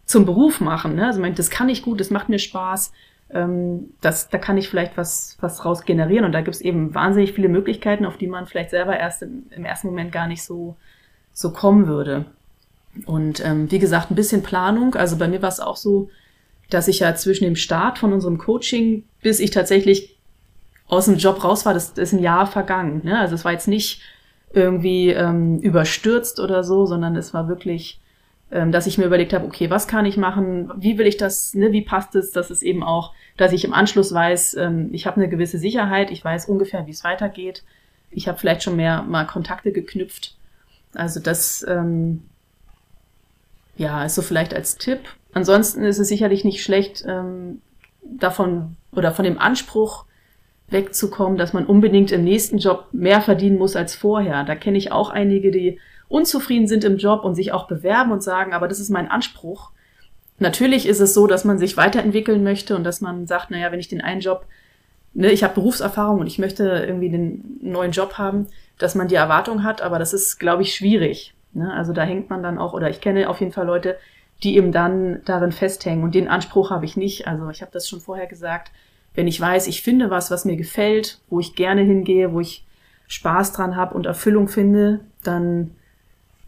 zum 0.06 0.24
Beruf 0.24 0.58
machen, 0.60 0.94
ne? 0.94 1.06
also 1.06 1.22
das 1.22 1.50
kann 1.50 1.68
ich 1.68 1.82
gut, 1.82 2.00
das 2.00 2.08
macht 2.08 2.30
mir 2.30 2.38
Spaß, 2.38 2.90
ähm, 3.28 3.90
das, 4.00 4.30
da 4.30 4.38
kann 4.38 4.56
ich 4.56 4.70
vielleicht 4.70 4.96
was, 4.96 5.36
was 5.40 5.66
raus 5.66 5.84
generieren 5.84 6.24
und 6.24 6.32
da 6.32 6.40
gibt 6.40 6.54
es 6.54 6.62
eben 6.62 6.94
wahnsinnig 6.94 7.34
viele 7.34 7.50
Möglichkeiten, 7.50 8.06
auf 8.06 8.16
die 8.16 8.26
man 8.26 8.46
vielleicht 8.46 8.70
selber 8.70 8.98
erst 8.98 9.20
im, 9.20 9.44
im 9.50 9.66
ersten 9.66 9.88
Moment 9.88 10.10
gar 10.10 10.26
nicht 10.26 10.42
so, 10.42 10.74
so 11.34 11.50
kommen 11.50 11.86
würde. 11.86 12.24
Und 13.04 13.44
ähm, 13.44 13.70
wie 13.70 13.78
gesagt, 13.78 14.10
ein 14.10 14.14
bisschen 14.14 14.42
Planung. 14.42 14.94
Also 14.94 15.18
bei 15.18 15.28
mir 15.28 15.42
war 15.42 15.50
es 15.50 15.60
auch 15.60 15.76
so, 15.76 16.08
dass 16.70 16.88
ich 16.88 17.00
ja 17.00 17.14
zwischen 17.16 17.44
dem 17.44 17.56
Start 17.56 17.98
von 17.98 18.14
unserem 18.14 18.38
Coaching, 18.38 19.04
bis 19.20 19.38
ich 19.38 19.50
tatsächlich 19.50 20.16
aus 20.86 21.04
dem 21.04 21.16
Job 21.16 21.44
raus 21.44 21.66
war, 21.66 21.74
das, 21.74 21.92
das 21.92 22.08
ist 22.08 22.12
ein 22.14 22.22
Jahr 22.22 22.46
vergangen. 22.46 23.02
Ne? 23.04 23.18
Also 23.18 23.34
es 23.34 23.44
war 23.44 23.52
jetzt 23.52 23.68
nicht 23.68 24.00
irgendwie 24.52 25.10
ähm, 25.10 25.58
überstürzt 25.58 26.40
oder 26.40 26.64
so, 26.64 26.86
sondern 26.86 27.16
es 27.16 27.34
war 27.34 27.48
wirklich, 27.48 28.00
dass 28.72 28.86
ich 28.86 28.98
mir 28.98 29.06
überlegt 29.06 29.32
habe, 29.32 29.46
okay, 29.46 29.68
was 29.70 29.88
kann 29.88 30.06
ich 30.06 30.16
machen, 30.16 30.70
wie 30.76 30.96
will 30.96 31.06
ich 31.06 31.16
das, 31.16 31.54
ne, 31.54 31.72
wie 31.72 31.82
passt 31.82 32.14
es, 32.14 32.30
dass 32.30 32.50
es 32.50 32.62
eben 32.62 32.82
auch, 32.82 33.12
dass 33.36 33.52
ich 33.52 33.64
im 33.64 33.74
Anschluss 33.74 34.14
weiß, 34.14 34.54
ähm, 34.54 34.90
ich 34.92 35.06
habe 35.06 35.16
eine 35.16 35.28
gewisse 35.28 35.58
Sicherheit, 35.58 36.10
ich 36.10 36.24
weiß 36.24 36.46
ungefähr, 36.48 36.86
wie 36.86 36.92
es 36.92 37.04
weitergeht. 37.04 37.64
Ich 38.10 38.28
habe 38.28 38.38
vielleicht 38.38 38.62
schon 38.62 38.76
mehr 38.76 39.02
mal 39.02 39.24
Kontakte 39.24 39.72
geknüpft. 39.72 40.36
Also 40.94 41.18
das 41.18 41.66
ähm, 41.68 42.22
ja, 43.76 44.04
ist 44.04 44.14
so 44.14 44.22
vielleicht 44.22 44.54
als 44.54 44.76
Tipp. 44.76 45.00
Ansonsten 45.32 45.82
ist 45.82 45.98
es 45.98 46.06
sicherlich 46.06 46.44
nicht 46.44 46.62
schlecht, 46.62 47.04
ähm, 47.08 47.60
davon 48.04 48.76
oder 48.92 49.12
von 49.12 49.24
dem 49.24 49.38
Anspruch 49.38 50.04
wegzukommen, 50.68 51.38
dass 51.38 51.52
man 51.52 51.66
unbedingt 51.66 52.12
im 52.12 52.24
nächsten 52.24 52.58
Job 52.58 52.86
mehr 52.92 53.20
verdienen 53.20 53.58
muss 53.58 53.74
als 53.74 53.94
vorher. 53.94 54.44
Da 54.44 54.54
kenne 54.54 54.78
ich 54.78 54.92
auch 54.92 55.10
einige, 55.10 55.50
die 55.50 55.80
unzufrieden 56.14 56.68
sind 56.68 56.84
im 56.84 56.96
Job 56.96 57.24
und 57.24 57.34
sich 57.34 57.52
auch 57.52 57.66
bewerben 57.66 58.12
und 58.12 58.22
sagen, 58.22 58.52
aber 58.52 58.68
das 58.68 58.78
ist 58.78 58.88
mein 58.88 59.10
Anspruch. 59.10 59.72
Natürlich 60.38 60.86
ist 60.86 61.00
es 61.00 61.12
so, 61.12 61.26
dass 61.26 61.44
man 61.44 61.58
sich 61.58 61.76
weiterentwickeln 61.76 62.44
möchte 62.44 62.76
und 62.76 62.84
dass 62.84 63.00
man 63.00 63.26
sagt, 63.26 63.50
naja, 63.50 63.72
wenn 63.72 63.80
ich 63.80 63.88
den 63.88 64.00
einen 64.00 64.20
Job, 64.20 64.46
ne, 65.12 65.32
ich 65.32 65.42
habe 65.42 65.54
Berufserfahrung 65.54 66.20
und 66.20 66.28
ich 66.28 66.38
möchte 66.38 66.84
irgendwie 66.86 67.10
den 67.10 67.58
neuen 67.62 67.90
Job 67.90 68.14
haben, 68.16 68.46
dass 68.78 68.94
man 68.94 69.08
die 69.08 69.16
Erwartung 69.16 69.64
hat, 69.64 69.82
aber 69.82 69.98
das 69.98 70.12
ist, 70.12 70.38
glaube 70.38 70.62
ich, 70.62 70.74
schwierig. 70.74 71.34
Ne? 71.52 71.72
Also 71.72 71.92
da 71.92 72.02
hängt 72.02 72.30
man 72.30 72.44
dann 72.44 72.58
auch, 72.58 72.74
oder 72.74 72.90
ich 72.90 73.00
kenne 73.00 73.28
auf 73.28 73.40
jeden 73.40 73.52
Fall 73.52 73.66
Leute, 73.66 73.96
die 74.44 74.56
eben 74.56 74.70
dann 74.70 75.20
darin 75.24 75.52
festhängen. 75.52 76.04
Und 76.04 76.14
den 76.14 76.28
Anspruch 76.28 76.70
habe 76.70 76.84
ich 76.84 76.96
nicht. 76.96 77.26
Also 77.26 77.50
ich 77.50 77.60
habe 77.60 77.72
das 77.72 77.88
schon 77.88 78.00
vorher 78.00 78.26
gesagt. 78.26 78.70
Wenn 79.14 79.26
ich 79.26 79.40
weiß, 79.40 79.66
ich 79.66 79.82
finde 79.82 80.10
was, 80.10 80.30
was 80.30 80.44
mir 80.44 80.56
gefällt, 80.56 81.18
wo 81.28 81.40
ich 81.40 81.56
gerne 81.56 81.82
hingehe, 81.82 82.32
wo 82.32 82.40
ich 82.40 82.64
Spaß 83.08 83.52
dran 83.52 83.74
habe 83.74 83.94
und 83.94 84.06
Erfüllung 84.06 84.46
finde, 84.48 85.00
dann 85.22 85.72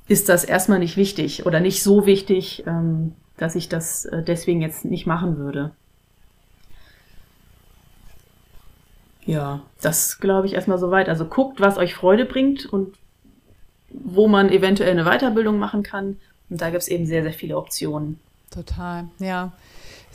ist 0.09 0.29
das 0.29 0.45
erstmal 0.45 0.79
nicht 0.79 0.97
wichtig 0.97 1.47
oder 1.47 1.61
nicht 1.61 1.83
so 1.83 2.07
wichtig, 2.07 2.65
ähm, 2.67 3.15
dass 3.37 3.55
ich 3.55 3.69
das 3.69 4.05
äh, 4.05 4.23
deswegen 4.23 4.63
jetzt 4.63 4.85
nicht 4.85 5.07
machen 5.07 5.39
würde. 5.39 5.73
Ja, 9.25 9.61
das 9.81 10.21
glaube 10.21 10.47
ich 10.47 10.55
erstmal 10.55 10.79
soweit. 10.79 11.09
Also 11.09 11.25
guckt, 11.25 11.61
was 11.61 11.79
euch 11.79 11.95
Freude 11.95 12.25
bringt 12.25 12.65
und 12.65 12.95
wo 13.91 14.29
man 14.29 14.51
eventuell 14.51 14.93
eine 14.93 15.05
Weiterbildung 15.05 15.59
machen 15.59 15.83
kann. 15.83 16.19
Und 16.49 16.61
da 16.61 16.71
gibt 16.71 16.83
es 16.83 16.89
eben 16.89 17.07
sehr, 17.07 17.23
sehr 17.23 17.33
viele 17.33 17.57
Optionen. 17.57 18.21
Total, 18.51 19.09
ja. 19.19 19.53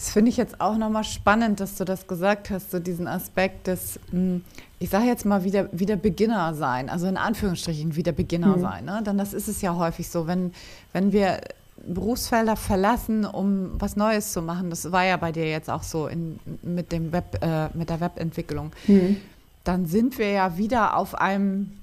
Das 0.02 0.10
finde 0.10 0.30
ich 0.30 0.38
jetzt 0.38 0.60
auch 0.60 0.78
nochmal 0.78 1.04
spannend, 1.04 1.60
dass 1.60 1.76
du 1.76 1.86
das 1.86 2.08
gesagt 2.08 2.50
hast, 2.50 2.72
so 2.72 2.80
diesen 2.80 3.08
Aspekt 3.08 3.68
des, 3.68 4.00
hm, 4.10 4.44
ich 4.80 4.90
sage 4.90 5.06
jetzt 5.06 5.26
mal 5.26 5.44
wieder, 5.44 5.70
wieder 5.72 5.96
Beginner 5.96 6.56
sein, 6.56 6.90
also 6.90 7.06
in 7.06 7.18
Anführungsstrichen 7.18 7.96
wieder 7.96 8.12
Beginner 8.12 8.58
mhm. 8.58 8.62
sein. 8.62 8.86
Ne? 8.86 9.04
Denn 9.06 9.20
das 9.20 9.32
ist 9.32 9.48
es 9.48 9.62
ja 9.62 9.76
häufig 9.76 10.10
so, 10.10 10.26
wenn, 10.26 10.54
wenn 10.92 11.12
wir 11.12 11.42
Berufsfelder 11.86 12.56
verlassen, 12.56 13.26
um 13.26 13.80
was 13.80 13.96
Neues 13.96 14.34
zu 14.34 14.42
machen, 14.42 14.72
das 14.72 14.92
war 14.92 15.06
ja 15.06 15.18
bei 15.18 15.32
dir 15.32 15.48
jetzt 15.48 15.70
auch 15.70 15.84
so 15.84 16.08
in, 16.08 16.40
mit, 16.64 16.92
dem 16.92 17.12
Web, 17.12 17.38
äh, 17.40 17.70
mit 17.76 17.92
der 17.92 18.02
Webentwicklung, 18.02 18.72
mhm. 18.88 19.18
dann 19.64 19.86
sind 19.86 20.18
wir 20.18 20.32
ja 20.32 20.58
wieder 20.58 20.98
auf 20.98 21.14
einem 21.14 21.74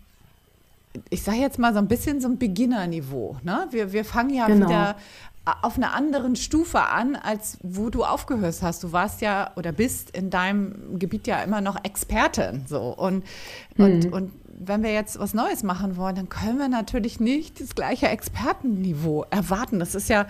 ich 1.11 1.23
sage 1.23 1.39
jetzt 1.39 1.59
mal 1.59 1.73
so 1.73 1.79
ein 1.79 1.87
bisschen 1.87 2.21
so 2.21 2.29
ein 2.29 2.39
Beginnerniveau. 2.39 3.37
Ne? 3.43 3.69
Wir, 3.71 3.93
wir 3.93 4.05
fangen 4.05 4.35
ja 4.35 4.47
genau. 4.47 4.67
wieder 4.67 4.97
auf 5.63 5.77
einer 5.77 5.95
anderen 5.95 6.37
Stufe 6.37 6.81
an, 6.81 7.17
als 7.17 7.59
wo 7.63 7.91
du 7.91 8.05
aufgehört 8.05 8.57
hast. 8.63 8.83
Du 8.83 8.93
warst 8.93 9.21
ja 9.21 9.53
oder 9.57 9.73
bist 9.73 10.11
in 10.17 10.31
deinem 10.31 10.99
Gebiet 10.99 11.27
ja 11.27 11.43
immer 11.43 11.61
noch 11.61 11.83
Expertin. 11.85 12.65
So. 12.67 12.81
Und, 12.81 13.25
mhm. 13.77 13.85
und, 13.85 14.13
und 14.13 14.33
wenn 14.61 14.83
wir 14.83 14.93
jetzt 14.93 15.19
was 15.19 15.35
Neues 15.35 15.63
machen 15.63 15.97
wollen, 15.97 16.17
dann 16.17 16.29
können 16.29 16.59
wir 16.59 16.69
natürlich 16.69 17.21
nicht 17.21 17.61
das 17.61 17.75
gleiche 17.75 18.09
Expertenniveau 18.09 19.25
erwarten. 19.31 19.79
Das 19.79 19.95
ist 19.95 20.09
ja, 20.09 20.27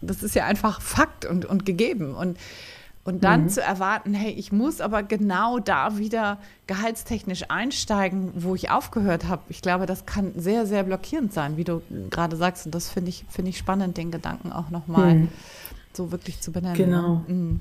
das 0.00 0.22
ist 0.22 0.34
ja 0.34 0.44
einfach 0.44 0.80
Fakt 0.80 1.24
und, 1.24 1.44
und 1.44 1.66
gegeben. 1.66 2.14
Und 2.14 2.38
und 3.04 3.24
dann 3.24 3.44
mhm. 3.44 3.48
zu 3.48 3.62
erwarten, 3.62 4.12
hey, 4.12 4.32
ich 4.32 4.52
muss 4.52 4.80
aber 4.80 5.02
genau 5.02 5.58
da 5.58 5.96
wieder 5.96 6.38
gehaltstechnisch 6.66 7.44
einsteigen, 7.48 8.32
wo 8.34 8.54
ich 8.54 8.70
aufgehört 8.70 9.26
habe, 9.26 9.42
ich 9.48 9.62
glaube, 9.62 9.86
das 9.86 10.04
kann 10.04 10.32
sehr, 10.36 10.66
sehr 10.66 10.82
blockierend 10.82 11.32
sein, 11.32 11.56
wie 11.56 11.64
du 11.64 11.80
gerade 12.10 12.36
sagst. 12.36 12.66
Und 12.66 12.74
das 12.74 12.90
finde 12.90 13.08
ich, 13.08 13.24
finde 13.30 13.50
ich 13.50 13.58
spannend, 13.58 13.96
den 13.96 14.10
Gedanken 14.10 14.52
auch 14.52 14.68
nochmal 14.70 15.14
mhm. 15.14 15.28
so 15.94 16.12
wirklich 16.12 16.40
zu 16.40 16.52
benennen. 16.52 16.76
Genau. 16.76 17.22
Mhm. 17.26 17.58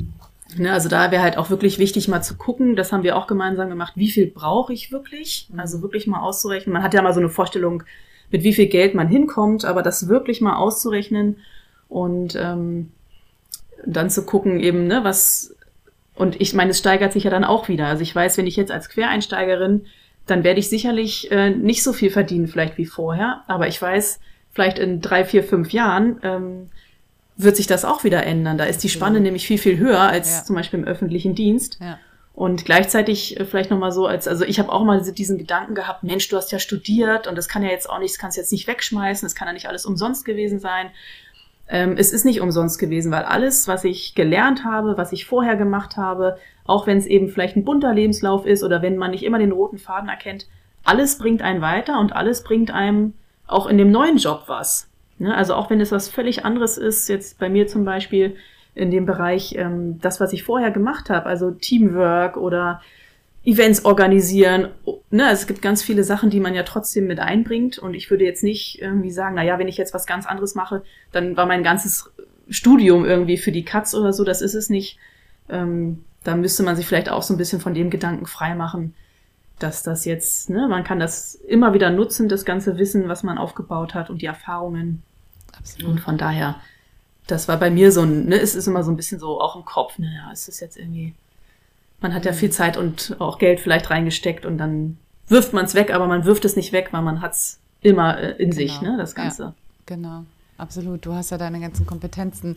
Ja, 0.58 0.74
also 0.74 0.90
da 0.90 1.12
wäre 1.12 1.22
halt 1.22 1.38
auch 1.38 1.50
wirklich 1.50 1.78
wichtig, 1.80 2.08
mal 2.08 2.22
zu 2.22 2.36
gucken, 2.36 2.76
das 2.76 2.92
haben 2.92 3.04
wir 3.04 3.18
auch 3.18 3.28
gemeinsam 3.28 3.70
gemacht, 3.70 3.94
wie 3.96 4.10
viel 4.10 4.28
brauche 4.28 4.74
ich 4.74 4.92
wirklich? 4.92 5.48
Mhm. 5.52 5.60
Also 5.60 5.82
wirklich 5.82 6.08
mal 6.08 6.22
auszurechnen. 6.22 6.74
Man 6.74 6.84
hat 6.84 6.94
ja 6.94 7.02
mal 7.02 7.14
so 7.14 7.20
eine 7.20 7.30
Vorstellung, 7.30 7.84
mit 8.32 8.44
wie 8.44 8.54
viel 8.54 8.68
Geld 8.68 8.96
man 8.96 9.08
hinkommt, 9.08 9.64
aber 9.64 9.82
das 9.82 10.10
wirklich 10.10 10.42
mal 10.42 10.58
auszurechnen 10.58 11.38
und 11.88 12.36
ähm, 12.36 12.92
dann 13.86 14.10
zu 14.10 14.26
gucken 14.26 14.60
eben, 14.60 14.88
ne, 14.88 15.04
was, 15.04 15.56
und 16.16 16.40
ich 16.42 16.54
meine, 16.54 16.72
es 16.72 16.80
steigert 16.80 17.14
sich 17.14 17.26
ja 17.26 17.30
dann 17.30 17.44
auch 17.44 17.68
wieder. 17.68 17.88
Also 17.88 18.02
ich 18.04 18.16
weiß, 18.16 18.38
wenn 18.38 18.48
ich 18.48 18.56
jetzt 18.56 18.72
als 18.72 18.90
Quereinsteigerin, 18.90 19.86
dann 20.26 20.44
werde 20.44 20.60
ich 20.60 20.70
sicherlich 20.70 21.32
äh, 21.32 21.52
nicht 21.52 21.84
so 21.84 21.94
viel 21.94 22.10
verdienen 22.10 22.48
vielleicht 22.48 22.78
wie 22.78 22.86
vorher, 22.86 23.44
aber 23.48 23.68
ich 23.68 23.82
weiß, 23.82 24.20
vielleicht 24.52 24.80
in 24.80 25.02
drei, 25.02 25.24
vier, 25.24 25.44
fünf 25.44 25.72
Jahren 25.72 26.20
ähm, 26.24 26.70
wird 27.38 27.56
sich 27.56 27.68
das 27.68 27.86
auch 27.86 28.04
wieder 28.04 28.24
ändern. 28.24 28.58
Da 28.58 28.66
ist 28.66 28.84
die 28.84 28.90
Spanne 28.90 29.20
nämlich 29.20 29.46
viel, 29.46 29.60
viel 29.60 29.78
höher 29.78 30.02
als 30.02 30.40
ja. 30.40 30.44
zum 30.44 30.56
Beispiel 30.56 30.80
im 30.80 30.86
öffentlichen 30.86 31.36
Dienst. 31.36 31.78
Ja. 31.80 32.00
Und 32.34 32.66
gleichzeitig 32.66 33.40
äh, 33.40 33.46
vielleicht 33.46 33.72
nochmal 33.72 33.92
so, 33.92 34.06
als, 34.06 34.28
also 34.28 34.44
ich 34.44 34.60
habe 34.60 34.72
auch 34.72 34.84
mal 34.84 35.02
diesen 35.02 35.38
Gedanken 35.38 35.76
gehabt, 35.76 36.04
Mensch, 36.04 36.28
du 36.28 36.38
hast 36.38 36.52
ja 36.52 36.60
studiert 36.60 37.28
und 37.28 37.36
das 37.36 37.48
kann 37.48 37.64
ja 37.64 37.70
jetzt 37.70 37.90
auch 37.90 38.00
nicht, 38.00 38.14
das 38.14 38.20
kannst 38.20 38.38
du 38.38 38.42
jetzt 38.42 38.52
nicht 38.52 38.68
wegschmeißen, 38.68 39.26
das 39.26 39.36
kann 39.36 39.48
ja 39.48 39.54
nicht 39.54 39.68
alles 39.68 39.86
umsonst 39.86 40.26
gewesen 40.26 40.60
sein. 40.60 40.90
Ähm, 41.70 41.96
es 41.98 42.14
ist 42.14 42.26
nicht 42.26 42.42
umsonst 42.42 42.80
gewesen, 42.80 43.12
weil 43.12 43.24
alles, 43.24 43.68
was 43.68 43.84
ich 43.84 44.16
gelernt 44.16 44.64
habe, 44.64 44.98
was 44.98 45.12
ich 45.12 45.26
vorher 45.26 45.56
gemacht 45.56 45.98
habe, 45.98 46.38
auch 46.66 46.88
wenn 46.88 46.98
es 46.98 47.06
eben 47.06 47.30
vielleicht 47.30 47.56
ein 47.56 47.66
bunter 47.66 47.94
Lebenslauf 47.94 48.46
ist 48.46 48.64
oder 48.64 48.82
wenn 48.82 48.98
man 48.98 49.12
nicht 49.12 49.24
immer 49.24 49.40
den 49.40 49.52
roten 49.52 49.78
Faden 49.78 50.10
erkennt, 50.10 50.48
alles 50.84 51.18
bringt 51.18 51.42
einen 51.42 51.62
weiter 51.62 52.00
und 52.00 52.16
alles 52.16 52.44
bringt 52.44 52.72
einem 52.72 53.14
auch 53.48 53.68
in 53.68 53.78
dem 53.78 53.92
neuen 53.92 54.18
Job 54.18 54.44
was. 54.48 54.90
Ne? 55.20 55.36
Also 55.36 55.56
auch 55.56 55.70
wenn 55.70 55.82
es 55.82 55.92
was 55.92 56.10
völlig 56.10 56.46
anderes 56.46 56.78
ist, 56.78 57.10
jetzt 57.10 57.40
bei 57.40 57.50
mir 57.50 57.68
zum 57.68 57.84
Beispiel 57.84 58.36
in 58.76 58.92
dem 58.92 59.06
Bereich, 59.06 59.56
ähm, 59.58 60.00
das, 60.02 60.20
was 60.20 60.34
ich 60.34 60.44
vorher 60.44 60.72
gemacht 60.72 61.10
habe, 61.10 61.26
also 61.26 61.52
Teamwork 61.52 62.38
oder 62.38 62.82
Events 63.48 63.86
organisieren. 63.86 64.68
Ne, 65.10 65.26
also 65.26 65.42
es 65.42 65.48
gibt 65.48 65.62
ganz 65.62 65.82
viele 65.82 66.04
Sachen, 66.04 66.30
die 66.30 66.42
man 66.42 66.54
ja 66.54 66.64
trotzdem 66.64 67.08
mit 67.08 67.20
einbringt. 67.20 67.78
Und 67.80 67.94
ich 67.94 68.12
würde 68.12 68.26
jetzt 68.26 68.44
nicht 68.44 68.82
irgendwie 68.82 69.10
sagen, 69.10 69.36
na 69.36 69.44
ja, 69.44 69.58
wenn 69.58 69.70
ich 69.70 69.78
jetzt 69.78 69.94
was 69.94 70.06
ganz 70.06 70.26
anderes 70.26 70.54
mache, 70.54 70.84
dann 71.14 71.38
war 71.38 71.46
mein 71.46 71.64
ganzes 71.64 72.12
Studium 72.50 73.06
irgendwie 73.06 73.38
für 73.38 73.54
die 73.54 73.64
Katz 73.64 73.94
oder 73.94 74.12
so. 74.12 74.26
Das 74.26 74.42
ist 74.42 74.54
es 74.54 74.70
nicht. 74.70 74.98
Ähm, 75.48 76.04
da 76.26 76.36
müsste 76.36 76.64
man 76.64 76.76
sich 76.76 76.86
vielleicht 76.86 77.08
auch 77.10 77.24
so 77.24 77.34
ein 77.34 77.38
bisschen 77.38 77.62
von 77.62 77.74
dem 77.74 77.90
Gedanken 77.90 78.26
freimachen. 78.26 78.94
dass 79.60 79.82
das 79.82 80.06
jetzt, 80.06 80.50
ne, 80.50 80.68
man 80.68 80.84
kann 80.84 81.00
das 81.00 81.36
immer 81.36 81.74
wieder 81.74 81.90
nutzen, 81.90 82.30
das 82.30 82.46
ganze 82.46 82.78
Wissen, 82.78 83.08
was 83.08 83.24
man 83.24 83.38
aufgebaut 83.38 83.96
hat 83.96 84.10
und 84.10 84.22
die 84.22 84.28
Erfahrungen. 84.28 85.04
Absolut. 85.58 85.92
Und 85.92 86.00
von 86.00 86.18
daher, 86.18 86.58
das 87.26 87.48
war 87.48 87.58
bei 87.58 87.72
mir 87.72 87.92
so 87.92 88.02
ein, 88.02 88.26
ne, 88.26 88.40
es 88.40 88.56
ist 88.56 88.68
immer 88.68 88.84
so 88.84 88.92
ein 88.92 88.98
bisschen 88.98 89.20
so 89.20 89.42
auch 89.42 89.56
im 89.56 89.66
Kopf, 89.66 89.98
naja, 89.98 90.32
ist 90.32 90.48
das 90.48 90.60
jetzt 90.60 90.78
irgendwie, 90.78 91.16
man 92.00 92.14
hat 92.14 92.26
ja 92.26 92.34
viel 92.34 92.52
Zeit 92.52 92.78
und 92.78 93.16
auch 93.20 93.40
Geld 93.40 93.60
vielleicht 93.60 93.90
reingesteckt 93.90 94.46
und 94.46 94.58
dann 94.58 94.98
wirft 95.28 95.54
man 95.54 95.66
es 95.66 95.76
weg, 95.76 95.94
aber 95.94 96.08
man 96.08 96.26
wirft 96.26 96.46
es 96.46 96.56
nicht 96.56 96.72
weg, 96.72 96.90
weil 96.92 97.02
man 97.02 97.22
hat's 97.22 97.60
immer 97.82 98.18
äh, 98.20 98.32
in 98.32 98.52
genau. 98.52 98.56
sich, 98.56 98.82
ne, 98.82 98.96
das 98.98 99.16
Ganze. 99.16 99.44
Ja, 99.44 99.54
genau. 99.86 100.26
Absolut. 100.58 101.06
Du 101.06 101.14
hast 101.14 101.30
ja 101.30 101.38
deine 101.38 101.60
ganzen 101.60 101.86
Kompetenzen 101.86 102.56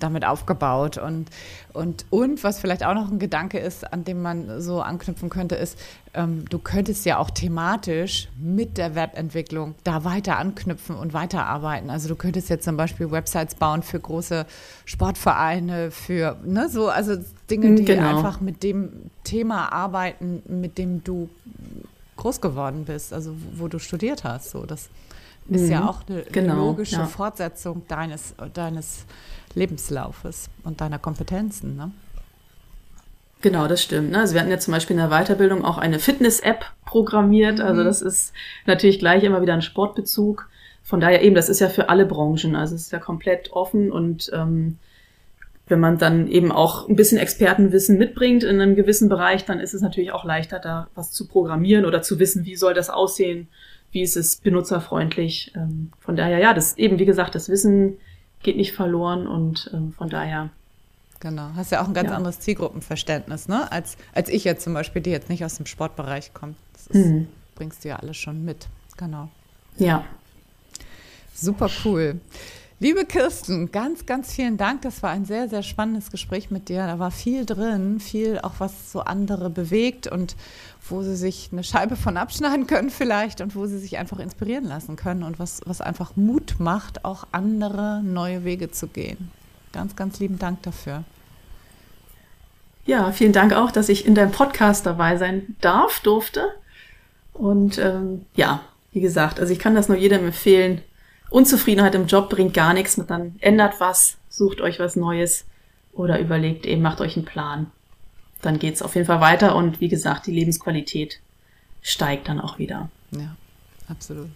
damit 0.00 0.24
aufgebaut. 0.24 0.98
Und, 0.98 1.30
und, 1.72 2.04
und 2.10 2.42
was 2.42 2.58
vielleicht 2.58 2.84
auch 2.84 2.94
noch 2.94 3.10
ein 3.10 3.18
Gedanke 3.18 3.58
ist, 3.58 3.92
an 3.92 4.04
dem 4.04 4.20
man 4.20 4.60
so 4.60 4.82
anknüpfen 4.82 5.30
könnte, 5.30 5.54
ist, 5.54 5.78
ähm, 6.14 6.44
du 6.48 6.58
könntest 6.58 7.04
ja 7.04 7.18
auch 7.18 7.30
thematisch 7.30 8.28
mit 8.36 8.78
der 8.78 8.94
Webentwicklung 8.96 9.74
da 9.84 10.04
weiter 10.04 10.38
anknüpfen 10.38 10.96
und 10.96 11.14
weiterarbeiten. 11.14 11.88
Also 11.88 12.08
du 12.08 12.16
könntest 12.16 12.50
jetzt 12.50 12.64
zum 12.64 12.76
Beispiel 12.76 13.10
Websites 13.12 13.54
bauen 13.54 13.82
für 13.82 14.00
große 14.00 14.44
Sportvereine, 14.84 15.92
für 15.92 16.36
ne, 16.44 16.68
so, 16.68 16.88
also 16.88 17.16
Dinge, 17.48 17.76
die 17.76 17.84
genau. 17.84 18.16
einfach 18.16 18.40
mit 18.40 18.64
dem 18.64 19.10
Thema 19.22 19.72
arbeiten, 19.72 20.42
mit 20.48 20.78
dem 20.78 21.04
du 21.04 21.28
groß 22.16 22.40
geworden 22.40 22.86
bist, 22.86 23.12
also 23.12 23.36
wo 23.54 23.68
du 23.68 23.78
studiert 23.78 24.24
hast. 24.24 24.50
So, 24.50 24.66
das 24.66 24.88
ist 25.48 25.62
mhm. 25.62 25.70
ja 25.70 25.88
auch 25.88 26.00
eine 26.08 26.22
genau, 26.22 26.56
logische 26.56 26.96
ja. 26.96 27.06
Fortsetzung 27.06 27.82
deines, 27.88 28.34
deines 28.54 29.04
Lebenslaufes 29.54 30.48
und 30.64 30.80
deiner 30.80 30.98
Kompetenzen. 30.98 31.76
Ne? 31.76 31.90
Genau, 33.42 33.68
das 33.68 33.82
stimmt. 33.82 34.10
Ne? 34.10 34.18
Also 34.18 34.34
wir 34.34 34.40
hatten 34.40 34.50
ja 34.50 34.58
zum 34.58 34.72
Beispiel 34.72 34.96
in 34.96 35.08
der 35.08 35.10
Weiterbildung 35.10 35.64
auch 35.64 35.78
eine 35.78 35.98
Fitness-App 35.98 36.64
programmiert. 36.84 37.60
Also 37.60 37.82
mhm. 37.82 37.86
das 37.86 38.02
ist 38.02 38.32
natürlich 38.66 38.98
gleich 38.98 39.22
immer 39.24 39.42
wieder 39.42 39.54
ein 39.54 39.62
Sportbezug. 39.62 40.48
Von 40.82 41.00
daher 41.00 41.22
eben, 41.22 41.34
das 41.34 41.48
ist 41.48 41.60
ja 41.60 41.68
für 41.68 41.88
alle 41.88 42.06
Branchen. 42.06 42.56
Also 42.56 42.74
es 42.74 42.82
ist 42.82 42.92
ja 42.92 42.98
komplett 42.98 43.52
offen 43.52 43.90
und 43.90 44.30
ähm, 44.32 44.78
wenn 45.68 45.80
man 45.80 45.98
dann 45.98 46.28
eben 46.28 46.52
auch 46.52 46.88
ein 46.88 46.94
bisschen 46.94 47.18
Expertenwissen 47.18 47.98
mitbringt 47.98 48.44
in 48.44 48.60
einem 48.60 48.76
gewissen 48.76 49.08
Bereich, 49.08 49.44
dann 49.44 49.58
ist 49.58 49.74
es 49.74 49.82
natürlich 49.82 50.12
auch 50.12 50.24
leichter, 50.24 50.60
da 50.60 50.88
was 50.94 51.10
zu 51.10 51.26
programmieren 51.26 51.84
oder 51.84 52.02
zu 52.02 52.20
wissen, 52.20 52.44
wie 52.44 52.54
soll 52.54 52.72
das 52.72 52.88
aussehen, 52.88 53.48
wie 53.96 54.02
ist 54.02 54.14
es 54.14 54.36
benutzerfreundlich. 54.36 55.52
Ähm, 55.56 55.90
von 56.00 56.16
daher, 56.16 56.38
ja, 56.38 56.52
das 56.52 56.76
eben, 56.76 56.98
wie 56.98 57.06
gesagt, 57.06 57.34
das 57.34 57.48
Wissen 57.48 57.96
geht 58.42 58.58
nicht 58.58 58.74
verloren 58.74 59.26
und 59.26 59.70
ähm, 59.72 59.94
von 59.96 60.10
daher. 60.10 60.50
Genau, 61.18 61.48
hast 61.56 61.72
ja 61.72 61.82
auch 61.82 61.88
ein 61.88 61.94
ganz 61.94 62.10
ja. 62.10 62.16
anderes 62.16 62.38
Zielgruppenverständnis, 62.40 63.48
ne? 63.48 63.72
Als, 63.72 63.96
als 64.12 64.28
ich 64.28 64.44
jetzt 64.44 64.62
zum 64.62 64.74
Beispiel, 64.74 65.00
die 65.00 65.08
jetzt 65.08 65.30
nicht 65.30 65.42
aus 65.46 65.56
dem 65.56 65.64
Sportbereich 65.64 66.34
kommt. 66.34 66.56
Das 66.74 66.88
ist, 66.88 67.06
mhm. 67.06 67.28
bringst 67.54 67.84
du 67.84 67.88
ja 67.88 67.96
alles 67.96 68.18
schon 68.18 68.44
mit. 68.44 68.66
Genau. 68.98 69.30
Ja. 69.78 70.04
Super 71.34 71.70
cool. 71.86 72.20
Liebe 72.78 73.06
Kirsten, 73.06 73.72
ganz, 73.72 74.04
ganz 74.04 74.34
vielen 74.34 74.58
Dank. 74.58 74.82
Das 74.82 75.02
war 75.02 75.08
ein 75.08 75.24
sehr, 75.24 75.48
sehr 75.48 75.62
spannendes 75.62 76.10
Gespräch 76.10 76.50
mit 76.50 76.68
dir. 76.68 76.86
Da 76.86 76.98
war 76.98 77.10
viel 77.10 77.46
drin, 77.46 78.00
viel 78.00 78.38
auch 78.40 78.52
was 78.58 78.92
so 78.92 79.00
andere 79.00 79.48
bewegt 79.48 80.06
und 80.06 80.36
wo 80.86 81.02
sie 81.02 81.16
sich 81.16 81.48
eine 81.52 81.64
Scheibe 81.64 81.96
von 81.96 82.18
abschneiden 82.18 82.66
können 82.66 82.90
vielleicht 82.90 83.40
und 83.40 83.56
wo 83.56 83.64
sie 83.64 83.78
sich 83.78 83.96
einfach 83.96 84.18
inspirieren 84.18 84.64
lassen 84.66 84.96
können 84.96 85.22
und 85.22 85.38
was, 85.38 85.62
was 85.64 85.80
einfach 85.80 86.16
Mut 86.16 86.56
macht, 86.58 87.06
auch 87.06 87.26
andere 87.32 88.02
neue 88.04 88.44
Wege 88.44 88.70
zu 88.70 88.88
gehen. 88.88 89.30
Ganz, 89.72 89.96
ganz 89.96 90.20
lieben 90.20 90.38
Dank 90.38 90.62
dafür. 90.62 91.04
Ja, 92.84 93.10
vielen 93.10 93.32
Dank 93.32 93.54
auch, 93.54 93.70
dass 93.70 93.88
ich 93.88 94.04
in 94.04 94.14
deinem 94.14 94.32
Podcast 94.32 94.84
dabei 94.84 95.16
sein 95.16 95.56
darf, 95.62 96.00
durfte. 96.00 96.52
Und 97.32 97.78
ähm, 97.78 98.26
ja, 98.34 98.60
wie 98.92 99.00
gesagt, 99.00 99.40
also 99.40 99.50
ich 99.50 99.58
kann 99.58 99.74
das 99.74 99.88
nur 99.88 99.96
jedem 99.96 100.26
empfehlen, 100.26 100.82
Unzufriedenheit 101.30 101.94
im 101.94 102.06
Job 102.06 102.30
bringt 102.30 102.54
gar 102.54 102.72
nichts, 102.72 103.00
dann 103.06 103.36
ändert 103.40 103.80
was, 103.80 104.16
sucht 104.28 104.60
euch 104.60 104.78
was 104.78 104.96
Neues 104.96 105.44
oder 105.92 106.20
überlegt 106.20 106.66
eben, 106.66 106.82
macht 106.82 107.00
euch 107.00 107.16
einen 107.16 107.24
Plan. 107.24 107.70
Dann 108.42 108.58
geht's 108.58 108.82
auf 108.82 108.94
jeden 108.94 109.06
Fall 109.06 109.20
weiter 109.20 109.56
und 109.56 109.80
wie 109.80 109.88
gesagt, 109.88 110.26
die 110.26 110.32
Lebensqualität 110.32 111.20
steigt 111.82 112.28
dann 112.28 112.40
auch 112.40 112.58
wieder. 112.58 112.90
Ja, 113.10 113.34
absolut. 113.88 114.28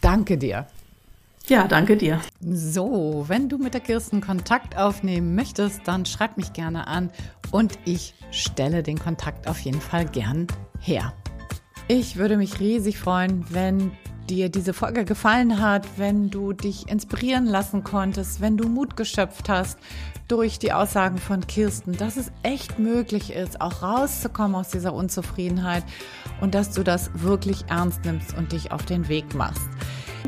Danke 0.00 0.38
dir. 0.38 0.66
Ja, 1.48 1.66
danke 1.66 1.96
dir. 1.96 2.20
So, 2.40 3.24
wenn 3.26 3.48
du 3.48 3.58
mit 3.58 3.74
der 3.74 3.80
Kirsten 3.80 4.20
Kontakt 4.20 4.76
aufnehmen 4.76 5.34
möchtest, 5.34 5.80
dann 5.84 6.06
schreib 6.06 6.36
mich 6.36 6.52
gerne 6.52 6.86
an 6.86 7.10
und 7.50 7.78
ich 7.84 8.14
stelle 8.30 8.82
den 8.82 8.98
Kontakt 8.98 9.48
auf 9.48 9.58
jeden 9.60 9.80
Fall 9.80 10.04
gern 10.04 10.46
her. 10.80 11.12
Ich 11.88 12.16
würde 12.16 12.36
mich 12.36 12.60
riesig 12.60 12.98
freuen, 12.98 13.44
wenn 13.48 13.90
dir 14.30 14.48
diese 14.48 14.72
Folge 14.72 15.04
gefallen 15.04 15.60
hat, 15.60 15.86
wenn 15.96 16.30
du 16.30 16.52
dich 16.52 16.88
inspirieren 16.88 17.46
lassen 17.46 17.82
konntest, 17.82 18.40
wenn 18.40 18.56
du 18.56 18.68
Mut 18.68 18.96
geschöpft 18.96 19.48
hast 19.48 19.78
durch 20.28 20.60
die 20.60 20.72
Aussagen 20.72 21.18
von 21.18 21.46
Kirsten, 21.46 21.96
dass 21.96 22.16
es 22.16 22.30
echt 22.44 22.78
möglich 22.78 23.32
ist, 23.32 23.60
auch 23.60 23.82
rauszukommen 23.82 24.54
aus 24.54 24.68
dieser 24.68 24.94
Unzufriedenheit 24.94 25.82
und 26.40 26.54
dass 26.54 26.70
du 26.70 26.84
das 26.84 27.10
wirklich 27.14 27.64
ernst 27.68 28.04
nimmst 28.04 28.36
und 28.38 28.52
dich 28.52 28.70
auf 28.70 28.86
den 28.86 29.08
Weg 29.08 29.34
machst. 29.34 29.68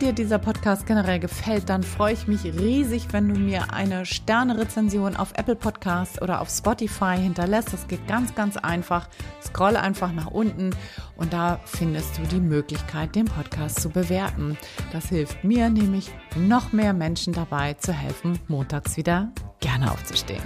Dir 0.00 0.12
dieser 0.12 0.38
Podcast 0.38 0.86
generell 0.86 1.20
gefällt, 1.20 1.68
dann 1.68 1.82
freue 1.82 2.14
ich 2.14 2.26
mich 2.26 2.44
riesig, 2.44 3.12
wenn 3.12 3.28
du 3.28 3.38
mir 3.38 3.72
eine 3.72 4.06
Sterne-Rezension 4.06 5.16
auf 5.16 5.32
Apple 5.36 5.54
Podcasts 5.54 6.20
oder 6.20 6.40
auf 6.40 6.48
Spotify 6.48 7.16
hinterlässt. 7.16 7.72
Das 7.72 7.86
geht 7.86 8.06
ganz, 8.08 8.34
ganz 8.34 8.56
einfach. 8.56 9.08
Scroll 9.44 9.76
einfach 9.76 10.12
nach 10.12 10.28
unten 10.28 10.70
und 11.16 11.32
da 11.32 11.60
findest 11.66 12.18
du 12.18 12.22
die 12.22 12.40
Möglichkeit, 12.40 13.14
den 13.14 13.26
Podcast 13.26 13.80
zu 13.80 13.90
bewerten. 13.90 14.56
Das 14.92 15.08
hilft 15.08 15.44
mir 15.44 15.68
nämlich, 15.68 16.10
noch 16.36 16.72
mehr 16.72 16.94
Menschen 16.94 17.32
dabei 17.32 17.74
zu 17.74 17.92
helfen, 17.92 18.38
montags 18.48 18.96
wieder 18.96 19.30
gerne 19.60 19.92
aufzustehen. 19.92 20.42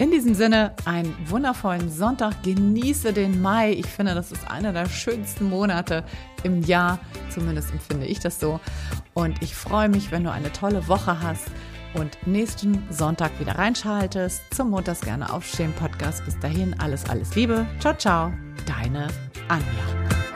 In 0.00 0.10
diesem 0.10 0.32
Sinne, 0.32 0.74
einen 0.86 1.14
wundervollen 1.26 1.90
Sonntag. 1.90 2.42
Genieße 2.42 3.12
den 3.12 3.42
Mai. 3.42 3.72
Ich 3.72 3.84
finde, 3.84 4.14
das 4.14 4.32
ist 4.32 4.50
einer 4.50 4.72
der 4.72 4.86
schönsten 4.86 5.50
Monate 5.50 6.04
im 6.44 6.62
Jahr. 6.62 6.98
Zumindest 7.30 7.72
empfinde 7.72 8.06
ich 8.06 8.20
das 8.20 8.40
so. 8.40 8.60
Und 9.14 9.42
ich 9.42 9.54
freue 9.54 9.88
mich, 9.88 10.10
wenn 10.10 10.24
du 10.24 10.32
eine 10.32 10.52
tolle 10.52 10.88
Woche 10.88 11.20
hast 11.20 11.46
und 11.94 12.16
nächsten 12.26 12.82
Sonntag 12.90 13.38
wieder 13.40 13.58
reinschaltest 13.58 14.42
zum 14.54 14.70
Montags 14.70 15.00
gerne 15.00 15.32
aufstehen 15.32 15.72
Podcast. 15.72 16.24
Bis 16.24 16.38
dahin 16.38 16.78
alles, 16.78 17.08
alles 17.08 17.34
Liebe. 17.34 17.66
Ciao, 17.80 17.94
ciao. 17.94 18.32
Deine 18.66 19.08
Anja. 19.48 20.29